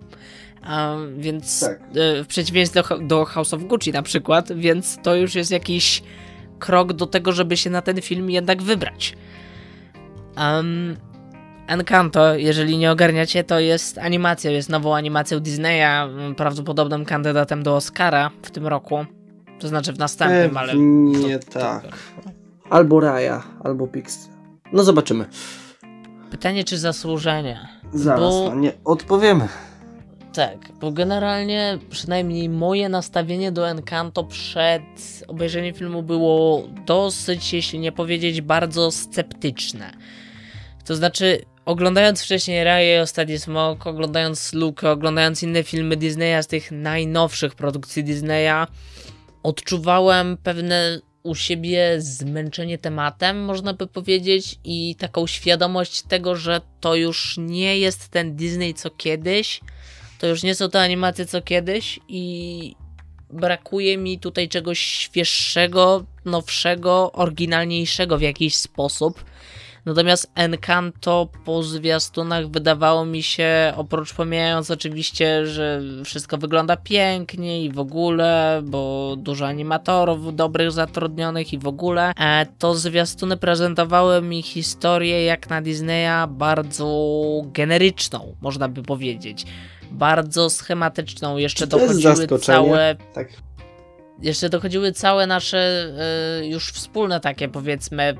A, 0.61 0.95
więc 1.17 1.59
Tak. 1.59 1.79
e, 1.95 2.23
w 2.23 2.27
przeciwieństwie 2.27 2.83
do, 2.89 2.99
do 2.99 3.25
House 3.25 3.53
of 3.53 3.63
Gucci 3.63 3.91
na 3.91 4.01
przykład, 4.01 4.53
więc 4.53 4.97
to 5.03 5.15
już 5.15 5.35
jest 5.35 5.51
jakiś 5.51 6.03
krok 6.59 6.93
do 6.93 7.05
tego, 7.07 7.31
żeby 7.31 7.57
się 7.57 7.69
na 7.69 7.81
ten 7.81 8.01
film 8.01 8.29
jednak 8.29 8.61
wybrać. 8.61 9.17
Um, 10.37 10.97
Encanto, 11.73 12.35
jeżeli 12.35 12.77
nie 12.77 12.91
ogarniacie, 12.91 13.43
to 13.43 13.59
jest 13.59 13.97
animacja, 13.97 14.51
jest 14.51 14.69
nową 14.69 14.95
animacją 14.95 15.39
Disneya, 15.39 16.03
m, 16.03 16.35
prawdopodobnym 16.35 17.05
kandydatem 17.05 17.63
do 17.63 17.75
Oscara 17.75 18.31
w 18.41 18.51
tym 18.51 18.67
roku. 18.67 19.05
To 19.59 19.67
znaczy 19.67 19.93
w 19.93 19.99
następnym, 19.99 20.57
ale. 20.57 20.67
Pewnie 20.73 21.39
to- 21.39 21.59
tak. 21.59 21.81
to- 21.83 21.89
Albo 22.69 22.99
Raya, 22.99 23.41
albo 23.63 23.87
Pixar. 23.87 24.31
No 24.73 24.83
zobaczymy. 24.83 25.25
Pytanie, 26.31 26.63
czy 26.63 26.77
zasłużenie? 26.77 27.67
Zaraz 27.93 28.19
Bo- 28.19 28.49
na 28.49 28.55
nie 28.55 28.71
odpowiemy. 28.85 29.47
Tak, 30.33 30.57
bo 30.81 30.91
generalnie 30.91 31.77
przynajmniej 31.89 32.49
moje 32.49 32.89
nastawienie 32.89 33.51
do 33.51 33.69
Encanto 33.69 34.23
przed 34.23 34.81
obejrzeniem 35.27 35.75
filmu 35.75 36.03
było 36.03 36.63
dosyć, 36.85 37.53
jeśli 37.53 37.79
nie 37.79 37.91
powiedzieć, 37.91 38.41
bardzo 38.41 38.91
sceptyczne. 38.91 39.91
To 40.85 40.95
znaczy, 40.95 41.41
oglądając 41.65 42.23
wcześniej 42.23 42.65
i 42.97 42.99
Ostatni 42.99 43.39
Smok, 43.39 43.87
oglądając 43.87 44.53
Luke, 44.53 44.91
oglądając 44.91 45.43
inne 45.43 45.63
filmy 45.63 45.97
Disneya 45.97 46.43
z 46.43 46.47
tych 46.47 46.71
najnowszych 46.71 47.55
produkcji 47.55 48.03
Disneya, 48.03 48.67
odczuwałem 49.43 50.37
pewne 50.37 51.01
u 51.23 51.35
siebie 51.35 51.95
zmęczenie 51.99 52.77
tematem, 52.77 53.45
można 53.45 53.73
by 53.73 53.87
powiedzieć, 53.87 54.59
i 54.63 54.95
taką 54.95 55.27
świadomość 55.27 56.01
tego, 56.01 56.35
że 56.35 56.61
to 56.79 56.95
już 56.95 57.35
nie 57.37 57.77
jest 57.77 58.09
ten 58.09 58.35
Disney 58.35 58.73
co 58.73 58.89
kiedyś, 58.89 59.61
to 60.19 60.27
już 60.27 60.43
nie 60.43 60.55
są 60.55 60.69
te 60.69 60.81
animacje 60.81 61.25
co 61.25 61.41
kiedyś 61.41 61.99
i 62.07 62.75
brakuje 63.29 63.97
mi 63.97 64.19
tutaj 64.19 64.49
czegoś 64.49 64.79
świeższego, 64.79 66.05
nowszego, 66.25 67.11
oryginalniejszego 67.11 68.17
w 68.17 68.21
jakiś 68.21 68.55
sposób. 68.55 69.23
Natomiast 69.85 70.31
Encanto 70.35 71.29
po 71.45 71.63
zwiastunach 71.63 72.47
wydawało 72.47 73.05
mi 73.05 73.23
się, 73.23 73.73
oprócz 73.75 74.13
pomijając 74.13 74.71
oczywiście, 74.71 75.45
że 75.45 75.81
wszystko 76.05 76.37
wygląda 76.37 76.77
pięknie 76.77 77.63
i 77.63 77.71
w 77.71 77.79
ogóle, 77.79 78.61
bo 78.63 79.15
dużo 79.17 79.47
animatorów 79.47 80.35
dobrych 80.35 80.71
zatrudnionych 80.71 81.53
i 81.53 81.57
w 81.57 81.67
ogóle, 81.67 82.11
e, 82.19 82.45
to 82.59 82.75
zwiastuny 82.75 83.37
prezentowały 83.37 84.21
mi 84.21 84.41
historię 84.41 85.25
jak 85.25 85.49
na 85.49 85.61
Disneya 85.61 86.27
bardzo 86.29 87.21
generyczną, 87.45 88.35
można 88.41 88.67
by 88.67 88.83
powiedzieć. 88.83 89.45
Bardzo 89.91 90.49
schematyczną, 90.49 91.37
jeszcze 91.37 91.67
dochodziły 91.67 92.27
całe 92.39 92.95
Tak. 93.13 93.27
jeszcze 94.21 94.49
dochodziły 94.49 94.91
całe 94.91 95.27
nasze 95.27 95.87
y, 96.41 96.47
już 96.47 96.71
wspólne 96.71 97.19
takie 97.19 97.47
powiedzmy 97.47 98.15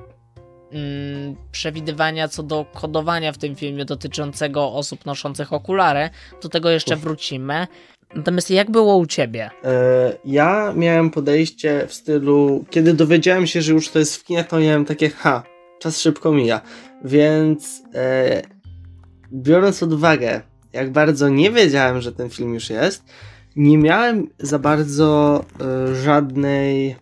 mm, 0.71 1.35
przewidywania 1.51 2.27
co 2.27 2.43
do 2.43 2.65
kodowania 2.73 3.31
w 3.31 3.37
tym 3.37 3.55
filmie 3.55 3.85
dotyczącego 3.85 4.73
osób 4.73 5.05
noszących 5.05 5.53
okulary. 5.53 6.09
Do 6.43 6.49
tego 6.49 6.69
jeszcze 6.69 6.95
Uf. 6.95 7.01
wrócimy. 7.01 7.67
Natomiast 8.15 8.49
jak 8.49 8.71
było 8.71 8.97
u 8.97 9.05
ciebie? 9.05 9.49
E, 9.63 10.13
ja 10.25 10.73
miałem 10.75 11.09
podejście 11.09 11.87
w 11.87 11.93
stylu, 11.93 12.65
kiedy 12.69 12.93
dowiedziałem 12.93 13.47
się, 13.47 13.61
że 13.61 13.73
już 13.73 13.89
to 13.89 13.99
jest 13.99 14.15
w 14.15 14.23
kinach, 14.23 14.47
to 14.47 14.59
miałem 14.59 14.85
takie, 14.85 15.09
ha, 15.09 15.43
czas 15.79 16.01
szybko 16.01 16.31
mija. 16.31 16.61
Więc 17.05 17.83
e, 17.93 18.41
biorąc 19.33 19.79
pod 19.79 19.93
uwagę, 19.93 20.41
jak 20.73 20.91
bardzo 20.91 21.29
nie 21.29 21.51
wiedziałem, 21.51 22.01
że 22.01 22.11
ten 22.11 22.29
film 22.29 22.53
już 22.53 22.69
jest, 22.69 23.03
nie 23.55 23.77
miałem 23.77 24.27
za 24.39 24.59
bardzo 24.59 25.43
e, 25.61 25.95
żadnej 25.95 26.95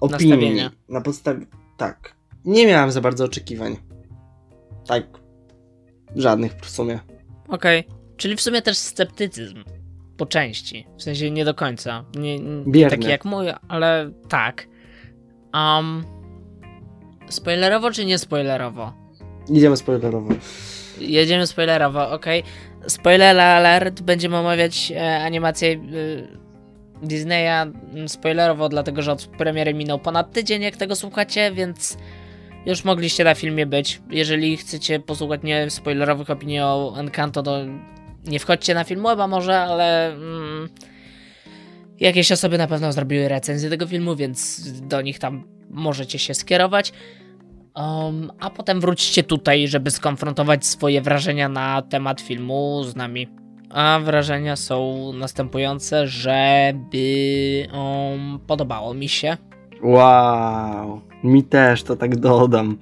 opinii. 0.00 0.70
Na 0.88 1.00
podstawie. 1.00 1.46
Tak. 1.76 2.15
Nie 2.46 2.66
miałem 2.66 2.90
za 2.90 3.00
bardzo 3.00 3.24
oczekiwań. 3.24 3.76
Tak. 4.86 5.04
Żadnych 6.16 6.52
w 6.52 6.70
sumie. 6.70 7.00
Okej. 7.48 7.84
Czyli 8.16 8.36
w 8.36 8.40
sumie 8.40 8.62
też 8.62 8.78
sceptycyzm. 8.78 9.64
Po 10.16 10.26
części. 10.26 10.86
W 10.98 11.02
sensie 11.02 11.30
nie 11.30 11.44
do 11.44 11.54
końca. 11.54 12.04
Nie, 12.14 12.38
nie 12.66 12.90
taki 12.90 13.08
jak 13.08 13.24
mój, 13.24 13.46
ale 13.68 14.10
tak. 14.28 14.66
Um, 15.54 16.04
spoilerowo 17.28 17.90
czy 17.90 18.04
nie 18.04 18.18
spoilerowo? 18.18 18.92
Idziemy 19.48 19.76
spoilerowo. 19.76 20.34
Jedziemy 21.00 21.46
spoilerowo, 21.46 22.10
ok. 22.10 22.26
Spoiler 22.86 23.40
alert, 23.40 24.00
będziemy 24.00 24.36
omawiać 24.36 24.92
e, 24.96 25.18
animację 25.18 25.72
e, 25.72 25.76
Disneya 27.02 27.62
mm, 27.62 28.08
spoilerowo, 28.08 28.68
dlatego 28.68 29.02
że 29.02 29.12
od 29.12 29.26
premiery 29.26 29.74
minął 29.74 29.98
ponad 29.98 30.32
tydzień, 30.32 30.62
jak 30.62 30.76
tego 30.76 30.96
słuchacie, 30.96 31.52
więc 31.52 31.96
już 32.66 32.84
mogliście 32.84 33.24
na 33.24 33.34
filmie 33.34 33.66
być. 33.66 34.00
Jeżeli 34.10 34.56
chcecie 34.56 35.00
posłuchać 35.00 35.42
nie 35.42 35.70
spoilerowych 35.70 36.30
opinii 36.30 36.60
o 36.60 36.94
Encanto, 36.98 37.42
to 37.42 37.58
nie 38.26 38.38
wchodźcie 38.38 38.74
na 38.74 38.84
Filmweba 38.84 39.26
może, 39.26 39.58
ale 39.58 40.12
mm, 40.12 40.68
jakieś 42.00 42.32
osoby 42.32 42.58
na 42.58 42.66
pewno 42.66 42.92
zrobiły 42.92 43.28
recenzję 43.28 43.70
tego 43.70 43.86
filmu, 43.86 44.16
więc 44.16 44.70
do 44.80 45.02
nich 45.02 45.18
tam 45.18 45.44
możecie 45.70 46.18
się 46.18 46.34
skierować. 46.34 46.92
Um, 47.74 48.32
a 48.40 48.50
potem 48.50 48.80
wróćcie 48.80 49.22
tutaj, 49.22 49.68
żeby 49.68 49.90
skonfrontować 49.90 50.66
swoje 50.66 51.02
wrażenia 51.02 51.48
na 51.48 51.82
temat 51.82 52.20
filmu 52.20 52.82
z 52.84 52.96
nami. 52.96 53.28
A 53.70 54.00
wrażenia 54.04 54.56
są 54.56 55.12
następujące, 55.12 56.06
żeby 56.06 57.66
um, 57.72 58.40
podobało 58.46 58.94
mi 58.94 59.08
się. 59.08 59.36
Wow. 59.82 61.00
Mi 61.24 61.44
też 61.44 61.82
to 61.82 61.96
tak 61.96 62.16
dodam. 62.16 62.78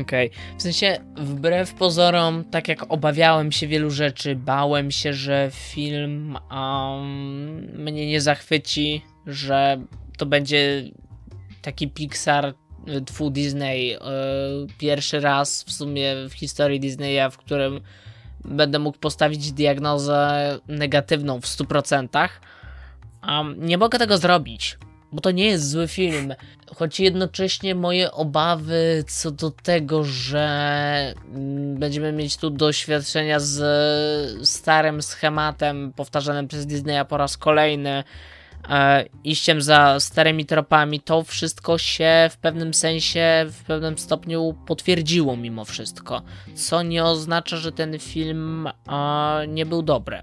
Okej, 0.00 0.30
w 0.58 0.62
sensie 0.62 0.98
wbrew 1.16 1.74
pozorom, 1.74 2.44
tak 2.44 2.68
jak 2.68 2.92
obawiałem 2.92 3.52
się 3.52 3.66
wielu 3.66 3.90
rzeczy, 3.90 4.36
bałem 4.36 4.90
się, 4.90 5.12
że 5.12 5.48
film 5.52 6.38
um, 6.50 7.82
mnie 7.84 8.06
nie 8.06 8.20
zachwyci, 8.20 9.02
że 9.26 9.80
to 10.18 10.26
będzie 10.26 10.84
taki 11.62 11.88
Pixar, 11.88 12.54
y, 12.88 13.00
tfu 13.00 13.30
Disney, 13.30 13.94
y, 13.94 13.98
pierwszy 14.78 15.20
raz 15.20 15.64
w 15.64 15.72
sumie 15.72 16.14
w 16.28 16.32
historii 16.32 16.80
Disneya, 16.80 17.30
w 17.30 17.36
którym 17.36 17.80
będę 18.44 18.78
mógł 18.78 18.98
postawić 18.98 19.52
diagnozę 19.52 20.58
negatywną 20.68 21.40
w 21.40 21.46
100%. 21.46 22.28
Um, 23.28 23.66
nie 23.66 23.78
mogę 23.78 23.98
tego 23.98 24.18
zrobić, 24.18 24.78
bo 25.14 25.20
to 25.20 25.30
nie 25.30 25.46
jest 25.46 25.70
zły 25.70 25.88
film 25.88 26.34
choć 26.76 27.00
jednocześnie 27.00 27.74
moje 27.74 28.12
obawy 28.12 29.04
co 29.06 29.30
do 29.30 29.50
tego, 29.50 30.04
że 30.04 31.14
mm, 31.34 31.74
będziemy 31.78 32.12
mieć 32.12 32.36
tu 32.36 32.50
doświadczenia 32.50 33.40
z 33.40 34.48
starym 34.48 35.02
schematem 35.02 35.92
powtarzanym 35.96 36.48
przez 36.48 36.66
Disneya 36.66 37.04
po 37.08 37.16
raz 37.16 37.36
kolejny, 37.36 38.04
e, 38.68 39.04
iściem 39.24 39.62
za 39.62 40.00
starymi 40.00 40.46
tropami, 40.46 41.00
to 41.00 41.22
wszystko 41.22 41.78
się 41.78 42.30
w 42.30 42.36
pewnym 42.36 42.74
sensie, 42.74 43.46
w 43.48 43.64
pewnym 43.64 43.98
stopniu 43.98 44.54
potwierdziło 44.66 45.36
mimo 45.36 45.64
wszystko, 45.64 46.22
co 46.54 46.82
nie 46.82 47.04
oznacza, 47.04 47.56
że 47.56 47.72
ten 47.72 47.98
film 47.98 48.66
e, 48.66 49.46
nie 49.48 49.66
był 49.66 49.82
dobry. 49.82 50.20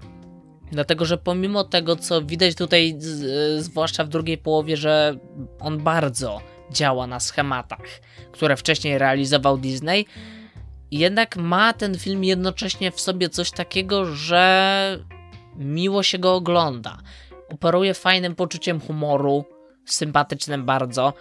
Dlatego, 0.72 1.04
że 1.04 1.18
pomimo 1.18 1.64
tego, 1.64 1.96
co 1.96 2.22
widać 2.22 2.54
tutaj, 2.54 2.94
z, 2.98 3.64
zwłaszcza 3.64 4.04
w 4.04 4.08
drugiej 4.08 4.38
połowie, 4.38 4.76
że 4.76 5.16
on 5.60 5.78
bardzo 5.78 6.40
działa 6.70 7.06
na 7.06 7.20
schematach, 7.20 8.00
które 8.32 8.56
wcześniej 8.56 8.98
realizował 8.98 9.58
Disney, 9.58 10.06
jednak 10.90 11.36
ma 11.36 11.72
ten 11.72 11.98
film 11.98 12.24
jednocześnie 12.24 12.90
w 12.90 13.00
sobie 13.00 13.28
coś 13.28 13.50
takiego, 13.50 14.04
że 14.04 14.98
miło 15.56 16.02
się 16.02 16.18
go 16.18 16.34
ogląda. 16.34 16.98
Operuje 17.50 17.94
fajnym 17.94 18.34
poczuciem 18.34 18.80
humoru, 18.80 19.44
sympatycznym 19.84 20.64
bardzo, 20.64 21.12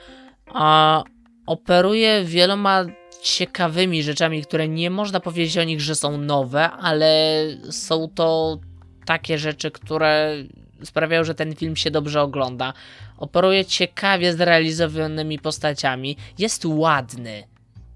a 0.48 1.04
operuje 1.46 2.24
wieloma 2.24 2.86
ciekawymi 3.24 4.04
rzeczami, 4.04 4.44
które 4.44 4.68
nie 4.68 4.90
można 4.90 5.20
powiedzieć 5.20 5.58
o 5.58 5.64
nich, 5.64 5.82
że 5.82 5.96
są 5.96 6.18
nowe, 6.18 6.72
ale 6.72 7.44
są 7.72 8.10
to 8.16 8.60
takie 9.06 9.38
rzeczy, 9.38 9.72
które 9.72 10.36
sprawiają, 10.84 11.24
że 11.24 11.36
ten 11.36 11.56
film 11.56 11.76
się 11.76 11.92
dobrze 11.92 12.22
ogląda. 12.22 12.74
Operuje 13.18 13.66
ciekawie 13.66 14.34
zrealizowanymi 14.34 15.40
postaciami. 15.40 16.18
Jest 16.38 16.66
ładny. 16.66 17.44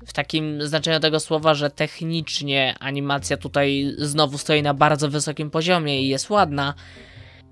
W 0.06 0.14
takim 0.14 0.68
znaczeniu 0.68 0.99
tego 0.99 1.20
słowa, 1.20 1.53
że 1.53 1.70
technicznie 1.70 2.76
animacja 2.80 3.38
tutaj 3.38 3.93
znowu 3.97 4.38
stoi 4.38 4.62
na 4.62 4.74
bardzo 4.74 5.10
wysokim 5.10 5.51
poziomie 5.51 6.01
i 6.01 6.08
jest 6.08 6.30
ładna. 6.30 6.74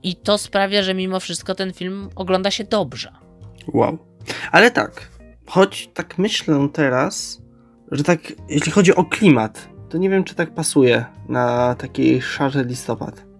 I 0.03 0.15
to 0.15 0.37
sprawia, 0.37 0.83
że 0.83 0.93
mimo 0.93 1.19
wszystko 1.19 1.55
ten 1.55 1.73
film 1.73 2.09
ogląda 2.15 2.51
się 2.51 2.63
dobrze. 2.63 3.11
Wow. 3.67 3.97
Ale 4.51 4.71
tak, 4.71 5.09
choć 5.45 5.89
tak 5.93 6.17
myślę 6.17 6.69
teraz, 6.73 7.41
że 7.91 8.03
tak, 8.03 8.19
jeśli 8.49 8.71
chodzi 8.71 8.95
o 8.95 9.05
klimat, 9.05 9.69
to 9.89 9.97
nie 9.97 10.09
wiem, 10.09 10.23
czy 10.23 10.35
tak 10.35 10.53
pasuje 10.53 11.05
na 11.29 11.75
taki 11.75 12.21
szary 12.21 12.63
listopad. 12.63 13.32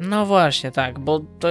No 0.00 0.26
właśnie, 0.26 0.70
tak, 0.70 0.98
bo 0.98 1.20
to 1.38 1.48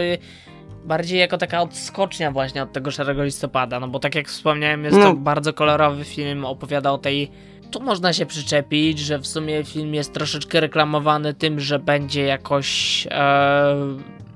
bardziej 0.85 1.19
jako 1.19 1.37
taka 1.37 1.61
odskocznia 1.61 2.31
właśnie 2.31 2.63
od 2.63 2.73
tego 2.73 2.91
szarego 2.91 3.23
listopada, 3.23 3.79
no 3.79 3.87
bo 3.87 3.99
tak 3.99 4.15
jak 4.15 4.27
wspomniałem, 4.27 4.83
jest 4.83 4.97
No. 4.97 5.03
to 5.03 5.13
bardzo 5.13 5.53
kolorowy 5.53 6.03
film, 6.03 6.45
opowiada 6.45 6.91
o 6.91 6.97
tej... 6.97 7.31
Tu 7.71 7.81
można 7.81 8.13
się 8.13 8.25
przyczepić, 8.25 8.99
że 8.99 9.19
w 9.19 9.27
sumie 9.27 9.63
film 9.63 9.93
jest 9.93 10.13
troszeczkę 10.13 10.59
reklamowany 10.59 11.33
tym, 11.33 11.59
że 11.59 11.79
będzie 11.79 12.23
jakoś 12.23 13.07
e, 13.11 13.75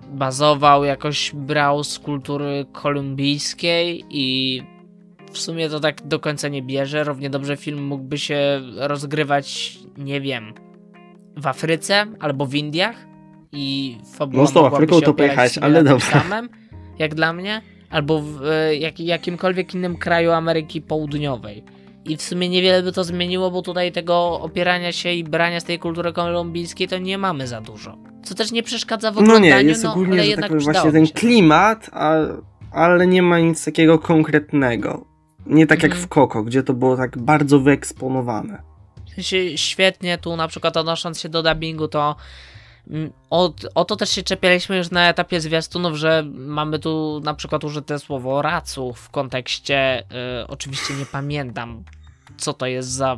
bazował, 0.10 0.84
jakoś 0.84 1.32
brał 1.36 1.84
z 1.84 2.00
kultury 2.00 2.66
kolumbijskiej 2.72 4.06
i 4.10 4.62
w 5.32 5.38
sumie 5.38 5.70
to 5.70 5.80
tak 5.80 6.08
do 6.08 6.20
końca 6.20 6.48
nie 6.48 6.62
bierze. 6.62 7.04
Równie 7.04 7.30
dobrze 7.30 7.58
film 7.58 7.86
mógłby 7.86 8.18
się 8.18 8.62
rozgrywać, 8.78 9.78
nie 9.98 10.22
wiem, 10.22 10.54
w 11.38 11.48
Afryce 11.48 12.06
albo 12.20 12.46
w 12.46 12.56
Indiach 12.56 13.13
i 13.54 13.98
fabuła 14.14 14.44
No 14.44 14.50
tą 14.50 14.54
mogłaby 14.62 14.76
Afryką 14.76 15.02
to 15.02 15.14
pojechać, 15.14 15.58
ale 15.58 15.84
dobra. 15.84 16.00
Samym, 16.00 16.50
jak 17.00 17.16
dla 17.16 17.34
mnie, 17.34 17.62
albo 17.90 18.22
w 18.22 18.46
e, 18.46 18.76
jak, 18.76 19.00
jakimkolwiek 19.00 19.74
innym 19.76 19.98
kraju 19.98 20.32
Ameryki 20.32 20.82
Południowej. 20.82 21.64
I 22.06 22.18
w 22.18 22.22
sumie 22.22 22.50
niewiele 22.50 22.84
by 22.84 22.92
to 22.92 23.04
zmieniło, 23.04 23.52
bo 23.52 23.62
tutaj 23.62 23.92
tego 23.92 24.42
opierania 24.42 24.92
się 24.92 25.12
i 25.12 25.24
brania 25.24 25.60
z 25.60 25.64
tej 25.64 25.80
kultury 25.80 26.14
kolumbijskiej 26.14 26.88
to 26.88 26.98
nie 26.98 27.18
mamy 27.18 27.48
za 27.48 27.62
dużo. 27.62 27.98
Co 28.24 28.36
też 28.36 28.52
nie 28.52 28.64
przeszkadza 28.64 29.12
w 29.12 29.16
No 29.16 29.22
oglądaniu, 29.22 29.64
nie, 29.64 29.70
jest 29.70 29.84
no, 29.84 29.92
ogólnie, 29.92 30.14
ale 30.14 30.24
że 30.24 30.30
jednak 30.30 30.52
tak 30.52 30.62
właśnie 30.62 30.92
ten 30.92 31.08
klimat, 31.08 31.90
a, 31.94 32.14
ale 32.72 33.08
nie 33.08 33.22
ma 33.22 33.40
nic 33.40 33.66
takiego 33.66 34.00
konkretnego. 34.00 35.06
Nie 35.46 35.68
tak 35.68 35.84
jak 35.84 35.92
Mhm. 35.92 36.06
w 36.06 36.10
Koko, 36.10 36.44
gdzie 36.44 36.64
to 36.64 36.74
było 36.74 36.98
tak 36.98 37.18
bardzo 37.18 37.60
wyeksponowane. 37.60 38.62
W 39.06 39.16
sensie 39.16 39.58
świetnie 39.58 40.18
tu 40.18 40.36
na 40.36 40.48
przykład 40.48 40.78
odnosząc 40.78 41.20
się 41.20 41.30
do 41.30 41.44
dubbingu, 41.44 41.88
to 41.88 42.16
o, 43.30 43.54
o 43.76 43.86
to 43.86 43.96
też 43.96 44.10
się 44.10 44.24
czepialiśmy 44.24 44.78
już 44.78 44.92
na 44.92 45.10
etapie 45.10 45.42
zwiastunów, 45.42 45.96
że 45.96 46.24
mamy 46.34 46.80
tu 46.80 47.22
na 47.24 47.34
przykład 47.34 47.64
użyte 47.64 48.00
słowo 48.00 48.42
racu 48.42 48.94
w 48.94 49.10
kontekście, 49.10 50.04
y, 50.42 50.48
oczywiście 50.48 50.94
nie 50.94 51.06
pamiętam 51.06 51.84
co 52.38 52.54
to 52.54 52.66
jest 52.66 52.90
za, 52.90 53.18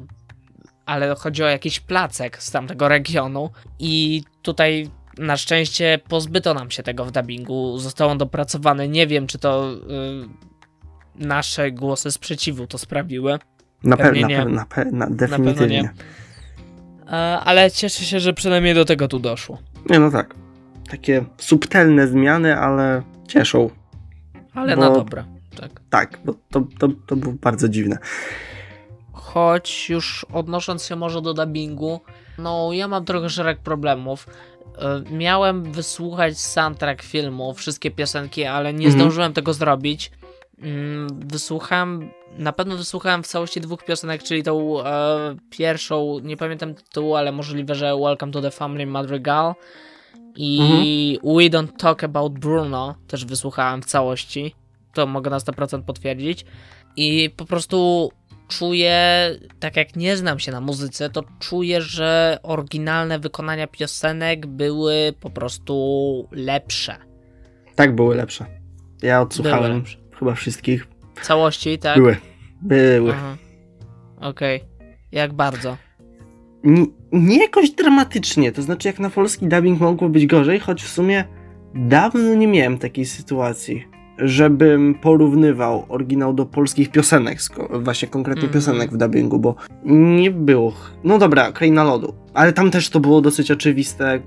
ale 0.85 1.15
chodzi 1.15 1.43
o 1.43 1.47
jakiś 1.47 1.79
placek 1.79 2.43
z 2.43 2.51
tamtego 2.51 2.87
regionu 2.87 3.49
i 3.79 4.23
tutaj 4.41 4.89
na 5.17 5.37
szczęście 5.37 5.99
pozbyto 6.07 6.53
nam 6.53 6.71
się 6.71 6.83
tego 6.83 7.05
w 7.05 7.11
dubbingu, 7.11 7.77
został 7.77 8.09
on 8.09 8.17
dopracowany, 8.17 8.87
nie 8.87 9.07
wiem 9.07 9.27
czy 9.27 9.37
to 9.39 9.73
y, 9.73 11.25
nasze 11.25 11.71
głosy 11.71 12.11
sprzeciwu 12.11 12.67
to 12.67 12.77
sprawiły, 12.77 13.39
Na 13.83 13.97
pewno, 13.97 14.27
na, 14.27 14.27
pe- 14.27 14.51
na, 14.51 14.65
pe- 14.65 14.91
na, 14.91 15.05
pewno 15.05 15.15
definitywnie. 15.15 15.81
nie. 15.81 15.93
E, 17.07 17.11
ale 17.39 17.71
cieszę 17.71 18.03
się, 18.05 18.19
że 18.19 18.33
przynajmniej 18.33 18.73
do 18.75 18.85
tego 18.85 19.07
tu 19.07 19.19
doszło. 19.19 19.57
Nie, 19.89 19.99
no 19.99 20.11
tak. 20.11 20.35
Takie 20.89 21.25
subtelne 21.37 22.07
zmiany, 22.07 22.59
ale 22.59 23.01
cieszą. 23.27 23.69
Ale 24.53 24.75
Bo- 24.75 24.81
na 24.81 24.89
dobre. 24.89 25.23
Tak. 25.61 25.71
Tak, 25.89 26.19
bo 26.25 26.33
to, 26.51 26.61
to, 26.79 26.87
to 27.07 27.15
było 27.15 27.33
bardzo 27.41 27.69
dziwne. 27.69 27.97
Choć 29.13 29.89
już 29.89 30.25
odnosząc 30.33 30.85
się 30.85 30.95
może 30.95 31.21
do 31.21 31.33
dubbingu, 31.33 31.99
no 32.37 32.69
ja 32.73 32.87
mam 32.87 33.05
trochę 33.05 33.29
szereg 33.29 33.59
problemów. 33.59 34.27
E, 34.77 35.03
Miałem 35.11 35.71
wysłuchać 35.71 36.39
soundtrack 36.39 37.01
filmu, 37.03 37.53
wszystkie 37.53 37.91
piosenki, 37.91 38.45
ale 38.45 38.73
nie 38.73 38.85
Mhm. 38.85 39.01
zdążyłem 39.01 39.33
tego 39.33 39.53
zrobić. 39.53 40.11
Mm, 40.61 41.07
Wysłuchałem, 41.27 42.09
na 42.37 42.53
pewno 42.53 42.77
wysłuchałem 42.77 43.23
w 43.23 43.27
całości 43.27 43.61
dwóch 43.61 43.85
piosenek, 43.85 44.23
czyli 44.23 44.43
tą 44.43 44.85
e, 44.85 45.35
pierwszą, 45.49 46.19
nie 46.23 46.37
pamiętam 46.37 46.73
tytułu, 46.73 47.15
ale 47.15 47.31
możliwe, 47.31 47.75
że 47.75 47.97
Welcome 47.97 48.31
to 48.31 48.41
the 48.41 48.51
Family 48.51 48.85
Madrigal 48.85 49.53
i 50.35 51.19
We 51.23 51.57
Don't 51.57 51.77
Talk 51.77 52.03
About 52.03 52.39
Bruno 52.39 52.95
też 53.07 53.25
wysłuchałem 53.25 53.81
w 53.81 53.85
całości. 53.85 54.55
To 54.93 55.07
mogę 55.07 55.29
na 55.29 55.37
100% 55.37 55.81
potwierdzić. 55.81 56.45
I 56.95 57.29
po 57.37 57.45
prostu 57.45 58.11
czuję, 58.47 59.29
tak 59.59 59.75
jak 59.75 59.95
nie 59.95 60.17
znam 60.17 60.39
się 60.39 60.51
na 60.51 60.61
muzyce, 60.61 61.09
to 61.09 61.23
czuję, 61.39 61.81
że 61.81 62.39
oryginalne 62.43 63.19
wykonania 63.19 63.67
piosenek 63.67 64.47
były 64.47 65.13
po 65.19 65.29
prostu 65.29 66.27
lepsze. 66.31 66.95
Tak, 67.75 67.95
były 67.95 68.15
lepsze. 68.15 68.45
Ja 69.01 69.21
odsłuchałem 69.21 69.77
lepsze. 69.77 69.97
chyba 70.19 70.35
wszystkich. 70.35 70.94
Całości, 71.21 71.79
tak? 71.79 71.95
Były. 71.97 72.17
Były. 72.61 73.13
Okej. 74.21 74.63
Jak 75.11 75.33
bardzo? 75.33 75.77
N- 76.65 76.87
nie 77.11 77.41
jakoś 77.41 77.71
dramatycznie, 77.71 78.51
to 78.51 78.61
znaczy 78.61 78.87
jak 78.87 78.99
na 78.99 79.09
polski 79.09 79.47
dubbing 79.47 79.79
mogło 79.79 80.09
być 80.09 80.25
gorzej, 80.27 80.59
choć 80.59 80.83
w 80.83 80.89
sumie 80.89 81.23
dawno 81.75 82.33
nie 82.35 82.47
miałem 82.47 82.77
takiej 82.77 83.05
sytuacji, 83.05 83.85
żebym 84.17 84.95
porównywał 85.01 85.85
oryginał 85.89 86.33
do 86.33 86.45
polskich 86.45 86.91
piosenek, 86.91 87.39
właśnie 87.79 88.07
konkretnie 88.07 88.43
Mhm. 88.43 88.53
piosenek 88.53 88.91
w 88.91 88.97
dubbingu, 88.97 89.39
bo 89.39 89.55
nie 89.85 90.31
było... 90.31 90.73
No 91.03 91.17
dobra, 91.17 91.51
Kraina 91.51 91.83
Lodu, 91.83 92.13
ale 92.33 92.53
tam 92.53 92.71
też 92.71 92.89
to 92.89 92.99
było 92.99 93.21
dosyć 93.21 93.51
oczywiste, 93.51 94.19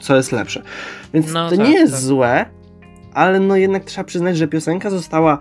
co 0.00 0.16
jest 0.16 0.32
lepsze. 0.32 0.62
Więc 1.14 1.32
No 1.32 1.50
to 1.50 1.56
tak, 1.56 1.66
nie 1.66 1.72
jest 1.74 1.92
tak. 1.92 2.02
złe, 2.02 2.46
ale 3.14 3.40
no 3.40 3.56
jednak 3.56 3.84
trzeba 3.84 4.04
przyznać, 4.04 4.36
że 4.36 4.48
piosenka 4.48 4.90
została 4.90 5.38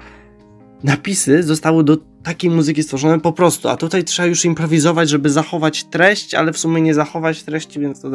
napisy 0.84 1.44
zostały 1.44 1.84
do 1.84 1.98
takiej 2.24 2.50
muzyki 2.52 2.84
stworzone 2.84 3.20
po 3.20 3.32
prostu, 3.32 3.70
a 3.70 3.78
tutaj 3.78 4.04
trzeba 4.04 4.26
już 4.28 4.46
improwizować, 4.46 5.10
żeby 5.10 5.30
zachować 5.30 5.84
treść, 5.84 6.34
ale 6.34 6.54
w 6.54 6.58
sumie 6.58 6.82
nie 6.82 6.94
zachować 6.94 7.44
treści, 7.44 7.80
więc 7.80 8.02
to... 8.02 8.10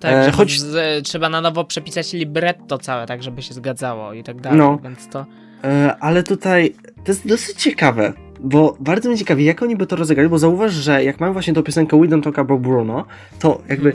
Tak, 0.00 0.12
E, 0.14 0.24
że 0.24 0.30
choć- 0.30 0.58
z, 0.58 1.04
trzeba 1.06 1.28
na 1.28 1.40
nowo 1.40 1.64
przepisać 1.64 2.12
libretto 2.12 2.78
całe, 2.78 3.06
tak 3.06 3.22
żeby 3.22 3.42
się 3.42 3.54
zgadzało 3.54 4.12
i 4.12 4.22
tak 4.22 4.40
dalej, 4.40 4.58
No. 4.58 4.78
więc 4.82 5.08
to... 5.08 5.26
E, 5.64 5.96
ale 6.00 6.22
tutaj 6.22 6.74
to 7.04 7.12
jest 7.12 7.26
dosyć 7.28 7.62
ciekawe, 7.62 8.12
bo 8.40 8.76
bardzo 8.80 9.08
mnie 9.08 9.18
ciekawi, 9.18 9.44
jak 9.44 9.62
oni 9.62 9.76
by 9.76 9.86
to 9.86 9.96
rozegrali, 9.96 10.28
bo 10.28 10.38
zauważ, 10.38 10.72
że 10.72 11.04
jak 11.04 11.20
mamy 11.20 11.32
właśnie 11.32 11.54
tą 11.54 11.62
piosenkę 11.62 12.00
We 12.00 12.06
Don't 12.06 12.22
Talk 12.22 12.38
About 12.38 12.60
Bruno, 12.60 13.04
to 13.38 13.62
jakby 13.68 13.92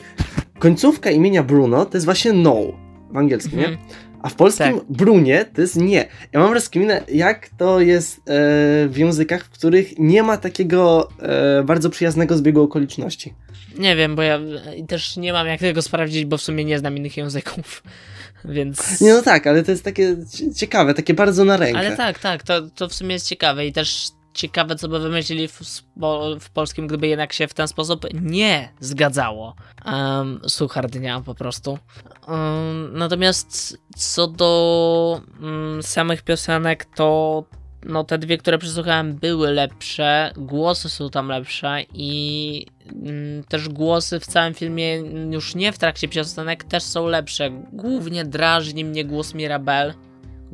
końcówka 0.60 1.12
imienia 1.12 1.44
Bruno 1.44 1.86
to 1.86 1.98
jest 1.98 2.06
właśnie 2.06 2.34
no 2.34 2.56
w 3.12 3.18
angielskim, 3.18 3.60
nie? 3.60 3.78
A 4.26 4.30
w 4.30 4.36
polskim 4.36 4.74
Tak. 4.80 4.84
Brunie 4.90 5.46
to 5.56 5.62
jest 5.62 5.76
nie. 5.76 6.08
Ja 6.32 6.40
mam 6.40 6.54
rozkminę, 6.54 7.02
jak 7.08 7.50
to 7.58 7.80
jest 7.80 8.18
e, 8.18 8.22
w 8.88 8.94
językach, 8.96 9.46
w 9.46 9.50
których 9.50 10.00
nie 10.00 10.24
ma 10.24 10.38
takiego 10.38 11.10
e, 11.22 11.64
bardzo 11.64 11.90
przyjaznego 11.90 12.38
zbiegu 12.38 12.64
okoliczności. 12.64 13.34
Nie 13.78 13.96
wiem, 13.96 14.16
bo 14.16 14.22
ja 14.22 14.40
też 14.88 15.18
nie 15.18 15.34
mam 15.34 15.48
jak 15.48 15.60
tego 15.60 15.82
sprawdzić, 15.82 16.26
bo 16.26 16.38
w 16.38 16.42
sumie 16.42 16.66
nie 16.66 16.80
znam 16.80 16.98
innych 16.98 17.18
języków, 17.18 17.84
więc... 18.46 19.02
Nie 19.02 19.14
no 19.14 19.22
tak, 19.22 19.48
ale 19.48 19.64
to 19.64 19.72
jest 19.72 19.84
takie 19.84 20.16
cie- 20.34 20.54
ciekawe, 20.54 20.94
takie 20.94 21.14
bardzo 21.14 21.46
na 21.46 21.58
rękę. 21.58 21.80
Ale 21.80 21.98
tak, 21.98 22.20
tak, 22.20 22.44
to, 22.44 22.62
to 22.62 22.90
w 22.90 22.94
sumie 22.94 23.14
jest 23.14 23.28
ciekawe 23.28 23.66
i 23.66 23.74
też 23.74 24.08
ciekawe, 24.36 24.76
co 24.76 24.88
by 24.88 25.00
wymyślili 25.00 25.48
w, 25.48 25.62
w 26.40 26.50
polskim, 26.50 26.88
gdyby 26.88 27.08
jednak 27.08 27.34
się 27.34 27.48
w 27.48 27.54
ten 27.54 27.68
sposób 27.68 28.06
nie 28.14 28.74
zgadzało. 28.80 29.56
Um, 29.86 30.40
suchar 30.48 30.90
dnia 30.90 31.22
po 31.22 31.36
prostu. 31.36 31.80
Um, 32.28 32.98
natomiast 32.98 33.78
co 33.96 34.28
do 34.28 35.22
um, 35.42 35.84
samych 35.84 36.22
piosenek, 36.22 36.86
to 36.86 37.44
no 37.86 38.04
te 38.04 38.18
dwie, 38.18 38.38
które 38.38 38.58
przesłuchałem 38.58 39.16
były 39.16 39.52
lepsze, 39.52 40.32
głosy 40.38 40.90
są 40.90 41.10
tam 41.10 41.28
lepsze 41.28 41.78
i 41.94 42.66
mm, 42.92 43.44
też 43.44 43.70
głosy 43.70 44.20
w 44.20 44.26
całym 44.26 44.54
filmie, 44.54 44.96
już 45.32 45.56
nie 45.56 45.72
w 45.72 45.78
trakcie 45.78 46.08
piosenek, 46.08 46.64
też 46.64 46.84
są 46.84 47.08
lepsze. 47.08 47.50
Głównie 47.74 48.26
drażni 48.26 48.86
mnie 48.86 49.06
głos 49.06 49.34
Mirabel, 49.34 49.94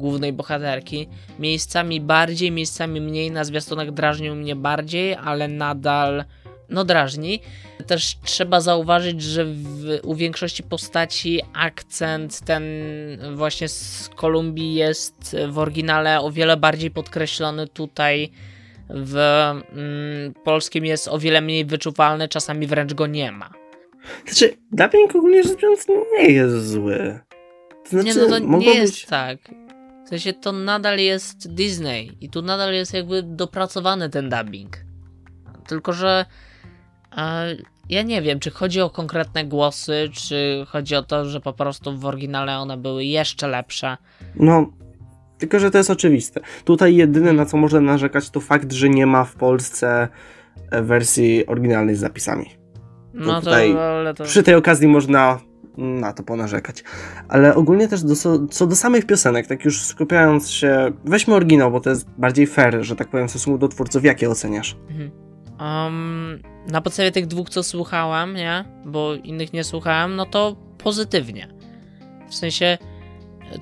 głównej 0.01 0.33
bohaterki. 0.33 1.07
Miejscami 1.39 2.01
bardziej, 2.01 2.51
miejscami 2.51 3.01
mniej. 3.01 3.31
Na 3.31 3.43
zwiastunach 3.43 3.91
drażnił 3.91 4.35
mnie 4.35 4.55
bardziej, 4.55 5.15
ale 5.15 5.47
nadal 5.47 6.25
no 6.71 6.85
drażni. 6.85 7.41
Też 7.87 8.17
trzeba 8.23 8.61
zauważyć, 8.61 9.21
że 9.21 9.45
w, 9.45 9.99
u 10.03 10.15
większości 10.15 10.63
postaci 10.63 11.41
akcent 11.53 12.39
ten 12.39 12.63
właśnie 13.35 13.67
z 13.67 14.09
Kolumbii 14.15 14.73
jest 14.73 15.35
w 15.49 15.59
oryginale 15.59 16.21
o 16.21 16.31
wiele 16.31 16.57
bardziej 16.57 16.91
podkreślony. 16.91 17.67
Tutaj 17.67 18.31
w 18.89 19.17
mm, 19.17 20.33
polskim 20.43 20.85
jest 20.85 21.07
o 21.07 21.19
wiele 21.19 21.41
mniej 21.41 21.65
wyczuwalny, 21.65 22.27
czasami 22.27 22.67
wręcz 22.67 22.93
go 22.93 23.07
nie 23.07 23.31
ma. 23.31 23.49
Znaczy, 24.25 24.57
dubbing 24.71 25.15
ogólnie 25.15 25.43
rzecz 25.43 25.61
biorąc 25.61 25.87
nie 25.87 26.25
jest 26.25 26.69
zły. 26.69 27.19
To 27.83 27.89
znaczy, 27.89 28.05
nie, 28.05 28.15
no 28.15 28.29
to 28.29 28.39
nie 28.39 28.73
jest 28.73 28.93
być... 28.93 29.05
tak. 29.05 29.37
Sensie 30.11 30.33
to 30.33 30.51
nadal 30.51 30.99
jest 30.99 31.53
Disney 31.53 32.17
i 32.21 32.29
tu 32.29 32.41
nadal 32.41 32.73
jest 32.73 32.93
jakby 32.93 33.23
dopracowany 33.23 34.09
ten 34.09 34.29
dubbing. 34.29 34.77
Tylko, 35.67 35.93
że 35.93 36.25
ja 37.89 38.03
nie 38.03 38.21
wiem, 38.21 38.39
czy 38.39 38.51
chodzi 38.51 38.81
o 38.81 38.89
konkretne 38.89 39.45
głosy, 39.45 40.09
czy 40.13 40.65
chodzi 40.67 40.95
o 40.95 41.03
to, 41.03 41.25
że 41.25 41.39
po 41.39 41.53
prostu 41.53 41.97
w 41.97 42.05
oryginale 42.05 42.57
one 42.57 42.77
były 42.77 43.05
jeszcze 43.05 43.47
lepsze. 43.47 43.97
No, 44.35 44.73
tylko 45.37 45.59
że 45.59 45.71
to 45.71 45.77
jest 45.77 45.89
oczywiste. 45.89 46.41
Tutaj 46.65 46.95
jedyne 46.95 47.33
na 47.33 47.45
co 47.45 47.57
można 47.57 47.81
narzekać 47.81 48.29
to 48.29 48.39
fakt, 48.39 48.71
że 48.71 48.89
nie 48.89 49.05
ma 49.05 49.23
w 49.23 49.35
Polsce 49.35 50.07
e, 50.71 50.81
wersji 50.81 51.45
oryginalnej 51.47 51.95
z 51.95 51.99
zapisami. 51.99 52.45
No 53.13 53.39
tutaj 53.39 53.73
to, 53.73 54.13
to... 54.13 54.23
Przy 54.23 54.43
tej 54.43 54.55
okazji 54.55 54.87
można 54.87 55.39
na 55.77 56.13
to 56.13 56.23
ponarzekać. 56.23 56.83
Ale 57.27 57.55
ogólnie 57.55 57.87
też 57.87 58.03
do, 58.03 58.15
co 58.49 58.67
do 58.67 58.75
samych 58.75 59.05
piosenek, 59.05 59.47
tak 59.47 59.65
już 59.65 59.81
skupiając 59.81 60.49
się, 60.49 60.91
weźmy 61.05 61.33
oryginał, 61.33 61.71
bo 61.71 61.79
to 61.79 61.89
jest 61.89 62.09
bardziej 62.17 62.47
fair, 62.47 62.77
że 62.81 62.95
tak 62.95 63.07
powiem, 63.07 63.27
w 63.27 63.31
stosunku 63.31 63.59
do 63.59 63.67
twórców. 63.67 64.05
Jakie 64.05 64.29
oceniasz? 64.29 64.77
Um, 65.59 66.41
na 66.67 66.81
podstawie 66.81 67.11
tych 67.11 67.27
dwóch, 67.27 67.49
co 67.49 67.63
słuchałem, 67.63 68.33
nie? 68.33 68.65
Bo 68.85 69.13
innych 69.13 69.53
nie 69.53 69.63
słuchałem, 69.63 70.15
no 70.15 70.25
to 70.25 70.55
pozytywnie. 70.77 71.47
W 72.29 72.35
sensie 72.35 72.77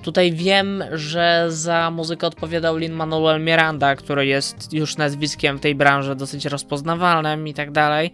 tutaj 0.02 0.32
wiem, 0.32 0.84
że 0.92 1.46
za 1.48 1.90
muzykę 1.90 2.26
odpowiadał 2.26 2.76
Lin 2.76 2.92
Manuel 2.92 3.44
Miranda, 3.44 3.96
który 3.96 4.26
jest 4.26 4.72
już 4.72 4.96
nazwiskiem 4.96 5.58
w 5.58 5.60
tej 5.60 5.74
branży 5.74 6.16
dosyć 6.16 6.44
rozpoznawalnym 6.44 7.48
i 7.48 7.54
tak 7.54 7.70
dalej. 7.70 8.12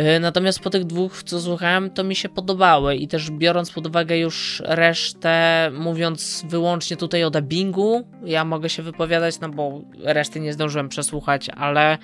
Y, 0.00 0.20
natomiast 0.20 0.60
po 0.60 0.70
tych 0.70 0.84
dwóch, 0.84 1.22
co 1.22 1.40
słuchałem, 1.40 1.90
to 1.90 2.04
mi 2.04 2.16
się 2.16 2.28
podobały 2.28 2.96
i 2.96 3.08
też 3.08 3.30
biorąc 3.30 3.70
pod 3.70 3.86
uwagę 3.86 4.18
już 4.18 4.62
resztę, 4.64 5.70
mówiąc 5.74 6.44
wyłącznie 6.48 6.96
tutaj 6.96 7.24
o 7.24 7.30
dubbingu, 7.30 8.08
ja 8.24 8.44
mogę 8.44 8.68
się 8.68 8.82
wypowiadać, 8.82 9.40
no 9.40 9.48
bo 9.48 9.80
reszty 10.02 10.40
nie 10.40 10.52
zdążyłem 10.52 10.88
przesłuchać, 10.88 11.48
ale 11.48 11.98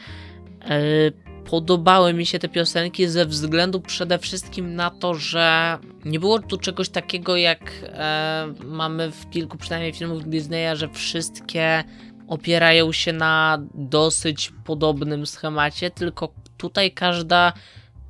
yy, 0.68 1.12
podobały 1.50 2.14
mi 2.14 2.26
się 2.26 2.38
te 2.38 2.48
piosenki 2.48 3.06
ze 3.06 3.26
względu 3.26 3.80
przede 3.80 4.18
wszystkim 4.18 4.74
na 4.74 4.90
to, 4.90 5.14
że 5.14 5.78
nie 6.04 6.20
było 6.20 6.38
tu 6.38 6.56
czegoś 6.58 6.88
takiego 6.88 7.36
jak 7.36 7.60
e, 7.82 8.54
mamy 8.64 9.10
w 9.10 9.30
kilku 9.30 9.58
przynajmniej 9.58 9.92
filmów 9.92 10.28
Disneya, 10.28 10.76
że 10.76 10.88
wszystkie 10.88 11.84
opierają 12.28 12.92
się 12.92 13.12
na 13.12 13.58
dosyć 13.74 14.52
podobnym 14.64 15.26
schemacie, 15.26 15.90
tylko 15.90 16.32
tutaj 16.56 16.90
każda 16.90 17.52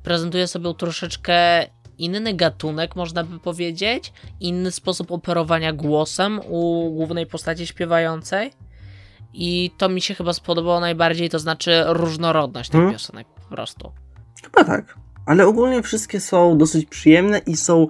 prezentuje 0.03 0.47
sobie 0.47 0.73
troszeczkę 0.73 1.65
inny 1.97 2.33
gatunek, 2.33 2.95
można 2.95 3.23
by 3.23 3.39
powiedzieć, 3.39 4.13
inny 4.39 4.71
sposób 4.71 5.11
operowania 5.11 5.73
głosem 5.73 6.39
u 6.49 6.91
głównej 6.91 7.25
postaci 7.25 7.67
śpiewającej. 7.67 8.51
I 9.33 9.71
to 9.77 9.89
mi 9.89 10.01
się 10.01 10.13
chyba 10.15 10.33
spodobało 10.33 10.79
najbardziej, 10.79 11.29
to 11.29 11.39
znaczy 11.39 11.83
różnorodność 11.87 12.69
tych 12.69 12.79
hmm? 12.79 12.93
piosenek 12.93 13.27
po 13.27 13.55
prostu. 13.55 13.91
Chyba 14.43 14.63
tak. 14.63 14.97
Ale 15.25 15.47
ogólnie 15.47 15.83
wszystkie 15.83 16.19
są 16.19 16.57
dosyć 16.57 16.85
przyjemne 16.85 17.37
i 17.37 17.57
są 17.57 17.87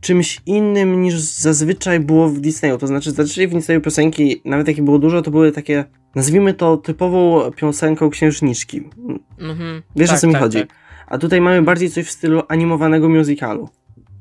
czymś 0.00 0.40
innym 0.46 1.02
niż 1.02 1.18
zazwyczaj 1.18 2.00
było 2.00 2.28
w 2.28 2.40
Disneyu. 2.40 2.78
To 2.78 2.86
znaczy, 2.86 3.10
zazwyczaj 3.10 3.48
w 3.48 3.54
Disneyu 3.54 3.80
piosenki, 3.80 4.42
nawet 4.44 4.68
jakie 4.68 4.82
było 4.82 4.98
dużo, 4.98 5.22
to 5.22 5.30
były 5.30 5.52
takie, 5.52 5.84
nazwijmy 6.14 6.54
to 6.54 6.76
typową 6.76 7.50
piosenką 7.50 8.10
księżniczki. 8.10 8.90
Mhm. 9.38 9.82
Wiesz 9.96 10.08
tak, 10.08 10.18
o 10.18 10.20
co 10.20 10.26
mi 10.26 10.32
tak, 10.32 10.42
chodzi? 10.42 10.58
Tak. 10.58 10.85
A 11.06 11.18
tutaj 11.18 11.40
mamy 11.40 11.62
bardziej 11.62 11.90
coś 11.90 12.06
w 12.06 12.10
stylu 12.10 12.42
animowanego 12.48 13.08
musicalu. 13.08 13.68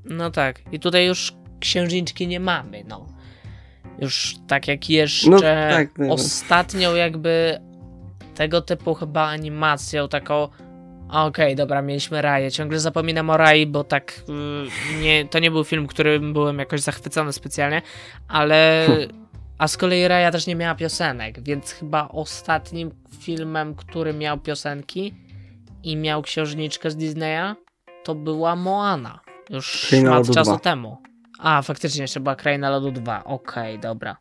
No 0.06 0.32
tak. 0.32 0.62
I 0.72 0.80
tutaj 0.80 1.08
już 1.08 1.34
księżniczki 1.60 2.28
nie 2.28 2.40
mamy, 2.40 2.84
no. 2.88 3.06
Już 4.00 4.36
tak 4.48 4.68
jak 4.68 4.90
jeszcze 4.90 5.30
no, 5.30 5.40
tak, 5.40 5.90
ostatnią 6.10 6.96
jakby 6.96 7.60
tego 8.36 8.62
typu 8.62 8.94
chyba 8.94 9.28
animacją, 9.28 10.08
taką 10.08 10.48
Okej, 11.10 11.28
okay, 11.28 11.56
dobra, 11.56 11.82
mieliśmy 11.82 12.22
Raję. 12.22 12.52
Ciągle 12.52 12.80
zapominam 12.80 13.30
o 13.30 13.38
Rai, 13.38 13.66
bo 13.66 13.84
tak 13.84 14.24
yy, 14.28 15.02
nie, 15.02 15.26
to 15.26 15.40
nie 15.40 15.52
był 15.52 15.64
film, 15.64 15.88
którym 15.88 16.34
byłem 16.34 16.60
jakoś 16.60 16.82
zachwycony 16.82 17.34
specjalnie, 17.34 17.82
ale 18.28 18.86
hm. 18.88 19.28
a 19.58 19.68
z 19.68 19.78
kolei 19.78 20.08
Raja 20.08 20.32
też 20.32 20.48
nie 20.48 20.56
miała 20.56 20.76
piosenek, 20.76 21.42
więc 21.42 21.72
chyba 21.72 22.08
ostatnim 22.08 22.92
filmem, 23.20 23.76
który 23.76 24.14
miał 24.14 24.38
piosenki 24.38 25.14
i 25.86 25.98
miał 25.98 26.22
księżniczkę 26.22 26.92
z 26.92 26.96
Disneya, 26.96 27.56
to 28.04 28.16
była 28.16 28.56
Moana. 28.56 29.20
Już 29.50 29.86
Kraina 29.90 30.24
czasu 30.24 30.52
2. 30.52 30.60
temu. 30.60 30.98
A, 31.40 31.62
faktycznie 31.62 32.02
jeszcze 32.02 32.20
była 32.20 32.36
Kraina 32.36 32.70
Lodu 32.70 32.92
2. 32.92 33.24
Okej, 33.24 33.76
okay, 33.76 33.82
dobra. 33.82 34.18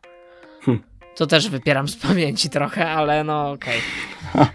Hm. 0.61 0.83
To 1.15 1.27
też 1.27 1.49
wypieram 1.49 1.87
z 1.87 1.95
pamięci 1.95 2.49
trochę, 2.49 2.91
ale 2.91 3.23
no 3.23 3.51
okej. 3.51 3.81
Okay. 4.33 4.47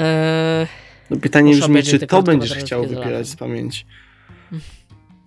no 1.10 1.16
pytanie 1.16 1.56
brzmi, 1.56 1.82
czy 1.82 2.06
to 2.06 2.22
będziesz 2.22 2.54
chciał 2.54 2.86
wypierać 2.86 3.28
z 3.28 3.36
pamięci? 3.36 3.84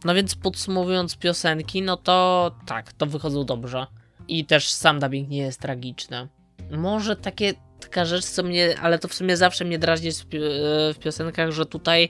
No 0.06 0.16
więc 0.16 0.36
podsumowując 0.36 1.18
piosenki, 1.18 1.82
no 1.82 1.98
to 1.98 2.52
tak, 2.66 2.94
to 2.94 3.06
wychodzą 3.06 3.46
dobrze. 3.46 3.88
I 4.28 4.46
też 4.46 4.70
sam 4.70 5.00
dubbing 5.00 5.30
nie 5.30 5.38
jest 5.38 5.60
tragiczny. 5.60 6.28
Może 6.72 7.16
takie 7.16 7.54
taka 7.82 8.06
rzecz, 8.06 8.26
co 8.26 8.44
mnie, 8.44 8.76
ale 8.82 9.00
to 9.00 9.08
w 9.08 9.14
sumie 9.14 9.38
zawsze 9.38 9.66
mnie 9.66 9.80
drażni 9.80 10.10
w 10.94 11.00
piosenkach, 11.00 11.52
że 11.52 11.66
tutaj 11.66 12.10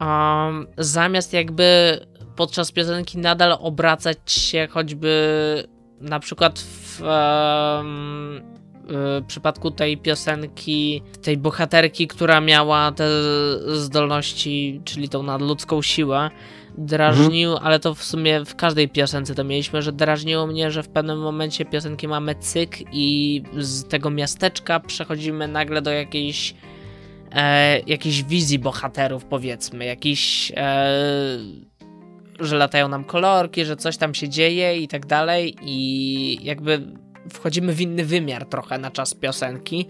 um, 0.00 0.66
zamiast 0.78 1.32
jakby 1.32 1.98
podczas 2.36 2.72
piosenki 2.72 3.18
nadal 3.18 3.56
obracać 3.60 4.32
się 4.32 4.68
choćby 4.70 5.68
na 6.00 6.20
przykład 6.20 6.58
w, 6.58 7.00
um, 7.00 8.42
w 8.88 9.22
przypadku 9.26 9.70
tej 9.70 9.98
piosenki, 9.98 11.02
tej 11.22 11.36
bohaterki, 11.36 12.08
która 12.08 12.40
miała 12.40 12.92
te 12.92 13.08
zdolności, 13.76 14.80
czyli 14.84 15.08
tą 15.08 15.22
nadludzką 15.22 15.82
siłę, 15.82 16.30
drażnił, 16.78 17.50
mhm. 17.50 17.66
ale 17.66 17.80
to 17.80 17.94
w 17.94 18.02
sumie 18.02 18.44
w 18.44 18.56
każdej 18.56 18.88
piosence 18.88 19.34
to 19.34 19.44
mieliśmy, 19.44 19.82
że 19.82 19.92
drażniło 19.92 20.46
mnie, 20.46 20.70
że 20.70 20.82
w 20.82 20.88
pewnym 20.88 21.18
momencie 21.20 21.64
piosenki 21.64 22.08
mamy 22.08 22.34
cyk 22.34 22.78
i 22.92 23.42
z 23.56 23.88
tego 23.88 24.10
miasteczka 24.10 24.80
przechodzimy 24.80 25.48
nagle 25.48 25.82
do 25.82 25.90
jakiejś 25.90 26.54
e, 27.32 27.80
jakiejś 27.80 28.22
wizji 28.22 28.58
bohaterów, 28.58 29.24
powiedzmy, 29.24 29.84
jakiś 29.84 30.52
e, 30.56 31.38
że 32.40 32.56
latają 32.56 32.88
nam 32.88 33.04
kolorki, 33.04 33.64
że 33.64 33.76
coś 33.76 33.96
tam 33.96 34.14
się 34.14 34.28
dzieje 34.28 34.76
i 34.76 34.88
tak 34.88 35.06
dalej 35.06 35.56
i 35.62 36.44
jakby 36.44 36.82
wchodzimy 37.32 37.72
w 37.72 37.80
inny 37.80 38.04
wymiar 38.04 38.46
trochę 38.46 38.78
na 38.78 38.90
czas 38.90 39.14
piosenki. 39.14 39.86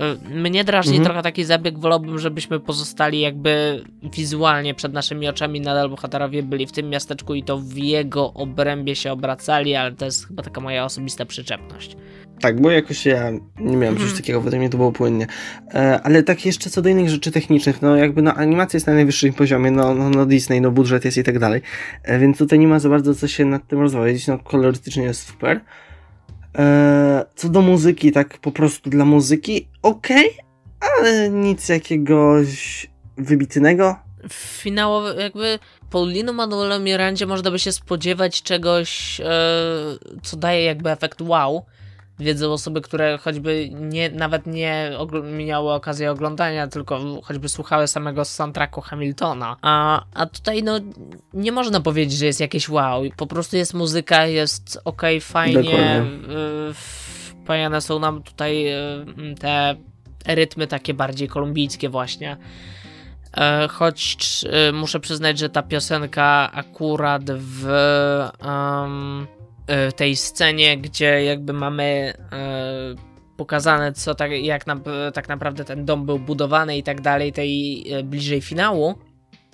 Y, 0.00 0.34
mnie 0.34 0.64
drażni 0.64 0.96
mhm. 0.96 1.04
trochę 1.04 1.22
taki 1.22 1.44
zabieg, 1.44 1.78
wolałbym, 1.78 2.18
żebyśmy 2.18 2.60
pozostali 2.60 3.20
jakby 3.20 3.84
wizualnie 4.02 4.74
przed 4.74 4.92
naszymi 4.92 5.28
oczami, 5.28 5.60
nadal 5.60 5.90
bohaterowie 5.90 6.42
byli 6.42 6.66
w 6.66 6.72
tym 6.72 6.88
miasteczku 6.88 7.34
i 7.34 7.42
to 7.42 7.58
w 7.58 7.76
jego 7.76 8.32
obrębie 8.32 8.96
się 8.96 9.12
obracali, 9.12 9.74
ale 9.74 9.92
to 9.92 10.04
jest 10.04 10.28
chyba 10.28 10.42
taka 10.42 10.60
moja 10.60 10.84
osobista 10.84 11.24
przyczepność. 11.24 11.96
Tak, 12.40 12.60
bo 12.60 12.70
jakoś 12.70 13.06
ja 13.06 13.30
nie 13.58 13.76
miałem 13.76 13.94
czegoś 13.94 14.10
mhm. 14.10 14.16
takiego, 14.16 14.40
wydaje 14.40 14.62
mi 14.62 14.70
to 14.70 14.76
było 14.76 14.92
płynnie. 14.92 15.26
E, 15.74 16.00
ale 16.02 16.22
tak 16.22 16.46
jeszcze 16.46 16.70
co 16.70 16.82
do 16.82 16.88
innych 16.88 17.10
rzeczy 17.10 17.30
technicznych, 17.30 17.82
no 17.82 17.96
jakby 17.96 18.22
no 18.22 18.34
animacja 18.34 18.76
jest 18.76 18.86
na 18.86 18.94
najwyższym 18.94 19.32
poziomie, 19.32 19.70
no, 19.70 19.94
no, 19.94 20.10
no 20.10 20.26
Disney, 20.26 20.60
no 20.60 20.70
budżet 20.70 21.04
jest 21.04 21.18
i 21.18 21.22
tak 21.22 21.38
dalej, 21.38 21.62
e, 22.02 22.18
więc 22.18 22.38
tutaj 22.38 22.58
nie 22.58 22.68
ma 22.68 22.78
za 22.78 22.88
bardzo 22.88 23.14
co 23.14 23.28
się 23.28 23.44
nad 23.44 23.66
tym 23.66 23.80
rozwodzić, 23.80 24.26
no 24.26 24.38
kolorystycznie 24.38 25.02
jest 25.02 25.26
super. 25.26 25.60
E, 26.58 27.24
co 27.34 27.48
do 27.48 27.60
muzyki, 27.60 28.12
tak 28.12 28.38
po 28.38 28.52
prostu 28.52 28.90
dla 28.90 29.04
muzyki, 29.04 29.68
okej, 29.82 30.30
okay, 30.30 31.00
ale 31.00 31.30
nic 31.30 31.68
jakiegoś 31.68 32.86
wybitnego. 33.16 33.96
Finałowy, 34.32 35.22
jakby 35.22 35.58
po 35.90 36.06
Linu 36.06 36.32
Manuelu 36.32 36.84
Mirandzie 36.84 37.26
można 37.26 37.50
by 37.50 37.58
się 37.58 37.72
spodziewać 37.72 38.42
czegoś, 38.42 39.20
e, 39.20 39.24
co 40.22 40.36
daje 40.36 40.64
jakby 40.64 40.90
efekt 40.90 41.20
wow, 41.20 41.64
wiedzą 42.20 42.52
osoby, 42.52 42.80
które 42.80 43.18
choćby 43.18 43.70
nie, 43.72 44.10
nawet 44.10 44.46
nie 44.46 44.90
miały 45.22 45.72
okazji 45.72 46.06
oglądania, 46.06 46.66
tylko 46.68 47.00
choćby 47.22 47.48
słuchały 47.48 47.86
samego 47.86 48.24
soundtracku 48.24 48.80
Hamiltona. 48.80 49.56
A, 49.62 50.04
a 50.14 50.26
tutaj 50.26 50.62
no 50.62 50.80
nie 51.34 51.52
można 51.52 51.80
powiedzieć, 51.80 52.18
że 52.18 52.26
jest 52.26 52.40
jakieś 52.40 52.68
wow. 52.68 53.02
Po 53.16 53.26
prostu 53.26 53.56
jest 53.56 53.74
muzyka, 53.74 54.26
jest 54.26 54.80
ok, 54.84 55.02
fajnie. 55.20 56.04
Wpajane 57.44 57.80
są 57.80 57.98
nam 57.98 58.22
tutaj 58.22 58.68
y, 58.68 59.34
te 59.40 59.76
rytmy 60.26 60.66
takie 60.66 60.94
bardziej 60.94 61.28
kolumbijskie 61.28 61.88
właśnie. 61.88 62.36
E, 63.36 63.68
choć 63.68 64.16
y, 64.68 64.72
muszę 64.72 65.00
przyznać, 65.00 65.38
że 65.38 65.48
ta 65.48 65.62
piosenka 65.62 66.50
akurat 66.52 67.30
w 67.30 67.66
um, 68.44 69.26
tej 69.96 70.16
scenie, 70.16 70.78
gdzie 70.78 71.24
jakby 71.24 71.52
mamy 71.52 72.14
e, 72.32 73.10
pokazane, 73.36 73.92
co 73.92 74.14
tak, 74.14 74.30
jak 74.32 74.66
na, 74.66 74.80
tak 75.14 75.28
naprawdę 75.28 75.64
ten 75.64 75.84
dom 75.84 76.06
był 76.06 76.18
budowany 76.18 76.78
i 76.78 76.82
tak 76.82 77.00
dalej, 77.00 77.32
tej 77.32 77.84
e, 77.92 78.02
bliżej 78.02 78.40
finału, 78.40 78.94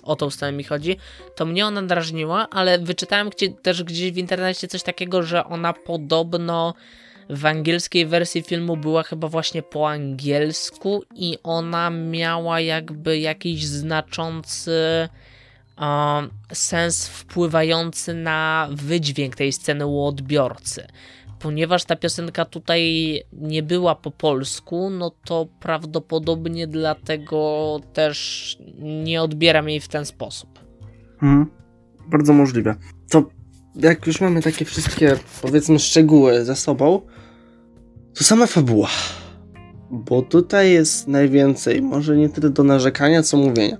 o 0.03 0.15
tą 0.15 0.29
scenę 0.29 0.57
mi 0.57 0.63
chodzi, 0.63 0.97
to 1.35 1.45
mnie 1.45 1.65
ona 1.65 1.81
drażniła, 1.81 2.47
ale 2.49 2.79
wyczytałem 2.79 3.29
gdzie, 3.29 3.49
też 3.49 3.83
gdzieś 3.83 4.11
w 4.11 4.17
internecie 4.17 4.67
coś 4.67 4.83
takiego, 4.83 5.23
że 5.23 5.45
ona 5.45 5.73
podobno 5.73 6.73
w 7.29 7.45
angielskiej 7.45 8.05
wersji 8.05 8.41
filmu 8.41 8.77
była 8.77 9.03
chyba 9.03 9.27
właśnie 9.27 9.63
po 9.63 9.89
angielsku 9.89 11.03
i 11.15 11.37
ona 11.43 11.89
miała 11.89 12.59
jakby 12.59 13.19
jakiś 13.19 13.65
znaczący 13.65 15.09
um, 15.79 16.29
sens 16.53 17.07
wpływający 17.07 18.13
na 18.13 18.69
wydźwięk 18.71 19.35
tej 19.35 19.51
sceny 19.51 19.85
u 19.85 20.03
odbiorcy. 20.03 20.87
Ponieważ 21.39 21.85
ta 21.85 21.95
piosenka 21.95 22.45
tutaj 22.45 22.81
nie 23.33 23.63
była 23.63 23.95
po 23.95 24.11
polsku, 24.11 24.89
no 24.89 25.11
to 25.25 25.47
prawdopodobnie 25.59 26.67
dlatego 26.67 27.79
też 27.93 28.57
nie 28.79 29.21
odbieram 29.21 29.69
jej 29.69 29.79
w 29.79 29.87
ten 29.87 30.05
sposób. 30.05 30.59
Mhm. 31.13 31.45
Bardzo 32.07 32.33
możliwe. 32.33 32.75
To 33.09 33.23
jak 33.75 34.07
już 34.07 34.21
mamy 34.21 34.41
takie 34.41 34.65
wszystkie, 34.65 35.17
powiedzmy, 35.41 35.79
szczegóły 35.79 36.45
ze 36.45 36.55
sobą, 36.55 37.01
to 38.13 38.23
sama 38.23 38.47
fabuła. 38.47 38.89
Bo 39.91 40.21
tutaj 40.21 40.71
jest 40.71 41.07
najwięcej, 41.07 41.81
może 41.81 42.17
nie 42.17 42.29
tyle 42.29 42.49
do 42.49 42.63
narzekania, 42.63 43.23
co 43.23 43.37
mówienia. 43.37 43.77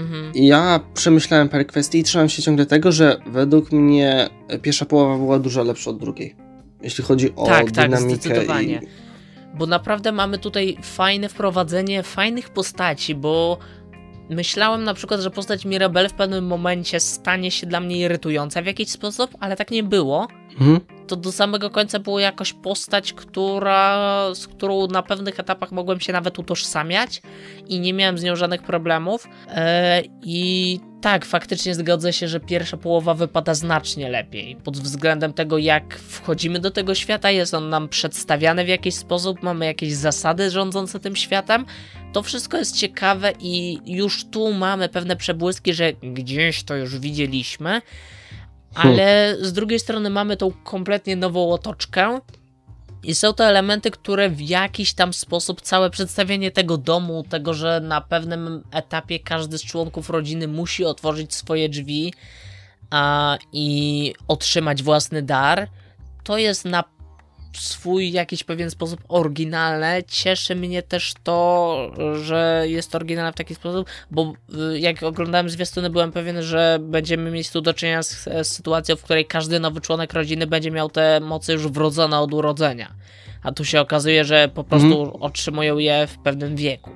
Mhm. 0.00 0.32
Ja 0.34 0.80
przemyślałem 0.94 1.48
parę 1.48 1.64
kwestii 1.64 1.98
i 1.98 2.02
trzymam 2.02 2.28
się 2.28 2.42
ciągle 2.42 2.66
tego, 2.66 2.92
że 2.92 3.16
według 3.26 3.72
mnie 3.72 4.28
pierwsza 4.62 4.84
połowa 4.84 5.16
była 5.16 5.38
dużo 5.38 5.64
lepsza 5.64 5.90
od 5.90 5.98
drugiej. 5.98 6.34
Jeśli 6.82 7.04
chodzi 7.04 7.34
o 7.36 7.46
Tak, 7.46 7.70
tak, 7.70 7.88
dynamikę 7.88 8.14
zdecydowanie. 8.14 8.80
i... 8.82 9.10
Bo 9.58 9.66
naprawdę 9.66 10.12
mamy 10.12 10.38
tutaj 10.38 10.76
fajne 10.82 11.28
wprowadzenie 11.28 12.02
fajnych 12.02 12.50
postaci, 12.50 13.14
bo 13.14 13.58
myślałem 14.30 14.84
na 14.84 14.94
przykład, 14.94 15.20
że 15.20 15.30
postać 15.30 15.64
Mirabel 15.64 16.08
w 16.08 16.12
pewnym 16.12 16.46
momencie 16.46 17.00
stanie 17.00 17.50
się 17.50 17.66
dla 17.66 17.80
mnie 17.80 17.98
irytująca 17.98 18.62
w 18.62 18.66
jakiś 18.66 18.88
sposób, 18.88 19.30
ale 19.40 19.56
tak 19.56 19.70
nie 19.70 19.82
było. 19.82 20.28
Mhm. 20.52 20.80
To 21.06 21.16
do 21.16 21.32
samego 21.32 21.70
końca 21.70 21.98
była 21.98 22.20
jakoś 22.20 22.52
postać, 22.52 23.12
która, 23.12 24.34
z 24.34 24.46
którą 24.46 24.86
na 24.86 25.02
pewnych 25.02 25.40
etapach 25.40 25.72
mogłem 25.72 26.00
się 26.00 26.12
nawet 26.12 26.38
utożsamiać 26.38 27.22
i 27.68 27.80
nie 27.80 27.92
miałem 27.92 28.18
z 28.18 28.22
nią 28.22 28.36
żadnych 28.36 28.62
problemów. 28.62 29.26
E, 29.48 30.02
I 30.22 30.80
tak, 31.00 31.24
faktycznie 31.24 31.74
zgodzę 31.74 32.12
się, 32.12 32.28
że 32.28 32.40
pierwsza 32.40 32.76
połowa 32.76 33.14
wypada 33.14 33.54
znacznie 33.54 34.08
lepiej. 34.08 34.56
Pod 34.56 34.78
względem 34.78 35.32
tego, 35.32 35.58
jak 35.58 35.98
wchodzimy 35.98 36.58
do 36.58 36.70
tego 36.70 36.94
świata, 36.94 37.30
jest 37.30 37.54
on 37.54 37.68
nam 37.68 37.88
przedstawiany 37.88 38.64
w 38.64 38.68
jakiś 38.68 38.94
sposób, 38.94 39.42
mamy 39.42 39.66
jakieś 39.66 39.92
zasady 39.94 40.50
rządzące 40.50 41.00
tym 41.00 41.16
światem. 41.16 41.66
To 42.12 42.22
wszystko 42.22 42.56
jest 42.56 42.76
ciekawe 42.76 43.32
i 43.40 43.78
już 43.86 44.24
tu 44.24 44.52
mamy 44.52 44.88
pewne 44.88 45.16
przebłyski, 45.16 45.74
że 45.74 45.92
gdzieś 45.92 46.62
to 46.62 46.76
już 46.76 46.98
widzieliśmy. 46.98 47.82
Ale 48.74 49.36
z 49.40 49.52
drugiej 49.52 49.78
strony 49.78 50.10
mamy 50.10 50.36
tą 50.36 50.52
kompletnie 50.64 51.16
nową 51.16 51.52
otoczkę. 51.52 52.20
I 53.02 53.14
są 53.14 53.32
to 53.32 53.44
elementy, 53.44 53.90
które 53.90 54.30
w 54.30 54.40
jakiś 54.40 54.92
tam 54.92 55.12
sposób 55.12 55.60
całe 55.60 55.90
przedstawienie 55.90 56.50
tego 56.50 56.76
domu, 56.76 57.24
tego, 57.28 57.54
że 57.54 57.80
na 57.80 58.00
pewnym 58.00 58.62
etapie 58.70 59.18
każdy 59.18 59.58
z 59.58 59.62
członków 59.62 60.10
rodziny 60.10 60.48
musi 60.48 60.84
otworzyć 60.84 61.34
swoje 61.34 61.68
drzwi 61.68 62.14
a, 62.90 63.38
i 63.52 64.14
otrzymać 64.28 64.82
własny 64.82 65.22
dar, 65.22 65.68
to 66.24 66.38
jest 66.38 66.64
na 66.64 66.84
swój 67.52 68.12
jakiś 68.12 68.44
pewien 68.44 68.70
sposób 68.70 69.00
oryginalne. 69.08 70.02
Cieszy 70.08 70.56
mnie 70.56 70.82
też 70.82 71.14
to, 71.22 71.90
że 72.22 72.64
jest 72.66 72.94
oryginalne 72.94 73.32
w 73.32 73.36
taki 73.36 73.54
sposób, 73.54 73.88
bo 74.10 74.32
y, 74.74 74.80
jak 74.80 75.02
oglądałem 75.02 75.50
zwiastuny, 75.50 75.90
byłem 75.90 76.12
pewien, 76.12 76.42
że 76.42 76.78
będziemy 76.82 77.30
mieć 77.30 77.50
tu 77.50 77.60
do 77.60 77.74
czynienia 77.74 78.02
z, 78.02 78.24
z 78.24 78.46
sytuacją, 78.46 78.96
w 78.96 79.02
której 79.02 79.26
każdy 79.26 79.60
nowy 79.60 79.80
członek 79.80 80.12
rodziny 80.12 80.46
będzie 80.46 80.70
miał 80.70 80.90
te 80.90 81.20
moce 81.20 81.52
już 81.52 81.68
wrodzone 81.68 82.18
od 82.18 82.34
urodzenia. 82.34 82.94
A 83.42 83.52
tu 83.52 83.64
się 83.64 83.80
okazuje, 83.80 84.24
że 84.24 84.48
po 84.54 84.64
prostu 84.64 85.18
otrzymują 85.20 85.78
je 85.78 86.06
w 86.06 86.18
pewnym 86.18 86.56
wieku. 86.56 86.90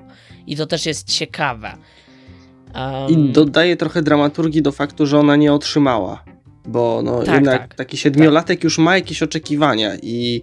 I 0.47 0.57
to 0.57 0.67
też 0.67 0.87
jest 0.87 1.13
ciekawe. 1.13 1.77
Um, 2.75 3.11
I 3.11 3.33
dodaje 3.33 3.77
trochę 3.77 4.03
dramaturgii 4.03 4.63
do 4.63 4.73
faktu, 4.73 5.07
że 5.07 5.19
ona 5.19 5.37
nie 5.37 5.53
otrzymała. 5.53 6.34
Bo 6.67 7.03
no, 7.05 7.23
Tak, 7.23 7.35
jednak 7.35 7.61
tak. 7.61 7.75
taki 7.75 7.97
siedmiolatek 7.97 8.65
już 8.65 8.79
ma 8.79 8.97
jakieś 8.97 9.23
oczekiwania 9.23 9.97
i 10.03 10.43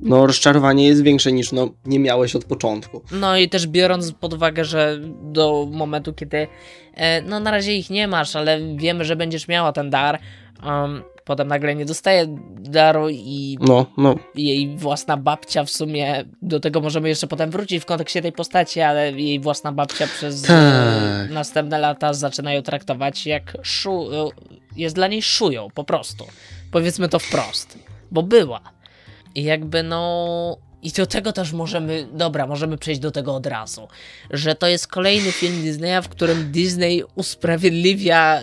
no, 0.00 0.26
rozczarowanie 0.26 0.86
jest 0.86 1.02
większe 1.02 1.32
niż 1.32 1.52
no, 1.52 1.70
nie 1.84 1.98
miałeś 1.98 2.36
od 2.36 2.44
początku. 2.44 3.02
No 3.12 3.36
i 3.36 3.48
też 3.48 3.66
biorąc 3.66 4.12
pod 4.12 4.34
uwagę, 4.34 4.64
że 4.64 4.98
do 5.22 5.68
momentu, 5.70 6.12
kiedy 6.12 6.46
e, 6.94 7.22
no 7.22 7.40
na 7.40 7.50
razie 7.50 7.76
ich 7.76 7.90
nie 7.90 8.08
masz, 8.08 8.36
ale 8.36 8.76
wiemy, 8.76 9.04
że 9.04 9.16
będziesz 9.16 9.48
miała 9.48 9.72
ten 9.72 9.90
dar, 9.90 10.18
um, 10.66 11.02
potem 11.28 11.48
nagle 11.48 11.74
nie 11.74 11.84
dostaje 11.84 12.26
daru 12.60 13.08
i 13.10 13.58
No, 13.60 13.86
no, 13.96 14.14
jej 14.34 14.76
własna 14.76 15.16
babcia 15.16 15.64
w 15.64 15.70
sumie, 15.70 16.24
do 16.42 16.60
tego 16.60 16.80
możemy 16.80 17.08
jeszcze 17.08 17.26
potem 17.26 17.50
wrócić 17.50 17.82
w 17.82 17.86
kontekście 17.86 18.22
tej 18.22 18.32
postaci, 18.32 18.80
ale 18.80 19.12
jej 19.12 19.40
własna 19.40 19.72
babcia 19.72 20.06
przez 20.06 20.42
Tak. 20.42 20.50
e, 20.50 21.28
następne 21.30 21.78
lata 21.78 22.14
zaczyna 22.14 22.52
ją 22.52 22.62
traktować 22.62 23.26
jak 23.26 23.56
szu, 23.62 24.08
e, 24.12 24.30
jest 24.76 24.94
dla 24.94 25.06
niej 25.08 25.22
szują, 25.22 25.68
po 25.74 25.84
prostu. 25.84 26.24
Powiedzmy 26.70 27.08
to 27.08 27.18
wprost, 27.18 27.78
bo 28.10 28.22
była. 28.22 28.60
I 29.34 29.42
jakby 29.44 29.82
no... 29.82 30.56
I 30.82 30.90
do 30.90 31.06
tego 31.06 31.32
też 31.32 31.52
możemy, 31.52 32.08
dobra, 32.12 32.46
możemy 32.46 32.78
przejść 32.78 33.00
do 33.00 33.10
tego 33.10 33.34
od 33.34 33.46
razu, 33.46 33.88
że 34.30 34.54
to 34.54 34.68
jest 34.68 34.86
kolejny 34.86 35.32
film 35.32 35.62
Disneya, 35.62 36.02
w 36.02 36.08
którym 36.08 36.52
Disney 36.52 37.02
usprawiedliwia 37.14 38.40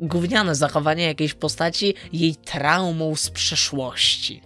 gówniane 0.00 0.54
zachowanie 0.54 1.04
jakiejś 1.04 1.34
postaci 1.34 1.94
jej 2.12 2.36
traumą 2.36 3.16
z 3.16 3.30
przeszłości. 3.30 4.42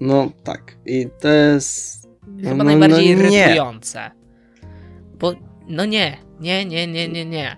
no 0.00 0.30
tak. 0.44 0.76
I 0.86 1.08
to 1.20 1.28
jest... 1.28 2.06
Chyba 2.42 2.54
no, 2.54 2.64
najbardziej 2.64 3.16
no, 3.16 3.22
irytujące. 3.22 4.10
Bo, 5.18 5.32
no 5.68 5.84
nie, 5.84 6.16
nie, 6.40 6.64
nie, 6.64 6.86
nie, 6.86 7.08
nie, 7.08 7.24
nie. 7.24 7.56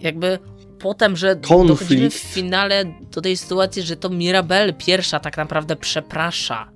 Jakby 0.00 0.38
potem, 0.78 1.16
że 1.16 1.36
Konflikt. 1.36 1.80
dochodzimy 1.80 2.10
w 2.10 2.14
finale 2.14 2.84
do 3.10 3.20
tej 3.20 3.36
sytuacji, 3.36 3.82
że 3.82 3.96
to 3.96 4.10
Mirabel 4.10 4.74
pierwsza 4.74 5.20
tak 5.20 5.36
naprawdę 5.36 5.76
przeprasza 5.76 6.72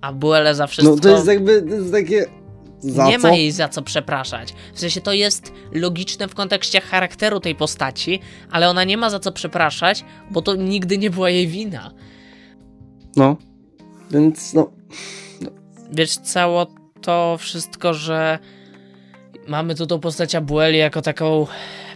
Abuelę 0.00 0.54
za 0.54 0.66
wszystko. 0.66 0.94
No 0.94 1.00
to 1.00 1.08
jest 1.08 1.26
jakby, 1.26 1.62
to 1.62 1.74
jest 1.74 1.92
takie... 1.92 2.26
Za 2.80 3.06
nie 3.06 3.18
co? 3.18 3.28
ma 3.28 3.34
jej 3.34 3.52
za 3.52 3.68
co 3.68 3.82
przepraszać. 3.82 4.54
W 4.74 4.80
sensie 4.80 5.00
to 5.00 5.12
jest 5.12 5.52
logiczne 5.72 6.28
w 6.28 6.34
kontekście 6.34 6.80
charakteru 6.80 7.40
tej 7.40 7.54
postaci, 7.54 8.20
ale 8.50 8.68
ona 8.68 8.84
nie 8.84 8.96
ma 8.96 9.10
za 9.10 9.20
co 9.20 9.32
przepraszać, 9.32 10.04
bo 10.30 10.42
to 10.42 10.56
nigdy 10.56 10.98
nie 10.98 11.10
była 11.10 11.30
jej 11.30 11.48
wina. 11.48 11.90
No, 13.16 13.36
więc 14.10 14.54
no... 14.54 14.70
wiesz, 15.92 16.16
cało 16.16 16.66
to 17.00 17.36
wszystko, 17.38 17.94
że 17.94 18.38
mamy 19.48 19.74
tu 19.74 19.86
tą 19.86 20.00
postać 20.00 20.34
Abueli 20.34 20.78
jako 20.78 21.02
taką 21.02 21.46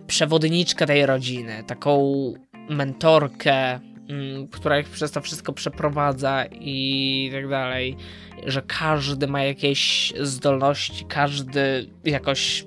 przewodniczkę 0.06 0.86
tej 0.86 1.06
rodziny, 1.06 1.64
taką 1.66 2.14
mentorkę, 2.70 3.80
która 4.50 4.78
ich 4.78 4.88
przez 4.88 5.10
to 5.10 5.20
wszystko 5.20 5.52
przeprowadza 5.52 6.44
i 6.50 7.30
tak 7.32 7.48
dalej, 7.48 7.96
że 8.46 8.62
każdy 8.62 9.26
ma 9.26 9.42
jakieś 9.42 10.12
zdolności, 10.20 11.04
każdy 11.04 11.90
jakoś 12.04 12.66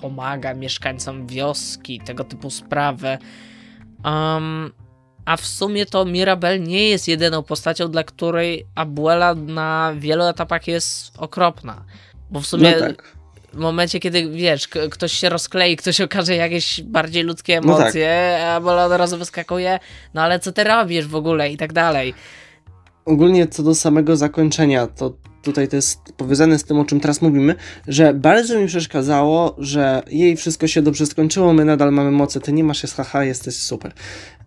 pomaga 0.00 0.54
mieszkańcom 0.54 1.26
wioski, 1.26 2.00
tego 2.00 2.24
typu 2.24 2.50
sprawy. 2.50 3.18
Um, 4.04 4.72
a 5.24 5.36
w 5.36 5.46
sumie 5.46 5.86
to 5.86 6.04
Mirabel 6.04 6.62
nie 6.62 6.88
jest 6.88 7.08
jedyną 7.08 7.42
postacią, 7.42 7.88
dla 7.88 8.04
której 8.04 8.66
Abuela 8.74 9.34
na 9.34 9.92
wielu 9.96 10.24
etapach 10.24 10.68
jest 10.68 11.18
okropna. 11.18 11.84
Bo 12.30 12.40
w 12.40 12.46
sumie 12.46 12.72
No 12.80 12.86
tak. 12.86 13.17
W 13.52 13.56
momencie, 13.56 14.00
kiedy 14.00 14.30
wiesz, 14.30 14.68
ktoś 14.90 15.12
się 15.12 15.28
rozklei, 15.28 15.76
ktoś 15.76 16.00
okaże 16.00 16.36
jakieś 16.36 16.82
bardziej 16.82 17.22
ludzkie 17.22 17.60
No 17.64 17.72
tak. 17.72 17.80
emocje, 17.82 18.38
a 18.46 18.54
Abuela 18.54 18.86
od 18.86 18.92
razu 18.92 19.18
wyskakuje, 19.18 19.78
no 20.14 20.22
ale 20.22 20.38
co 20.40 20.52
ty 20.52 20.64
robisz 20.64 21.06
w 21.06 21.14
ogóle 21.14 21.50
i 21.50 21.56
tak 21.56 21.72
dalej. 21.72 22.14
Ogólnie 23.04 23.46
co 23.46 23.62
do 23.62 23.74
samego 23.74 24.16
zakończenia, 24.16 24.86
to 24.86 25.14
tutaj 25.42 25.68
to 25.68 25.76
jest 25.76 25.98
powiązane 26.16 26.58
z 26.58 26.64
tym, 26.64 26.78
o 26.78 26.84
czym 26.84 27.00
teraz 27.00 27.22
mówimy, 27.22 27.54
że 27.88 28.14
bardzo 28.14 28.58
mi 28.60 28.66
przeszkadzało, 28.66 29.54
że 29.58 30.02
jej 30.10 30.36
wszystko 30.36 30.66
się 30.66 30.82
dobrze 30.82 31.06
skończyło, 31.06 31.52
my 31.52 31.64
nadal 31.64 31.92
mamy 31.92 32.10
moce, 32.10 32.40
ty 32.40 32.52
nie 32.52 32.64
masz, 32.64 32.82
jest 32.82 32.96
haha, 32.96 33.24
jesteś 33.24 33.56
super. 33.56 33.92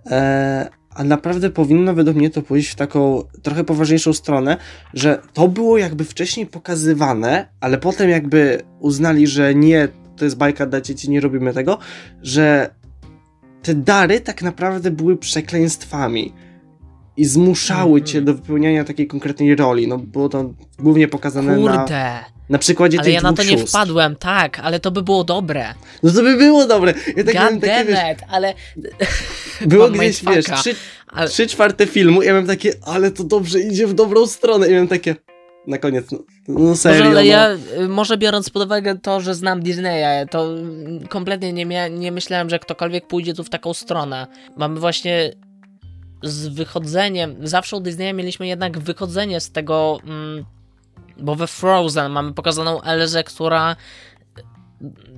Eee, 0.06 0.66
a 0.96 1.04
naprawdę 1.04 1.50
powinno 1.50 1.94
według 1.94 2.18
mnie 2.18 2.30
to 2.30 2.42
pójść 2.42 2.70
w 2.70 2.76
taką 2.76 3.24
trochę 3.42 3.64
poważniejszą 3.64 4.14
stronę, 4.14 4.58
że 4.94 5.22
to 5.34 5.48
było 5.48 5.78
jakby 5.78 6.06
wcześniej 6.06 6.46
pokazywane, 6.46 7.48
ale 7.60 7.78
potem 7.78 8.10
jakby 8.10 8.62
uznali, 8.80 9.28
że 9.28 9.56
nie, 9.56 9.88
to 10.18 10.26
jest 10.26 10.38
bajka 10.38 10.66
dla 10.66 10.82
dzieci, 10.82 11.10
nie 11.10 11.22
robimy 11.22 11.54
tego, 11.54 11.78
że 12.22 12.70
te 13.64 13.76
dary 13.76 14.20
tak 14.22 14.42
naprawdę 14.42 14.92
były 14.92 15.18
przekleństwami 15.18 16.34
i 17.18 17.26
zmuszały 17.26 17.92
Mhm. 18.00 18.06
cię 18.06 18.22
do 18.22 18.34
wypełniania 18.34 18.84
takiej 18.84 19.08
konkretnej 19.08 19.56
roli. 19.56 19.88
No 19.88 19.98
było 19.98 20.30
to 20.30 20.54
głównie 20.80 21.08
pokazane 21.08 21.56
Kurde, 21.56 21.78
na 21.78 21.86
przykładzie 22.60 22.98
ale 22.98 23.06
tych 23.06 23.14
ja 23.14 23.22
na 23.22 23.34
to 23.34 23.44
nie 23.44 23.50
sióstr. 23.50 23.70
wpadłem, 23.70 24.16
tak, 24.16 24.60
ale 24.60 24.80
to 24.80 24.92
by 24.92 25.02
było 25.02 25.24
dobre. 25.24 25.74
No 26.04 26.12
to 26.12 26.22
by 26.22 26.38
było 26.38 26.68
dobre. 26.68 26.94
Ja 27.18 27.24
tak 27.24 27.36
miałem 27.36 27.60
takie, 27.60 27.86
wiesz, 27.86 28.00
ale 28.30 28.54
było 29.62 29.90
gdzieś, 29.90 30.24
wiesz, 30.24 30.46
trzy, 30.46 30.76
ale... 31.08 31.30
trzy 31.30 31.48
czwarte 31.48 31.88
filmu, 31.88 32.22
ja 32.22 32.32
miałem 32.32 32.48
takie, 32.48 32.74
ale 32.86 33.12
to 33.12 33.24
dobrze 33.24 33.60
idzie 33.60 33.88
w 33.88 33.94
dobrą 33.94 34.28
stronę. 34.28 34.68
I 34.68 34.72
miałem 34.72 34.88
takie, 34.88 35.16
na 35.68 35.78
koniec, 35.78 36.12
no, 36.12 36.20
no 36.48 36.76
serio. 36.76 36.98
Może, 36.98 37.10
ale 37.10 37.22
no. 37.22 37.28
ja, 37.28 37.50
może 37.90 38.18
biorąc 38.18 38.50
pod 38.50 38.64
uwagę 38.64 39.00
to, 39.00 39.22
że 39.22 39.36
znam 39.36 39.64
Disneya, 39.64 40.28
to 40.30 40.56
kompletnie 41.10 41.54
nie, 41.54 41.66
mia- 41.66 41.92
nie 41.92 42.12
myślałem, 42.12 42.50
że 42.50 42.60
ktokolwiek 42.60 43.08
pójdzie 43.08 43.34
tu 43.34 43.44
w 43.44 43.50
taką 43.50 43.74
stronę. 43.74 44.28
Mamy 44.58 44.80
właśnie 44.80 45.34
z 46.24 46.48
wychodzeniem, 46.48 47.36
zawsze 47.44 47.78
u 47.78 47.80
Disneya 47.80 48.14
mieliśmy 48.14 48.48
jednak 48.48 48.80
wychodzenie 48.80 49.40
z 49.40 49.52
tego, 49.52 50.00
mm, 50.04 50.46
bo 51.22 51.36
we 51.36 51.48
Frozen 51.48 52.12
mamy 52.12 52.34
pokazaną 52.34 52.82
Elzę, 52.82 53.24
która 53.24 53.76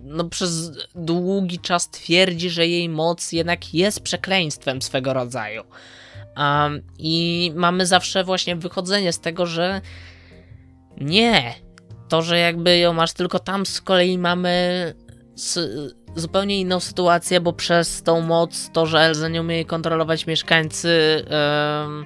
no, 0.04 0.24
przez 0.24 0.72
długi 0.96 1.60
czas 1.60 1.90
twierdzi, 1.90 2.50
że 2.50 2.68
jej 2.68 2.90
moc 2.90 3.32
jednak 3.32 3.74
jest 3.74 4.04
przekleństwem 4.04 4.82
swego 4.82 5.14
rodzaju. 5.14 5.64
Um, 6.38 6.82
I 6.98 7.52
mamy 7.56 7.86
zawsze 7.86 8.24
właśnie 8.24 8.56
wychodzenie 8.56 9.14
z 9.14 9.20
tego, 9.20 9.46
że 9.46 9.82
nie. 11.02 11.56
To, 12.10 12.22
że 12.22 12.40
jakby 12.40 12.78
ją 12.78 12.94
masz 12.94 13.14
tylko 13.14 13.40
tam, 13.40 13.66
z 13.66 13.82
kolei 13.82 14.18
mamy 14.18 14.94
zupełnie 16.16 16.60
inną 16.60 16.80
sytuację, 16.80 17.42
bo 17.42 17.54
przez 17.54 18.04
tą 18.04 18.22
moc, 18.22 18.70
to, 18.74 18.86
że 18.86 19.00
Elza 19.00 19.28
nie 19.28 19.42
umie 19.42 19.66
kontrolować 19.66 20.28
mieszkańcy 20.28 21.26
um, 21.80 22.06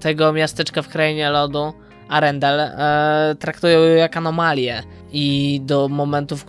tego 0.00 0.32
miasteczka 0.32 0.82
w 0.82 0.88
krainie 0.88 1.30
lodu, 1.30 1.72
Arendel, 2.08 2.60
e, 2.60 3.36
traktują 3.38 3.80
ją 3.80 3.94
jak 3.94 4.16
anomalię 4.16 4.82
i 5.12 5.60
do 5.64 5.88
momentów, 5.88 6.46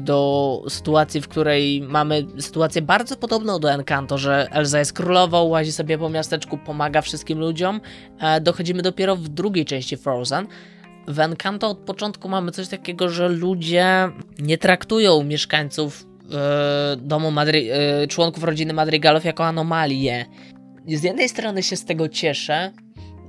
do 0.00 0.62
sytuacji, 0.68 1.20
w 1.20 1.28
której 1.28 1.82
mamy 1.82 2.26
sytuację 2.38 2.82
bardzo 2.82 3.16
podobną 3.16 3.60
do 3.60 3.72
Encanto, 3.72 4.18
że 4.18 4.48
Elza 4.50 4.78
jest 4.78 4.92
królową, 4.92 5.42
łazi 5.42 5.72
sobie 5.72 5.98
po 5.98 6.08
miasteczku, 6.08 6.58
pomaga 6.58 7.02
wszystkim 7.02 7.38
ludziom, 7.38 7.80
e, 8.20 8.40
dochodzimy 8.40 8.82
dopiero 8.82 9.16
w 9.16 9.28
drugiej 9.28 9.64
części 9.64 9.96
Frozen. 9.96 10.46
W 11.08 11.20
Encanto 11.20 11.70
od 11.70 11.78
początku 11.78 12.28
mamy 12.28 12.52
coś 12.52 12.68
takiego, 12.68 13.08
że 13.08 13.28
ludzie 13.28 14.10
nie 14.38 14.58
traktują 14.58 15.22
mieszkańców 15.24 16.06
e, 16.32 16.96
domu 16.96 17.30
Madry 17.30 17.72
e, 17.72 18.06
członków 18.06 18.44
rodziny 18.44 18.72
Madrigalów 18.72 19.24
jako 19.24 19.46
anomalie. 19.46 20.26
Z 20.86 21.02
jednej 21.02 21.28
strony 21.28 21.62
się 21.62 21.76
z 21.76 21.84
tego 21.84 22.08
cieszę, 22.08 22.72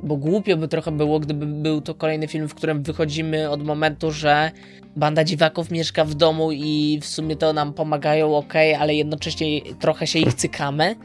bo 0.03 0.17
głupio 0.17 0.57
by 0.57 0.67
trochę 0.67 0.91
było, 0.91 1.19
gdyby 1.19 1.45
był 1.45 1.81
to 1.81 1.95
kolejny 1.95 2.27
film, 2.27 2.47
w 2.47 2.55
którym 2.55 2.83
wychodzimy 2.83 3.49
od 3.49 3.63
momentu, 3.63 4.11
że 4.11 4.51
banda 4.95 5.23
dziwaków 5.23 5.71
mieszka 5.71 6.05
w 6.05 6.13
domu 6.13 6.51
i 6.51 6.99
w 7.01 7.05
sumie 7.05 7.35
to 7.35 7.53
nam 7.53 7.73
pomagają, 7.73 8.37
ok, 8.37 8.53
ale 8.79 8.95
jednocześnie 8.95 9.61
trochę 9.79 10.07
się 10.07 10.19
ich 10.19 10.33
cykamy. 10.33 10.95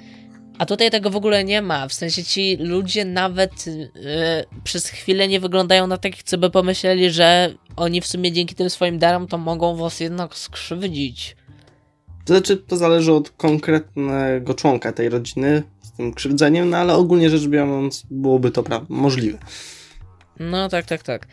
A 0.58 0.66
tutaj 0.66 0.90
tego 0.90 1.10
w 1.10 1.16
ogóle 1.16 1.44
nie 1.44 1.62
ma. 1.62 1.88
W 1.88 1.92
sensie 1.92 2.24
ci 2.24 2.56
ludzie 2.56 3.04
nawet 3.04 3.66
yy, 3.66 3.82
przez 4.64 4.88
chwilę 4.88 5.28
nie 5.28 5.40
wyglądają 5.40 5.86
na 5.86 5.96
takich, 5.96 6.22
co 6.22 6.38
by 6.38 6.50
pomyśleli, 6.50 7.10
że 7.10 7.54
oni 7.76 8.00
w 8.00 8.06
sumie 8.06 8.32
dzięki 8.32 8.54
tym 8.54 8.70
swoim 8.70 8.98
darom 8.98 9.26
to 9.26 9.38
mogą 9.38 9.76
was 9.76 10.00
jednak 10.00 10.34
skrzywdzić. 10.34 11.36
To 12.24 12.34
znaczy, 12.34 12.56
to 12.56 12.76
zależy 12.76 13.12
od 13.12 13.30
konkretnego 13.30 14.54
członka 14.54 14.92
tej 14.92 15.08
rodziny 15.08 15.62
tym 15.96 16.14
krzywdzeniem, 16.14 16.70
no 16.70 16.76
ale 16.76 16.94
ogólnie 16.94 17.30
rzecz 17.30 17.46
biorąc 17.46 18.06
byłoby 18.10 18.50
to 18.50 18.64
możliwe. 18.88 19.38
No 20.40 20.68
tak, 20.68 20.86
tak, 20.86 21.02
tak. 21.02 21.26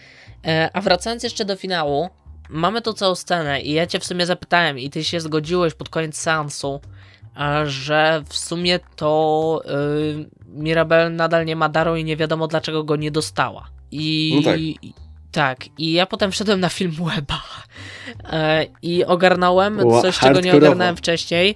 E, 0.46 0.70
a 0.74 0.82
wracając 0.82 1.24
jeszcze 1.24 1.46
do 1.46 1.56
finału, 1.56 2.10
mamy 2.50 2.82
tu 2.82 2.94
całą 2.94 3.16
scenę 3.16 3.62
i 3.62 3.72
ja 3.72 3.88
cię 3.88 4.00
w 4.00 4.06
sumie 4.06 4.26
zapytałem 4.26 4.80
i 4.80 4.90
ty 4.90 5.04
się 5.04 5.20
zgodziłeś 5.20 5.74
pod 5.74 5.90
koniec 5.90 6.18
seansu, 6.18 6.82
że 7.66 8.24
w 8.30 8.36
sumie 8.38 8.80
to 8.96 9.62
yy, 9.66 10.30
Mirabel 10.48 11.16
nadal 11.16 11.46
nie 11.46 11.56
ma 11.56 11.70
daru 11.70 11.96
i 11.96 12.04
nie 12.04 12.18
wiadomo 12.18 12.48
dlaczego 12.48 12.84
go 12.84 12.96
nie 12.96 13.12
dostała. 13.12 13.70
I 13.92 14.34
no 14.36 14.52
tak. 14.52 14.60
Tak, 15.32 15.66
i 15.78 15.92
ja 15.92 16.06
potem 16.06 16.32
wszedłem 16.32 16.60
na 16.60 16.70
film 16.70 16.92
Weba 16.92 17.44
e, 18.24 18.66
i 18.82 19.06
ogarnąłem 19.06 19.80
coś, 20.02 20.20
czego 20.20 20.42
nie 20.42 20.56
ogarnąłem 20.56 20.96
wcześniej. 20.96 21.56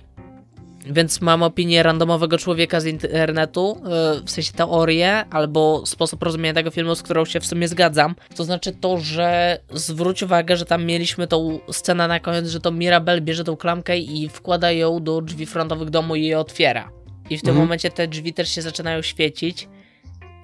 Więc 0.86 1.22
mam 1.22 1.44
opinię 1.44 1.84
randomowego 1.84 2.38
człowieka 2.38 2.80
z 2.80 2.86
internetu, 2.86 3.82
e, 3.86 4.22
w 4.26 4.30
sensie 4.32 4.54
teorię, 4.54 5.26
albo 5.30 5.86
sposób 5.86 6.24
rozumienia 6.24 6.54
tego 6.54 6.72
filmu, 6.72 6.96
z 6.96 7.04
którą 7.04 7.26
się 7.26 7.40
w 7.40 7.46
sumie 7.46 7.68
zgadzam. 7.68 8.16
To 8.36 8.44
znaczy 8.44 8.72
to, 8.72 8.98
że 8.98 9.60
zwróć 9.74 10.24
uwagę, 10.24 10.58
że 10.58 10.66
tam 10.66 10.86
mieliśmy 10.86 11.28
tą 11.28 11.60
scenę 11.72 12.08
na 12.08 12.20
koniec, 12.20 12.48
że 12.48 12.60
to 12.60 12.72
Mirabel 12.72 13.22
bierze 13.22 13.44
tą 13.44 13.58
klamkę 13.58 13.98
i 13.98 14.30
wkłada 14.30 14.72
ją 14.72 15.04
do 15.04 15.22
drzwi 15.22 15.46
frontowych 15.46 15.90
domu 15.90 16.16
i 16.16 16.26
je 16.26 16.40
otwiera. 16.40 16.92
I 17.30 17.38
w 17.38 17.42
tym 17.42 17.50
mhm. 17.50 17.66
momencie 17.66 17.92
te 17.92 18.08
drzwi 18.08 18.34
też 18.34 18.50
się 18.50 18.62
zaczynają 18.62 19.02
świecić. 19.02 19.68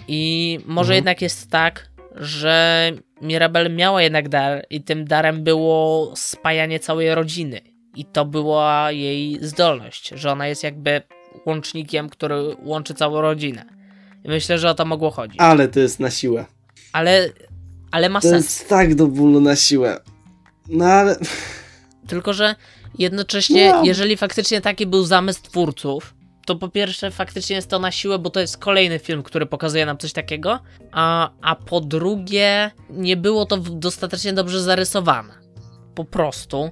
I 0.07 0.59
może 0.65 0.93
mhm. 0.93 0.95
jednak 0.95 1.21
jest 1.21 1.49
tak, 1.49 1.91
że 2.15 2.91
Mirabel 3.21 3.75
miała 3.75 4.01
jednak 4.01 4.29
dar 4.29 4.65
i 4.69 4.81
tym 4.81 5.05
darem 5.05 5.43
było 5.43 6.13
spajanie 6.15 6.79
całej 6.79 7.15
rodziny. 7.15 7.70
I 7.95 8.05
to 8.05 8.25
była 8.25 8.91
jej 8.91 9.37
zdolność, 9.41 10.09
że 10.15 10.31
ona 10.31 10.47
jest 10.47 10.63
jakby 10.63 11.01
łącznikiem, 11.45 12.09
który 12.09 12.35
łączy 12.63 12.93
całą 12.93 13.21
rodzinę. 13.21 13.65
I 14.23 14.27
myślę, 14.27 14.57
że 14.57 14.69
o 14.69 14.73
to 14.73 14.85
mogło 14.85 15.11
chodzić. 15.11 15.39
Ale 15.39 15.67
to 15.67 15.79
jest 15.79 15.99
na 15.99 16.11
siłę. 16.11 16.45
Ale, 16.93 17.29
ale 17.91 18.09
ma 18.09 18.21
to 18.21 18.29
sens. 18.29 18.45
To 18.45 18.59
jest 18.59 18.69
tak 18.69 18.95
do 18.95 19.07
bólu 19.07 19.41
na 19.41 19.55
siłę. 19.55 19.99
No 20.69 20.85
ale... 20.85 21.15
Tylko, 22.07 22.33
że 22.33 22.55
jednocześnie, 22.97 23.71
no. 23.71 23.83
jeżeli 23.83 24.17
faktycznie 24.17 24.61
taki 24.61 24.87
był 24.87 25.03
zamysł 25.03 25.41
twórców, 25.41 26.13
to 26.45 26.55
po 26.55 26.69
pierwsze 26.69 27.11
faktycznie 27.11 27.55
jest 27.55 27.69
to 27.69 27.79
na 27.79 27.91
siłę, 27.91 28.19
bo 28.19 28.29
to 28.29 28.39
jest 28.39 28.57
kolejny 28.57 28.99
film, 28.99 29.23
który 29.23 29.45
pokazuje 29.45 29.85
nam 29.85 29.97
coś 29.97 30.13
takiego, 30.13 30.59
a, 30.91 31.29
a 31.41 31.55
po 31.55 31.81
drugie 31.81 32.71
nie 32.89 33.17
było 33.17 33.45
to 33.45 33.57
dostatecznie 33.57 34.33
dobrze 34.33 34.61
zarysowane. 34.61 35.33
Po 35.95 36.05
prostu. 36.05 36.71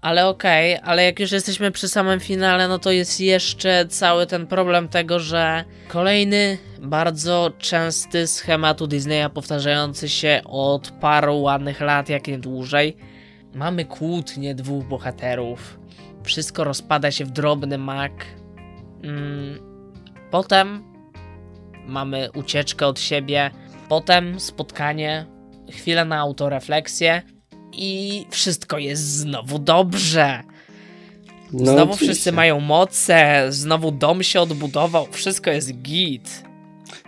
Ale 0.00 0.26
okej, 0.26 0.74
okay, 0.74 0.90
ale 0.90 1.04
jak 1.04 1.20
już 1.20 1.32
jesteśmy 1.32 1.70
przy 1.70 1.88
samym 1.88 2.20
finale, 2.20 2.68
no 2.68 2.78
to 2.78 2.90
jest 2.90 3.20
jeszcze 3.20 3.86
cały 3.88 4.26
ten 4.26 4.46
problem 4.46 4.88
tego, 4.88 5.20
że 5.20 5.64
kolejny 5.88 6.58
bardzo 6.78 7.50
częsty 7.58 8.26
schemat 8.26 8.84
Disneya 8.84 9.30
powtarzający 9.34 10.08
się 10.08 10.40
od 10.44 10.90
paru 10.90 11.40
ładnych 11.40 11.80
lat, 11.80 12.08
jak 12.08 12.28
nie 12.28 12.38
dłużej. 12.38 12.96
Mamy 13.54 13.84
kłótnie 13.84 14.54
dwóch 14.54 14.84
bohaterów. 14.84 15.78
Wszystko 16.22 16.64
rozpada 16.64 17.10
się 17.10 17.24
w 17.24 17.30
drobny 17.30 17.78
mak. 17.78 18.12
Mm. 19.02 19.58
Potem 20.30 20.84
mamy 21.86 22.28
ucieczkę 22.34 22.86
od 22.86 23.00
siebie. 23.00 23.50
Potem 23.88 24.40
spotkanie, 24.40 25.26
chwilę 25.70 26.04
na 26.04 26.18
autorefleksję 26.18 27.22
i 27.76 28.26
wszystko 28.30 28.78
jest 28.78 29.02
znowu 29.02 29.58
dobrze. 29.58 30.42
No, 31.52 31.58
znowu 31.58 31.92
oczywiście. 31.92 32.06
wszyscy 32.06 32.32
mają 32.32 32.60
moce, 32.60 33.46
znowu 33.48 33.92
dom 33.92 34.22
się 34.22 34.40
odbudował, 34.40 35.06
wszystko 35.10 35.50
jest 35.50 35.72
git. 35.82 36.42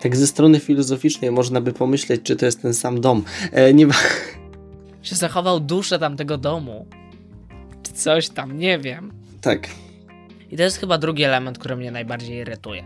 Tak 0.00 0.16
ze 0.16 0.26
strony 0.26 0.60
filozoficznej 0.60 1.30
można 1.30 1.60
by 1.60 1.72
pomyśleć, 1.72 2.22
czy 2.22 2.36
to 2.36 2.46
jest 2.46 2.62
ten 2.62 2.74
sam 2.74 3.00
dom. 3.00 3.24
E, 3.52 3.74
nie 3.74 3.86
Czy 5.02 5.14
zachował 5.14 5.60
duszę 5.60 5.98
tamtego 5.98 6.38
domu? 6.38 6.86
Czy 7.82 7.92
coś 7.92 8.28
tam, 8.28 8.58
nie 8.58 8.78
wiem. 8.78 9.12
Tak. 9.40 9.68
I 10.50 10.56
to 10.56 10.62
jest 10.62 10.78
chyba 10.78 10.98
drugi 10.98 11.22
element, 11.24 11.58
który 11.58 11.76
mnie 11.76 11.90
najbardziej 11.90 12.36
irytuje. 12.36 12.84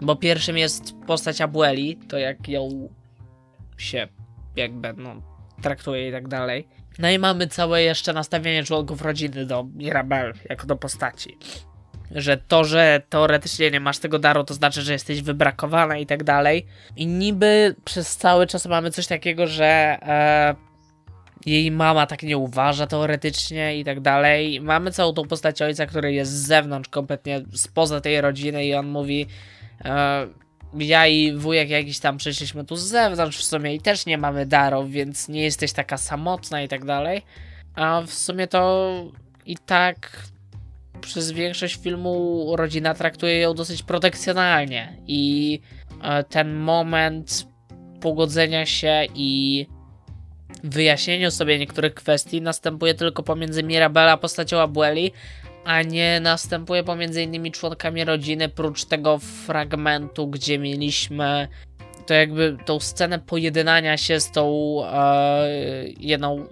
Bo 0.00 0.16
pierwszym 0.16 0.58
jest 0.58 0.94
postać 1.06 1.40
Abueli, 1.40 1.96
to 1.96 2.18
jak 2.18 2.48
ją 2.48 2.88
się 3.78 4.08
jakby, 4.56 4.92
no, 4.96 5.22
traktuje 5.62 6.08
i 6.08 6.12
tak 6.12 6.28
dalej. 6.28 6.68
No 6.98 7.10
i 7.10 7.18
mamy 7.18 7.46
całe 7.46 7.82
jeszcze 7.82 8.12
nastawienie 8.12 8.64
członków 8.64 9.02
rodziny 9.02 9.46
do 9.46 9.66
Mirabel 9.74 10.32
jako 10.50 10.66
do 10.66 10.76
postaci. 10.76 11.38
Że 12.10 12.36
to, 12.36 12.64
że 12.64 13.02
teoretycznie 13.08 13.70
nie 13.70 13.80
masz 13.80 13.98
tego 13.98 14.18
daru, 14.18 14.44
to 14.44 14.54
znaczy, 14.54 14.82
że 14.82 14.92
jesteś 14.92 15.22
wybrakowana 15.22 15.98
i 15.98 16.06
tak 16.06 16.24
dalej. 16.24 16.66
I 16.96 17.06
niby 17.06 17.74
przez 17.84 18.16
cały 18.16 18.46
czas 18.46 18.66
mamy 18.66 18.90
coś 18.90 19.06
takiego, 19.06 19.46
że 19.46 19.66
e, 19.66 20.54
jej 21.46 21.70
mama 21.70 22.06
tak 22.06 22.22
nie 22.22 22.38
uważa 22.38 22.86
teoretycznie 22.86 23.78
i 23.78 23.84
tak 23.84 24.00
dalej. 24.00 24.60
Mamy 24.60 24.90
całą 24.90 25.12
tą 25.12 25.28
postać 25.28 25.62
ojca, 25.62 25.86
który 25.86 26.12
jest 26.12 26.32
z 26.32 26.46
zewnątrz, 26.46 26.88
kompletnie 26.88 27.42
spoza 27.54 28.00
tej 28.00 28.20
rodziny 28.20 28.66
i 28.66 28.74
on 28.74 28.86
mówi 28.86 29.26
e, 29.84 30.26
ja 30.74 31.06
i 31.06 31.32
wujek 31.36 31.70
jakiś 31.70 31.98
tam 31.98 32.16
przyszliśmy 32.16 32.64
tu 32.64 32.76
z 32.76 32.82
zewnątrz 32.82 33.38
w 33.38 33.44
sumie 33.44 33.74
i 33.74 33.80
też 33.80 34.06
nie 34.06 34.18
mamy 34.18 34.46
darów, 34.46 34.90
więc 34.90 35.28
nie 35.28 35.42
jesteś 35.42 35.72
taka 35.72 35.96
samotna 35.96 36.62
i 36.62 36.68
tak 36.68 36.84
dalej. 36.84 37.22
A 37.74 38.02
w 38.06 38.12
sumie 38.12 38.46
to 38.46 38.90
i 39.46 39.56
tak 39.56 40.26
przez 41.00 41.32
większość 41.32 41.76
filmu 41.76 42.46
rodzina 42.56 42.94
traktuje 42.94 43.38
ją 43.38 43.54
dosyć 43.54 43.82
protekcjonalnie 43.82 44.96
i 45.06 45.60
e, 46.02 46.24
ten 46.24 46.54
moment 46.54 47.46
pogodzenia 48.00 48.66
się 48.66 49.06
i 49.14 49.66
wyjaśnieniu 50.64 51.30
sobie 51.30 51.58
niektórych 51.58 51.94
kwestii 51.94 52.42
następuje 52.42 52.94
tylko 52.94 53.22
pomiędzy 53.22 53.62
Mirabella 53.62 54.16
postacią 54.16 54.60
Abueli, 54.60 55.12
a 55.64 55.82
nie 55.82 56.20
następuje 56.20 56.84
pomiędzy 56.84 57.22
innymi 57.22 57.52
członkami 57.52 58.04
rodziny, 58.04 58.48
prócz 58.48 58.84
tego 58.84 59.18
fragmentu, 59.18 60.28
gdzie 60.28 60.58
mieliśmy 60.58 61.48
to 62.06 62.14
jakby 62.14 62.56
tą 62.64 62.80
scenę 62.80 63.18
pojednania 63.18 63.96
się 63.96 64.20
z 64.20 64.30
tą 64.30 64.76
e, 64.84 65.48
jedną 66.00 66.46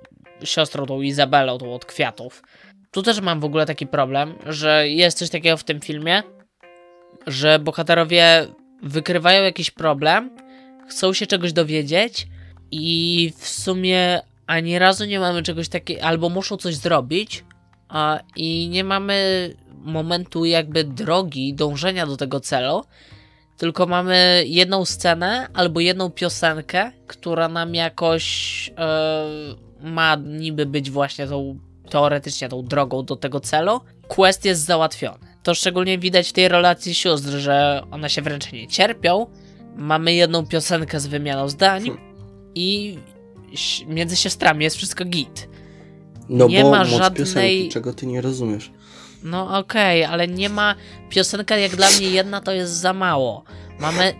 siostrą, 0.44 0.86
tą 0.86 1.00
Izabelą, 1.00 1.58
tą 1.58 1.74
od 1.74 1.84
kwiatów. 1.84 2.42
Tu 2.90 3.02
też 3.02 3.20
mam 3.20 3.40
w 3.40 3.44
ogóle 3.44 3.66
taki 3.66 3.86
problem, 3.86 4.34
że 4.46 4.88
jest 4.88 5.18
coś 5.18 5.30
takiego 5.30 5.56
w 5.56 5.64
tym 5.64 5.80
filmie, 5.80 6.22
że 7.26 7.58
bohaterowie 7.58 8.46
wykrywają 8.82 9.42
jakiś 9.42 9.70
problem, 9.70 10.30
chcą 10.88 11.12
się 11.12 11.26
czegoś 11.26 11.52
dowiedzieć 11.52 12.26
i 12.70 13.32
w 13.38 13.48
sumie 13.48 14.20
ani 14.46 14.78
razu 14.78 15.04
nie 15.04 15.20
mamy 15.20 15.42
czegoś 15.42 15.68
takiego, 15.68 16.02
albo 16.02 16.28
muszą 16.28 16.56
coś 16.56 16.74
zrobić 16.74 17.44
a, 17.90 18.20
i 18.36 18.68
nie 18.68 18.84
mamy 18.84 19.50
momentu 19.82 20.44
jakby 20.44 20.84
drogi 20.84 21.54
dążenia 21.54 22.06
do 22.06 22.16
tego 22.16 22.40
celu, 22.40 22.84
tylko 23.56 23.86
mamy 23.86 24.44
jedną 24.46 24.84
scenę 24.84 25.48
albo 25.54 25.80
jedną 25.80 26.10
piosenkę, 26.10 26.92
która 27.06 27.48
nam 27.48 27.74
jakoś 27.74 28.70
e, 28.78 29.26
ma 29.80 30.16
niby 30.16 30.66
być 30.66 30.90
właśnie 30.90 31.26
tą 31.26 31.58
teoretycznie 31.90 32.48
tą 32.48 32.62
drogą 32.62 33.04
do 33.04 33.16
tego 33.16 33.40
celu. 33.40 33.80
Quest 34.08 34.44
jest 34.44 34.64
załatwiony. 34.64 35.30
To 35.42 35.54
szczególnie 35.54 35.98
widać 35.98 36.28
w 36.28 36.32
tej 36.32 36.48
relacji 36.48 36.94
sióstr, 36.94 37.28
że 37.28 37.82
one 37.90 38.10
się 38.10 38.22
wręcz 38.22 38.52
nie 38.52 38.68
cierpią. 38.68 39.26
Mamy 39.76 40.14
jedną 40.14 40.46
piosenkę 40.46 41.00
z 41.00 41.06
wymianą 41.06 41.48
zdań 41.48 41.82
Hmm. 41.82 42.00
i 42.54 42.98
między 43.86 44.16
siostrami 44.16 44.64
jest 44.64 44.76
wszystko 44.76 45.04
git. 45.04 45.48
No 46.30 46.46
Nie 46.48 46.62
bo 46.62 46.70
ma 46.70 46.84
żadnej- 46.84 47.18
piosenki, 47.26 47.68
czego 47.68 47.92
ty 47.92 48.06
nie 48.06 48.20
rozumiesz. 48.20 48.70
No 49.22 49.58
okej, 49.58 50.04
ale 50.04 50.28
nie 50.28 50.48
ma. 50.48 50.74
Piosenka 51.08 51.56
jak 51.56 51.76
dla 51.76 51.90
mnie 51.90 52.10
jedna 52.10 52.40
to 52.40 52.52
jest 52.52 52.72
za 52.72 52.92
mało. 52.92 53.44
Mamy. 53.80 54.12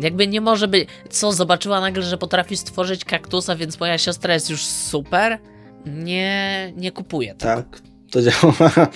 Jakby 0.00 0.26
nie 0.26 0.40
może 0.40 0.68
być. 0.68 0.88
Co, 1.10 1.32
zobaczyła 1.32 1.80
nagle, 1.80 2.02
że 2.02 2.18
potrafi 2.18 2.56
stworzyć 2.56 3.04
kaktusa, 3.04 3.56
więc 3.56 3.80
moja 3.80 3.98
siostra 3.98 4.34
jest 4.34 4.50
już 4.50 4.64
super? 4.64 5.38
Nie, 5.86 6.72
nie 6.76 6.92
kupuję 6.92 7.34
tego. 7.34 7.54
Tak, 7.54 7.80
to 8.10 8.22
działa. 8.22 8.54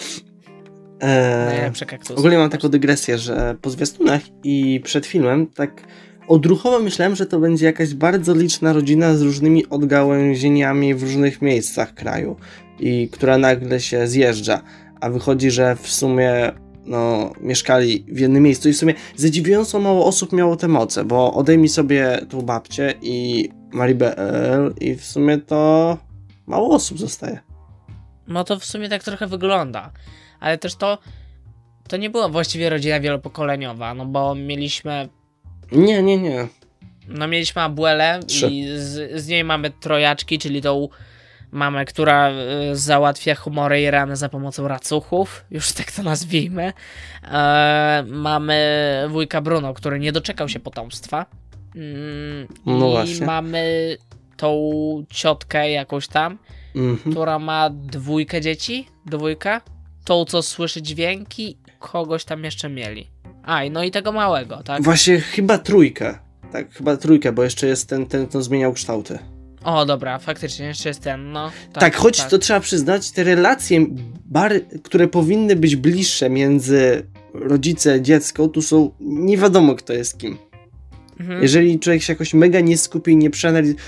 Eee, 1.00 1.46
Najlepszy 1.46 1.86
kaktus. 1.86 2.18
ogólnie 2.18 2.38
mam 2.38 2.50
taką 2.50 2.68
dygresję, 2.68 3.18
że 3.18 3.56
po 3.62 3.70
zwiastunach 3.70 4.20
i 4.44 4.80
przed 4.84 5.06
filmem 5.06 5.46
tak 5.46 5.82
odruchowo 6.28 6.80
myślałem, 6.80 7.16
że 7.16 7.26
to 7.26 7.40
będzie 7.40 7.66
jakaś 7.66 7.94
bardzo 7.94 8.34
liczna 8.34 8.72
rodzina 8.72 9.16
z 9.16 9.22
różnymi 9.22 9.68
odgałęzieniami 9.68 10.94
w 10.94 11.02
różnych 11.02 11.42
miejscach 11.42 11.94
kraju 11.94 12.36
i 12.80 13.08
która 13.12 13.38
nagle 13.38 13.80
się 13.80 14.06
zjeżdża, 14.06 14.62
a 15.00 15.10
wychodzi, 15.10 15.50
że 15.50 15.76
w 15.76 15.88
sumie 15.88 16.52
no, 16.86 17.32
mieszkali 17.40 18.06
w 18.08 18.18
jednym 18.18 18.42
miejscu 18.42 18.68
i 18.68 18.72
w 18.72 18.76
sumie 18.76 18.94
zadziwiająco 19.16 19.80
mało 19.80 20.06
osób 20.06 20.32
miało 20.32 20.56
te 20.56 20.68
moce, 20.68 21.04
bo 21.04 21.34
odejmij 21.34 21.68
sobie 21.68 22.20
tą 22.28 22.42
babcię 22.42 22.94
i 23.02 23.48
Maribel 23.72 24.74
i 24.80 24.94
w 24.94 25.04
sumie 25.04 25.38
to 25.38 25.98
mało 26.46 26.74
osób 26.74 26.98
zostaje. 26.98 27.38
No 28.28 28.44
to 28.44 28.58
w 28.58 28.64
sumie 28.64 28.88
tak 28.88 29.04
trochę 29.04 29.26
wygląda. 29.26 29.92
Ale 30.40 30.58
też 30.58 30.74
to. 30.74 30.98
To 31.88 31.96
nie 31.96 32.10
była 32.10 32.28
właściwie 32.28 32.70
rodzina 32.70 33.00
wielopokoleniowa, 33.00 33.94
no 33.94 34.06
bo 34.06 34.34
mieliśmy. 34.34 35.08
Nie, 35.74 36.02
nie, 36.02 36.18
nie. 36.18 36.46
No 37.08 37.28
mieliśmy 37.28 37.62
Abuelę 37.62 38.20
Trzy. 38.26 38.48
i 38.50 38.66
z, 38.78 39.22
z 39.22 39.26
niej 39.28 39.44
mamy 39.44 39.70
trojaczki, 39.70 40.38
czyli 40.38 40.62
tą 40.62 40.88
mamę, 41.52 41.84
która 41.84 42.30
y, 42.30 42.76
załatwia 42.76 43.34
humory 43.34 43.82
i 43.82 43.90
rany 43.90 44.16
za 44.16 44.28
pomocą 44.28 44.68
racuchów, 44.68 45.44
już 45.50 45.72
tak 45.72 45.92
to 45.92 46.02
nazwijmy. 46.02 46.72
E, 47.32 48.04
mamy 48.08 48.58
wujka 49.10 49.40
Bruno, 49.40 49.74
który 49.74 50.00
nie 50.00 50.12
doczekał 50.12 50.48
się 50.48 50.60
potomstwa. 50.60 51.26
Mm, 51.76 52.48
No 52.66 52.88
I 52.88 52.90
właśnie. 52.90 53.26
mamy 53.26 53.96
tą 54.36 54.60
ciotkę 55.10 55.70
jakąś 55.70 56.08
tam, 56.08 56.38
Mhm. 56.74 57.12
która 57.12 57.38
ma 57.38 57.70
dwójkę 57.70 58.40
dzieci, 58.40 58.88
dwójka, 59.06 59.60
tą 60.04 60.24
co 60.24 60.42
słyszy 60.42 60.82
dźwięki, 60.82 61.58
kogoś 61.78 62.24
tam 62.24 62.44
jeszcze 62.44 62.68
mieli. 62.68 63.13
A, 63.46 63.60
no 63.70 63.84
i 63.84 63.90
tego 63.90 64.12
małego, 64.12 64.62
tak? 64.62 64.82
Właśnie 64.82 65.20
chyba 65.20 65.58
trójkę. 65.58 66.18
Tak, 66.52 66.72
chyba 66.72 66.96
trójkę, 66.96 67.32
bo 67.32 67.44
jeszcze 67.44 67.66
jest 67.66 67.88
ten, 67.88 68.06
ten 68.06 68.26
kto 68.26 68.42
zmieniał 68.42 68.72
kształty. 68.72 69.18
O, 69.64 69.86
dobra, 69.86 70.18
faktycznie, 70.18 70.66
jeszcze 70.66 70.88
jest 70.88 71.00
ten, 71.00 71.32
no. 71.32 71.50
Tak, 71.72 71.96
choć 71.96 72.24
to 72.24 72.38
trzeba 72.38 72.60
przyznać, 72.60 73.10
te 73.10 73.24
relacje, 73.24 73.86
bar, 74.24 74.52
które 74.82 75.08
powinny 75.08 75.56
być 75.56 75.76
bliższe 75.76 76.30
między 76.30 77.06
rodzice, 77.34 78.02
dziecko, 78.02 78.48
tu 78.48 78.62
są 78.62 78.90
nie 79.00 79.38
wiadomo 79.38 79.74
kto 79.74 79.92
jest 79.92 80.18
kim. 80.18 80.38
Mhm. 81.20 81.42
Jeżeli 81.42 81.78
człowiek 81.78 82.02
się 82.02 82.12
jakoś 82.12 82.34
mega 82.34 82.60
nie 82.60 82.78
skupi 82.78 83.12
i 83.12 83.16
nie 83.16 83.30
przeanalizuje, 83.30 83.78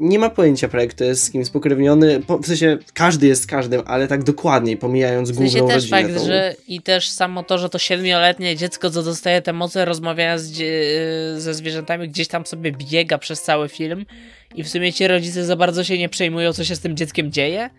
nie 0.00 0.18
ma 0.18 0.30
pojęcia 0.30 0.68
prawie 0.68 0.86
kto 0.88 1.04
jest 1.04 1.22
z 1.24 1.30
kim 1.30 1.44
spokrewniony, 1.44 2.20
po, 2.20 2.38
w 2.38 2.46
sensie 2.46 2.78
każdy 2.94 3.26
jest 3.26 3.42
z 3.42 3.46
każdym, 3.46 3.82
ale 3.86 4.08
tak 4.08 4.24
dokładniej, 4.24 4.76
pomijając 4.76 5.30
W 5.30 5.34
sensie 5.36 5.58
główną 5.58 5.74
też 5.74 5.90
rodzinę. 5.90 6.08
fakt, 6.08 6.20
tą. 6.20 6.26
że 6.26 6.54
i 6.68 6.80
też 6.82 7.08
samo 7.08 7.42
to, 7.42 7.58
że 7.58 7.68
to 7.68 7.78
siedmioletnie 7.78 8.56
dziecko, 8.56 8.90
co 8.90 9.02
dostaje 9.02 9.42
te 9.42 9.52
moce, 9.52 9.84
rozmawia 9.84 10.38
z, 10.38 10.50
dzie- 10.50 11.34
ze 11.40 11.54
zwierzętami, 11.54 12.08
gdzieś 12.08 12.28
tam 12.28 12.46
sobie 12.46 12.72
biega 12.72 13.18
przez 13.18 13.42
cały 13.42 13.68
film 13.68 14.06
i 14.54 14.64
w 14.64 14.68
sumie 14.68 14.92
ci 14.92 15.08
rodzice 15.08 15.44
za 15.44 15.56
bardzo 15.56 15.84
się 15.84 15.98
nie 15.98 16.08
przejmują, 16.08 16.52
co 16.52 16.64
się 16.64 16.76
z 16.76 16.80
tym 16.80 16.96
dzieckiem 16.96 17.32
dzieje. 17.32 17.70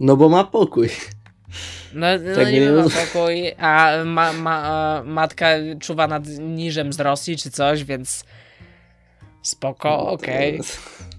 No 0.00 0.16
bo 0.16 0.28
ma 0.28 0.44
pokój. 0.44 0.88
No, 1.94 2.06
no 2.24 2.34
Tak 2.36 2.52
nie 2.52 2.60
nie 2.60 2.70
ma 2.70 2.82
pokój, 2.82 3.52
a 3.58 3.92
ma, 4.04 4.32
ma, 4.32 5.02
matka 5.06 5.48
czuwa 5.80 6.06
nad 6.08 6.26
niżem 6.38 6.92
z 6.92 7.00
Rosji 7.00 7.36
czy 7.36 7.50
coś, 7.50 7.84
więc 7.84 8.24
spoko, 9.42 10.08
okej. 10.10 10.60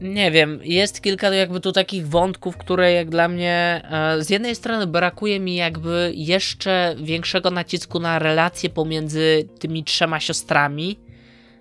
Nie 0.00 0.30
wiem, 0.30 0.60
jest 0.64 1.02
kilka 1.02 1.34
jakby 1.34 1.60
tu 1.60 1.72
takich 1.72 2.08
wątków, 2.08 2.56
które 2.56 2.92
jak 2.92 3.10
dla 3.10 3.28
mnie 3.28 3.82
e, 3.90 4.24
z 4.24 4.30
jednej 4.30 4.54
strony 4.54 4.86
brakuje 4.86 5.40
mi 5.40 5.54
jakby 5.56 6.12
jeszcze 6.14 6.96
większego 7.02 7.50
nacisku 7.50 8.00
na 8.00 8.18
relacje 8.18 8.70
pomiędzy 8.70 9.48
tymi 9.58 9.84
trzema 9.84 10.20
siostrami, 10.20 10.98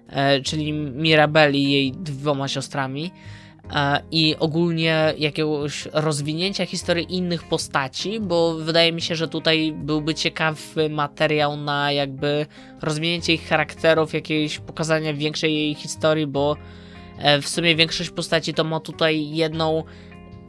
e, 0.10 0.42
czyli 0.42 0.74
Mirabel 0.74 1.56
i 1.56 1.72
jej 1.72 1.92
dwoma 1.92 2.48
siostrami 2.48 3.12
e, 3.76 4.02
i 4.12 4.36
ogólnie 4.40 5.14
jakiegoś 5.18 5.88
rozwinięcia 5.94 6.66
historii 6.66 7.16
innych 7.16 7.44
postaci, 7.44 8.20
bo 8.20 8.54
wydaje 8.56 8.92
mi 8.92 9.02
się, 9.02 9.16
że 9.16 9.28
tutaj 9.28 9.74
byłby 9.76 10.16
ciekawy 10.16 10.90
materiał 10.90 11.58
na 11.58 11.92
jakby 11.92 12.46
rozwinięcie 12.82 13.34
ich 13.34 13.48
charakterów, 13.48 14.14
jakieś 14.14 14.60
pokazanie 14.60 15.14
większej 15.14 15.54
jej 15.54 15.74
historii, 15.74 16.28
bo 16.28 16.58
W 17.42 17.48
sumie 17.50 17.76
większość 17.76 18.10
postaci 18.10 18.54
to 18.54 18.64
ma 18.64 18.80
tutaj 18.80 19.30
jedną, 19.30 19.84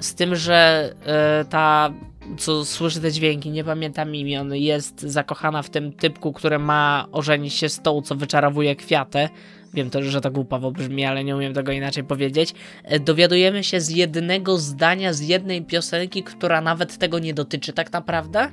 z 0.01 0.15
tym, 0.15 0.37
że 0.37 0.91
e, 1.07 1.45
ta, 1.45 1.91
co 2.39 2.65
słyszy 2.65 3.01
te 3.01 3.13
dźwięki, 3.13 3.51
nie 3.51 3.65
pamiętam 3.65 4.15
imion, 4.15 4.55
jest 4.55 5.01
zakochana 5.01 5.63
w 5.63 5.71
tym 5.71 5.93
typku, 5.93 6.33
który 6.33 6.59
ma 6.59 7.07
ożenić 7.13 7.55
się 7.55 7.69
z 7.69 7.83
tą, 7.83 8.03
co 8.03 8.15
wyczarowuje 8.15 8.77
kwiaty. 8.77 9.29
Wiem 9.75 9.91
to, 9.91 10.03
że 10.03 10.21
to 10.21 10.31
głupawo 10.31 10.71
brzmi, 10.71 11.05
ale 11.05 11.25
nie 11.25 11.37
umiem 11.37 11.55
tego 11.55 11.73
inaczej 11.73 12.05
powiedzieć. 12.05 12.55
E, 12.85 13.01
Dowiadujemy 13.01 13.65
się 13.65 13.81
z 13.81 13.89
jednego 13.91 14.59
zdania, 14.59 15.13
z 15.13 15.21
jednej 15.21 15.63
piosenki, 15.63 16.23
która 16.23 16.61
nawet 16.61 16.99
tego 16.99 17.19
nie 17.19 17.35
dotyczy 17.35 17.73
tak 17.73 17.93
naprawdę. 17.93 18.51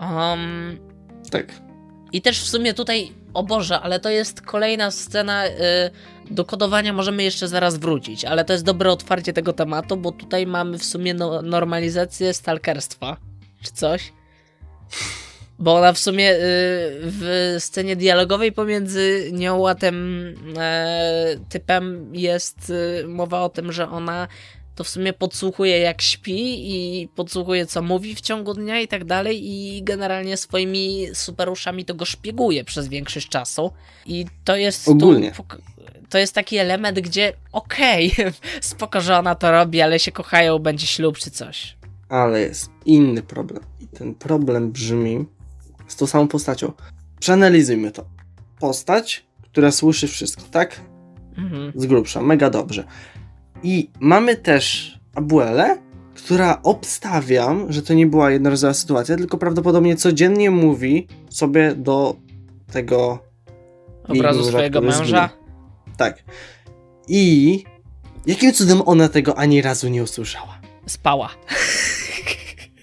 Um, 0.00 0.78
Tak. 1.30 1.46
i 2.12 2.22
też 2.22 2.40
w 2.40 2.48
sumie 2.48 2.74
tutaj, 2.74 3.12
o 3.34 3.42
Boże, 3.42 3.80
ale 3.80 4.00
to 4.00 4.10
jest 4.10 4.40
kolejna 4.40 4.90
scena. 4.90 5.46
Y, 5.46 5.50
do 6.30 6.44
kodowania 6.44 6.92
możemy 6.92 7.22
jeszcze 7.22 7.48
zaraz 7.48 7.76
wrócić, 7.76 8.24
ale 8.24 8.44
to 8.44 8.52
jest 8.52 8.64
dobre 8.64 8.90
otwarcie 8.90 9.32
tego 9.32 9.52
tematu, 9.52 9.96
bo 9.96 10.12
tutaj 10.12 10.46
mamy 10.46 10.78
w 10.78 10.84
sumie 10.84 11.14
no, 11.14 11.42
normalizację 11.42 12.34
stalkerstwa, 12.34 13.16
czy 13.62 13.72
coś. 13.72 14.12
Bo 15.58 15.76
ona 15.76 15.92
w 15.92 15.98
sumie 15.98 16.32
y, 16.32 16.38
w 17.02 17.56
scenie 17.58 17.96
dialogowej 17.96 18.52
pomiędzy 18.52 19.30
nią 19.32 19.68
a 19.68 19.74
tym 19.74 20.34
e, 20.58 21.36
typem 21.48 22.14
jest 22.14 22.70
y, 22.70 23.04
mowa 23.08 23.40
o 23.40 23.48
tym, 23.48 23.72
że 23.72 23.90
ona 23.90 24.28
to 24.78 24.84
w 24.84 24.88
sumie 24.88 25.12
podsłuchuje 25.12 25.78
jak 25.78 26.02
śpi 26.02 26.72
i 26.74 27.08
podsłuchuje 27.08 27.66
co 27.66 27.82
mówi 27.82 28.14
w 28.14 28.20
ciągu 28.20 28.54
dnia 28.54 28.80
i 28.80 28.88
tak 28.88 29.04
dalej 29.04 29.50
i 29.50 29.82
generalnie 29.82 30.36
swoimi 30.36 31.06
superuszami 31.12 31.84
to 31.84 31.94
go 31.94 32.04
szpieguje 32.04 32.64
przez 32.64 32.88
większość 32.88 33.28
czasu 33.28 33.72
i 34.06 34.26
to 34.44 34.56
jest 34.56 34.88
Ogólnie. 34.88 35.32
Tu, 35.32 35.42
to 36.08 36.18
jest 36.18 36.34
taki 36.34 36.56
element, 36.56 37.00
gdzie 37.00 37.32
okej, 37.52 38.14
spoko, 38.60 39.00
że 39.00 39.18
ona 39.18 39.34
to 39.34 39.50
robi, 39.50 39.80
ale 39.80 39.98
się 39.98 40.12
kochają, 40.12 40.58
będzie 40.58 40.86
ślub 40.86 41.18
czy 41.18 41.30
coś. 41.30 41.76
Ale 42.08 42.40
jest 42.40 42.70
inny 42.84 43.22
problem. 43.22 43.62
I 43.80 43.86
ten 43.86 44.14
problem 44.14 44.72
brzmi 44.72 45.24
z 45.88 45.96
tą 45.96 46.06
samą 46.06 46.28
postacią. 46.28 46.72
Przeanalizujmy 47.20 47.90
to. 47.90 48.04
Postać, 48.60 49.26
która 49.42 49.70
słyszy 49.70 50.08
wszystko, 50.08 50.42
tak? 50.50 50.80
Mhm. 51.38 51.72
Z 51.74 51.86
grubsza, 51.86 52.22
mega 52.22 52.50
dobrze. 52.50 52.84
I 53.62 53.90
mamy 54.00 54.36
też 54.36 54.98
Abuelę, 55.14 55.78
która 56.14 56.60
obstawiam, 56.62 57.72
że 57.72 57.82
to 57.82 57.94
nie 57.94 58.06
była 58.06 58.30
jednorazowa 58.30 58.74
sytuacja, 58.74 59.16
tylko 59.16 59.38
prawdopodobnie 59.38 59.96
codziennie 59.96 60.50
mówi 60.50 61.06
sobie 61.30 61.74
do 61.74 62.16
tego 62.72 63.18
Obrazu 64.08 64.38
męża, 64.38 64.50
swojego 64.50 64.80
męża. 64.80 65.30
Tak. 65.96 66.24
I 67.08 67.64
jakim 68.26 68.52
cudem 68.52 68.82
ona 68.86 69.08
tego 69.08 69.38
ani 69.38 69.62
razu 69.62 69.88
nie 69.88 70.02
usłyszała? 70.02 70.58
Spała. 70.86 71.30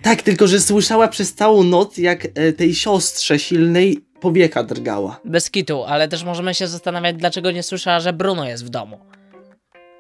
Tak, 0.02 0.22
tylko 0.22 0.48
że 0.48 0.60
słyszała 0.60 1.08
przez 1.08 1.34
całą 1.34 1.64
noc, 1.64 1.98
jak 1.98 2.26
e, 2.26 2.54
tej 2.54 2.76
siostrze 2.76 3.40
silnej 3.40 4.06
powieka 4.20 4.64
drgała. 4.64 5.20
Bez 5.26 5.50
kitu, 5.50 5.84
ale 5.84 6.08
też 6.08 6.24
możemy 6.24 6.54
się 6.54 6.68
zastanawiać, 6.68 7.16
dlaczego 7.16 7.52
nie 7.52 7.64
słyszała, 7.64 8.00
że 8.00 8.14
Bruno 8.14 8.48
jest 8.48 8.66
w 8.66 8.70
domu. 8.70 9.00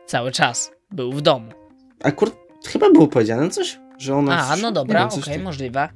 Cały 0.06 0.32
czas 0.32 0.72
był 0.92 1.12
w 1.12 1.22
domu. 1.22 1.52
Akurat 2.04 2.36
chyba 2.68 2.90
było 2.90 3.08
powiedziane 3.08 3.50
coś, 3.50 3.80
że 3.98 4.16
ona... 4.16 4.48
A, 4.48 4.56
no 4.56 4.72
dobra, 4.72 5.06
okej, 5.06 5.24
tak- 5.24 5.44
możliwe. 5.44 5.90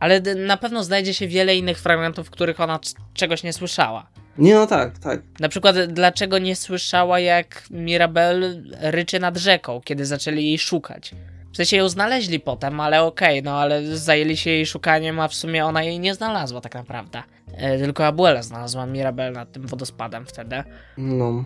Ale 0.00 0.20
na 0.20 0.56
pewno 0.56 0.84
znajdzie 0.84 1.14
się 1.14 1.28
wiele 1.28 1.56
innych 1.56 1.78
fragmentów, 1.78 2.26
w 2.26 2.30
których 2.30 2.60
ona 2.60 2.78
czegoś 3.14 3.42
nie 3.42 3.52
słyszała. 3.52 4.06
Nie, 4.38 4.54
no 4.54 4.66
tak, 4.66 4.98
tak. 4.98 5.20
Na 5.40 5.48
przykład, 5.48 5.76
dlaczego 5.76 6.38
nie 6.38 6.56
słyszała, 6.56 7.20
jak 7.20 7.62
Mirabel 7.70 8.62
ryczy 8.80 9.20
nad 9.20 9.36
rzeką, 9.36 9.80
kiedy 9.84 10.06
zaczęli 10.06 10.44
jej 10.44 10.58
szukać. 10.58 11.14
W 11.52 11.56
sensie 11.56 11.76
ją 11.76 11.88
znaleźli 11.88 12.40
potem, 12.40 12.80
ale 12.80 13.02
okej, 13.02 13.42
no 13.42 13.60
ale 13.60 13.96
zajęli 13.96 14.36
się 14.36 14.50
jej 14.50 14.66
szukaniem, 14.66 15.20
a 15.20 15.28
w 15.28 15.34
sumie 15.34 15.64
ona 15.64 15.82
jej 15.82 16.00
nie 16.00 16.14
znalazła 16.14 16.60
tak 16.60 16.74
naprawdę. 16.74 17.22
E, 17.56 17.78
tylko 17.78 18.06
Abuela 18.06 18.42
znalazła 18.42 18.86
Mirabel 18.86 19.32
nad 19.32 19.52
tym 19.52 19.66
wodospadem 19.66 20.26
wtedy. 20.26 20.62
No. 20.96 21.44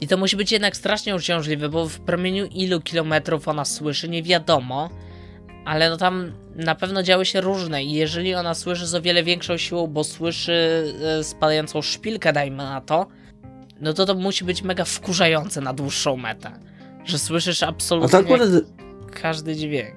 I 0.00 0.08
to 0.08 0.16
musi 0.16 0.36
być 0.36 0.52
jednak 0.52 0.76
strasznie 0.76 1.14
uciążliwe, 1.14 1.68
bo 1.68 1.88
w 1.88 2.00
promieniu 2.00 2.46
ilu 2.46 2.80
kilometrów 2.80 3.48
ona 3.48 3.64
słyszy, 3.64 4.08
nie 4.08 4.22
wiadomo. 4.22 4.90
Ale 5.64 5.90
no 5.90 5.96
tam 5.96 6.32
na 6.56 6.74
pewno 6.74 7.02
działy 7.02 7.26
się 7.26 7.40
różne 7.40 7.84
i 7.84 7.92
jeżeli 7.92 8.34
ona 8.34 8.54
słyszy 8.54 8.86
z 8.86 8.94
o 8.94 9.02
wiele 9.02 9.22
większą 9.22 9.56
siłą, 9.56 9.86
bo 9.86 10.04
słyszy 10.04 10.84
e, 11.20 11.24
spadającą 11.24 11.82
szpilkę, 11.82 12.32
dajmy 12.32 12.56
na 12.56 12.80
to, 12.80 13.06
no 13.80 13.92
to 13.92 14.06
to 14.06 14.14
musi 14.14 14.44
być 14.44 14.62
mega 14.62 14.84
wkurzające 14.84 15.60
na 15.60 15.72
dłuższą 15.72 16.16
metę. 16.16 16.50
Że 17.04 17.18
słyszysz 17.18 17.62
absolutnie 17.62 18.18
akurat, 18.18 18.48
każdy 19.22 19.56
dźwięk. 19.56 19.96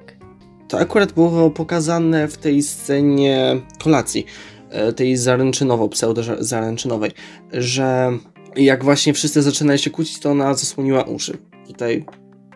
to 0.67 0.79
akurat 0.79 1.11
było 1.11 1.51
pokazane 1.51 2.27
w 2.27 2.37
tej 2.37 2.63
scenie 2.63 3.61
kolacji, 3.83 4.25
e, 4.69 4.93
tej 4.93 5.17
zaręczynowo, 5.17 5.87
pseudo-zaręczynowej, 5.87 7.11
że 7.53 8.11
jak 8.57 8.83
właśnie 8.83 9.13
wszyscy 9.13 9.41
zaczynają 9.41 9.77
się 9.77 9.89
kłócić, 9.89 10.19
to 10.19 10.31
ona 10.31 10.53
zasłoniła 10.53 11.03
uszy. 11.03 11.37
Tutaj 11.67 12.05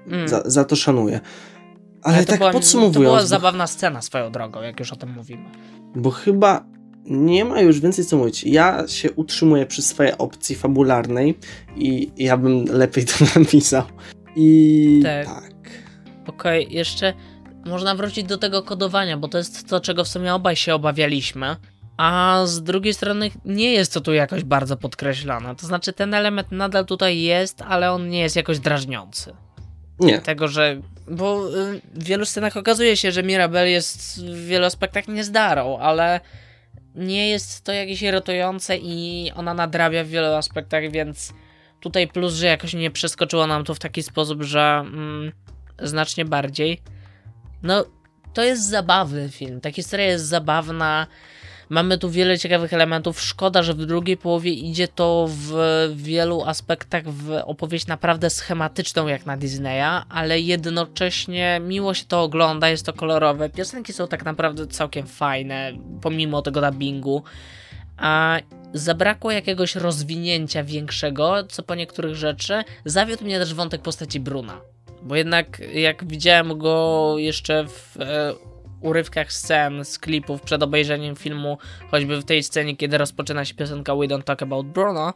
Mm. 0.07 0.27
za, 0.27 0.41
za 0.45 0.65
to 0.65 0.75
szanuję. 0.75 1.19
Ale, 2.03 2.19
to 2.19 2.25
tak 2.25 2.37
była, 2.39 2.51
To 2.51 2.57
podsumowując, 2.57 2.97
była 3.05 3.19
bo, 3.19 3.25
zabawna 3.27 3.67
scena 3.67 4.01
swoją 4.01 4.31
drogą, 4.31 4.61
jak 4.61 4.79
już 4.79 4.93
o 4.93 4.95
tym 4.95 5.11
mówimy. 5.13 5.43
bo 5.95 6.11
chyba 6.11 6.65
nie 7.05 7.45
ma 7.45 7.61
już 7.61 7.79
więcej 7.79 8.05
co 8.05 8.17
mówić. 8.17 8.43
Ja 8.43 8.87
się 8.87 9.11
utrzymuję 9.11 9.65
przy 9.65 9.81
swojej 9.81 10.17
opcji 10.17 10.55
fabularnej 10.55 11.37
i 11.75 12.11
ja 12.17 12.37
bym 12.37 12.65
lepiej 12.65 13.05
to 13.05 13.13
napisał. 13.39 13.83
I 14.35 14.99
Tak. 15.03 15.25
tak. 15.25 15.53
Okej, 16.27 16.67
jeszcze 16.73 17.13
można 17.65 17.95
wrócić 17.95 18.23
do 18.23 18.37
tego 18.37 18.63
kodowania, 18.63 19.17
bo 19.17 19.27
to 19.27 19.37
jest 19.37 19.67
to, 19.67 19.79
czego 19.79 20.03
w 20.03 20.07
sumie 20.07 20.33
obaj 20.33 20.55
się 20.55 20.75
obawialiśmy. 20.75 21.55
A 22.01 22.41
z 22.45 22.63
drugiej 22.63 22.93
strony 22.93 23.31
nie 23.45 23.73
jest 23.73 23.93
to 23.93 24.01
tu 24.01 24.13
jakoś 24.13 24.43
bardzo 24.43 24.77
podkreślone. 24.77 25.55
To 25.55 25.67
znaczy, 25.67 25.93
ten 25.93 26.13
element 26.13 26.51
nadal 26.51 26.85
tutaj 26.85 27.21
jest, 27.21 27.61
ale 27.61 27.91
on 27.91 28.09
nie 28.09 28.19
jest 28.19 28.35
jakoś 28.35 28.59
drażniący. 28.59 29.33
Nie. 29.99 30.19
Tego, 30.19 30.47
że. 30.47 30.81
Bo 31.07 31.47
y, 31.47 31.81
w 31.93 32.03
wielu 32.03 32.25
scenach 32.25 32.57
okazuje 32.57 32.97
się, 32.97 33.11
że 33.11 33.23
Mirabel 33.23 33.69
jest 33.69 34.25
w 34.25 34.45
wielu 34.45 34.65
aspektach 34.65 35.07
niezdarą, 35.07 35.77
ale 35.77 36.19
nie 36.95 37.29
jest 37.29 37.63
to 37.63 37.71
jakieś 37.71 38.01
irytujące 38.01 38.77
i 38.77 39.31
ona 39.35 39.53
nadrabia 39.53 40.03
w 40.03 40.07
wielu 40.07 40.27
aspektach, 40.27 40.91
więc 40.91 41.33
tutaj 41.79 42.07
plus, 42.07 42.33
że 42.33 42.45
jakoś 42.45 42.73
nie 42.73 42.91
przeskoczyło 42.91 43.47
nam 43.47 43.63
to 43.63 43.75
w 43.75 43.79
taki 43.79 44.03
sposób, 44.03 44.43
że 44.43 44.83
mm, 44.85 45.31
znacznie 45.79 46.25
bardziej. 46.25 46.81
No, 47.63 47.85
to 48.33 48.43
jest 48.43 48.69
zabawny 48.69 49.29
film. 49.29 49.61
Ta 49.61 49.71
historia 49.71 50.05
jest 50.05 50.25
zabawna. 50.25 51.07
Mamy 51.71 51.97
tu 51.97 52.09
wiele 52.09 52.37
ciekawych 52.37 52.73
elementów. 52.73 53.21
Szkoda, 53.21 53.63
że 53.63 53.73
w 53.73 53.85
drugiej 53.85 54.17
połowie 54.17 54.51
idzie 54.51 54.87
to 54.87 55.27
w 55.29 55.53
wielu 55.95 56.43
aspektach 56.43 57.09
w 57.09 57.41
opowieść 57.45 57.87
naprawdę 57.87 58.29
schematyczną 58.29 59.07
jak 59.07 59.25
na 59.25 59.37
Disneya, 59.37 60.03
ale 60.09 60.39
jednocześnie 60.39 61.61
miło 61.67 61.93
się 61.93 62.05
to 62.05 62.23
ogląda, 62.23 62.69
jest 62.69 62.85
to 62.85 62.93
kolorowe. 62.93 63.49
Piosenki 63.49 63.93
są 63.93 64.07
tak 64.07 64.25
naprawdę 64.25 64.67
całkiem 64.67 65.07
fajne, 65.07 65.73
pomimo 66.01 66.41
tego 66.41 66.61
dubbingu. 66.61 67.23
A 67.97 68.39
zabrakło 68.73 69.31
jakiegoś 69.31 69.75
rozwinięcia 69.75 70.63
większego, 70.63 71.43
co 71.43 71.63
po 71.63 71.75
niektórych 71.75 72.15
rzeczy. 72.15 72.63
Zawiódł 72.85 73.23
mnie 73.23 73.39
też 73.39 73.53
wątek 73.53 73.81
postaci 73.81 74.19
Bruna. 74.19 74.61
Bo 75.01 75.15
jednak 75.15 75.61
jak 75.73 76.07
widziałem 76.07 76.57
go 76.57 77.13
jeszcze 77.17 77.65
w 77.67 77.97
e, 77.99 78.50
urywkach 78.81 79.33
scen 79.33 79.85
z 79.85 79.99
klipów 79.99 80.41
przed 80.41 80.63
obejrzeniem 80.63 81.15
filmu, 81.15 81.57
choćby 81.91 82.17
w 82.17 82.25
tej 82.25 82.43
scenie, 82.43 82.77
kiedy 82.77 82.97
rozpoczyna 82.97 83.45
się 83.45 83.53
piosenka 83.53 83.95
We 83.95 84.05
Don't 84.05 84.23
Talk 84.23 84.43
About 84.43 84.67
Bruno, 84.67 85.13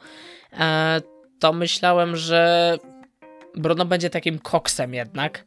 e, 0.53 1.01
to 1.39 1.53
myślałem, 1.53 2.15
że 2.15 2.77
Bruno 3.55 3.85
będzie 3.85 4.09
takim 4.09 4.39
koksem 4.39 4.93
jednak. 4.93 5.45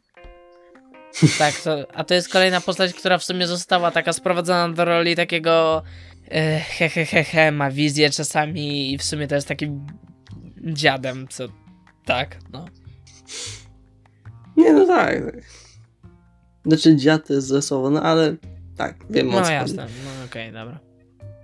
Tak, 1.39 1.55
to, 1.63 1.85
a 1.93 2.03
to 2.03 2.13
jest 2.13 2.29
kolejna 2.29 2.61
postać, 2.61 2.93
która 2.93 3.17
w 3.17 3.23
sumie 3.23 3.47
została 3.47 3.91
taka 3.91 4.13
sprowadzona 4.13 4.73
do 4.73 4.85
roli 4.85 5.15
takiego 5.15 5.83
e, 6.31 6.59
he, 6.59 6.89
he, 6.89 7.05
he, 7.05 7.23
he, 7.23 7.51
ma 7.51 7.71
wizję 7.71 8.09
czasami 8.09 8.93
i 8.93 8.97
w 8.97 9.03
sumie 9.03 9.27
to 9.27 9.35
jest 9.35 9.47
takim 9.47 9.87
dziadem, 10.63 11.27
co 11.27 11.47
tak, 12.05 12.37
no. 12.53 12.65
Nie, 14.57 14.73
no 14.73 14.85
tak. 14.85 15.15
Znaczy 16.65 16.95
dziad 16.95 17.29
jest 17.29 17.61
słowo, 17.61 17.89
no 17.89 18.01
ale 18.03 18.35
tak, 18.77 18.95
wiem 19.09 19.29
o 19.29 19.31
No 19.39 19.41
co 19.45 19.51
jasne, 19.51 19.85
no 19.85 20.25
okej, 20.25 20.51
dobra. 20.53 20.79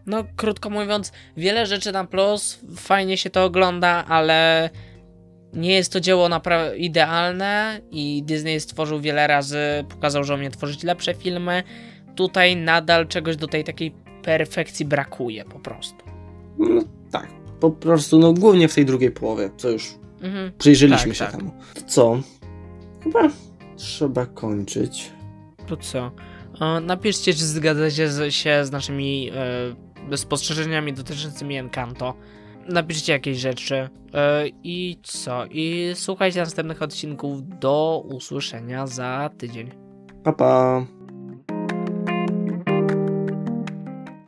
No 0.06 0.24
krótko 0.36 0.70
mówiąc, 0.70 1.12
wiele 1.38 1.66
rzeczy 1.66 1.92
na 1.92 2.06
plus, 2.06 2.60
fajnie 2.76 3.18
się 3.18 3.30
to 3.30 3.44
ogląda, 3.46 4.06
ale 4.08 4.70
nie 5.54 5.74
jest 5.76 5.92
to 5.94 6.00
dzieło 6.00 6.30
naprawdę 6.30 6.78
idealne 6.78 7.82
i 7.92 8.24
Disney 8.26 8.60
stworzył 8.60 9.00
wiele 9.02 9.28
razy, 9.28 9.58
pokazał, 9.90 10.24
że 10.24 10.36
umie 10.36 10.52
tworzyć 10.52 10.84
lepsze 10.84 11.14
filmy. 11.14 11.64
Tutaj 12.16 12.56
nadal 12.56 13.08
czegoś 13.08 13.38
do 13.38 13.48
tej 13.48 13.64
takiej 13.64 13.96
perfekcji 14.24 14.86
brakuje 14.86 15.46
po 15.46 15.60
prostu. 15.60 16.06
No 16.58 16.82
tak, 17.12 17.28
po 17.60 17.72
prostu, 17.72 18.20
no 18.20 18.34
głównie 18.34 18.68
w 18.68 18.76
tej 18.76 18.86
drugiej 18.86 19.12
połowie, 19.12 19.50
co 19.58 19.70
już 19.70 19.96
Mhm. 20.22 20.52
przyjrzeliśmy 20.58 21.08
Tak, 21.14 21.18
się 21.18 21.26
tak. 21.26 21.36
temu. 21.36 21.52
Co? 21.88 22.22
Chyba 23.04 23.30
trzeba 23.78 24.26
kończyć. 24.26 25.12
To 25.68 25.78
co? 25.78 26.12
E, 26.62 26.80
Napiszcie, 26.82 27.34
czy 27.34 27.46
zgadzacie 27.46 28.10
z- 28.10 28.34
się 28.34 28.66
z 28.66 28.72
naszymi 28.72 29.32
e, 30.12 30.18
spostrzeżeniami 30.18 30.94
dotyczącymi 30.94 31.58
Encanto. 31.58 32.14
Napiszcie 32.70 33.14
jakieś 33.14 33.38
rzeczy. 33.38 33.76
E, 34.14 34.44
I 34.64 35.00
co? 35.04 35.46
I 35.46 35.92
słuchajcie 35.96 36.40
następnych 36.40 36.82
odcinków. 36.82 37.60
Do 37.60 38.04
usłyszenia 38.10 38.88
za 38.88 39.30
tydzień. 39.38 39.72
Pa, 40.24 40.34
pa. 40.34 40.86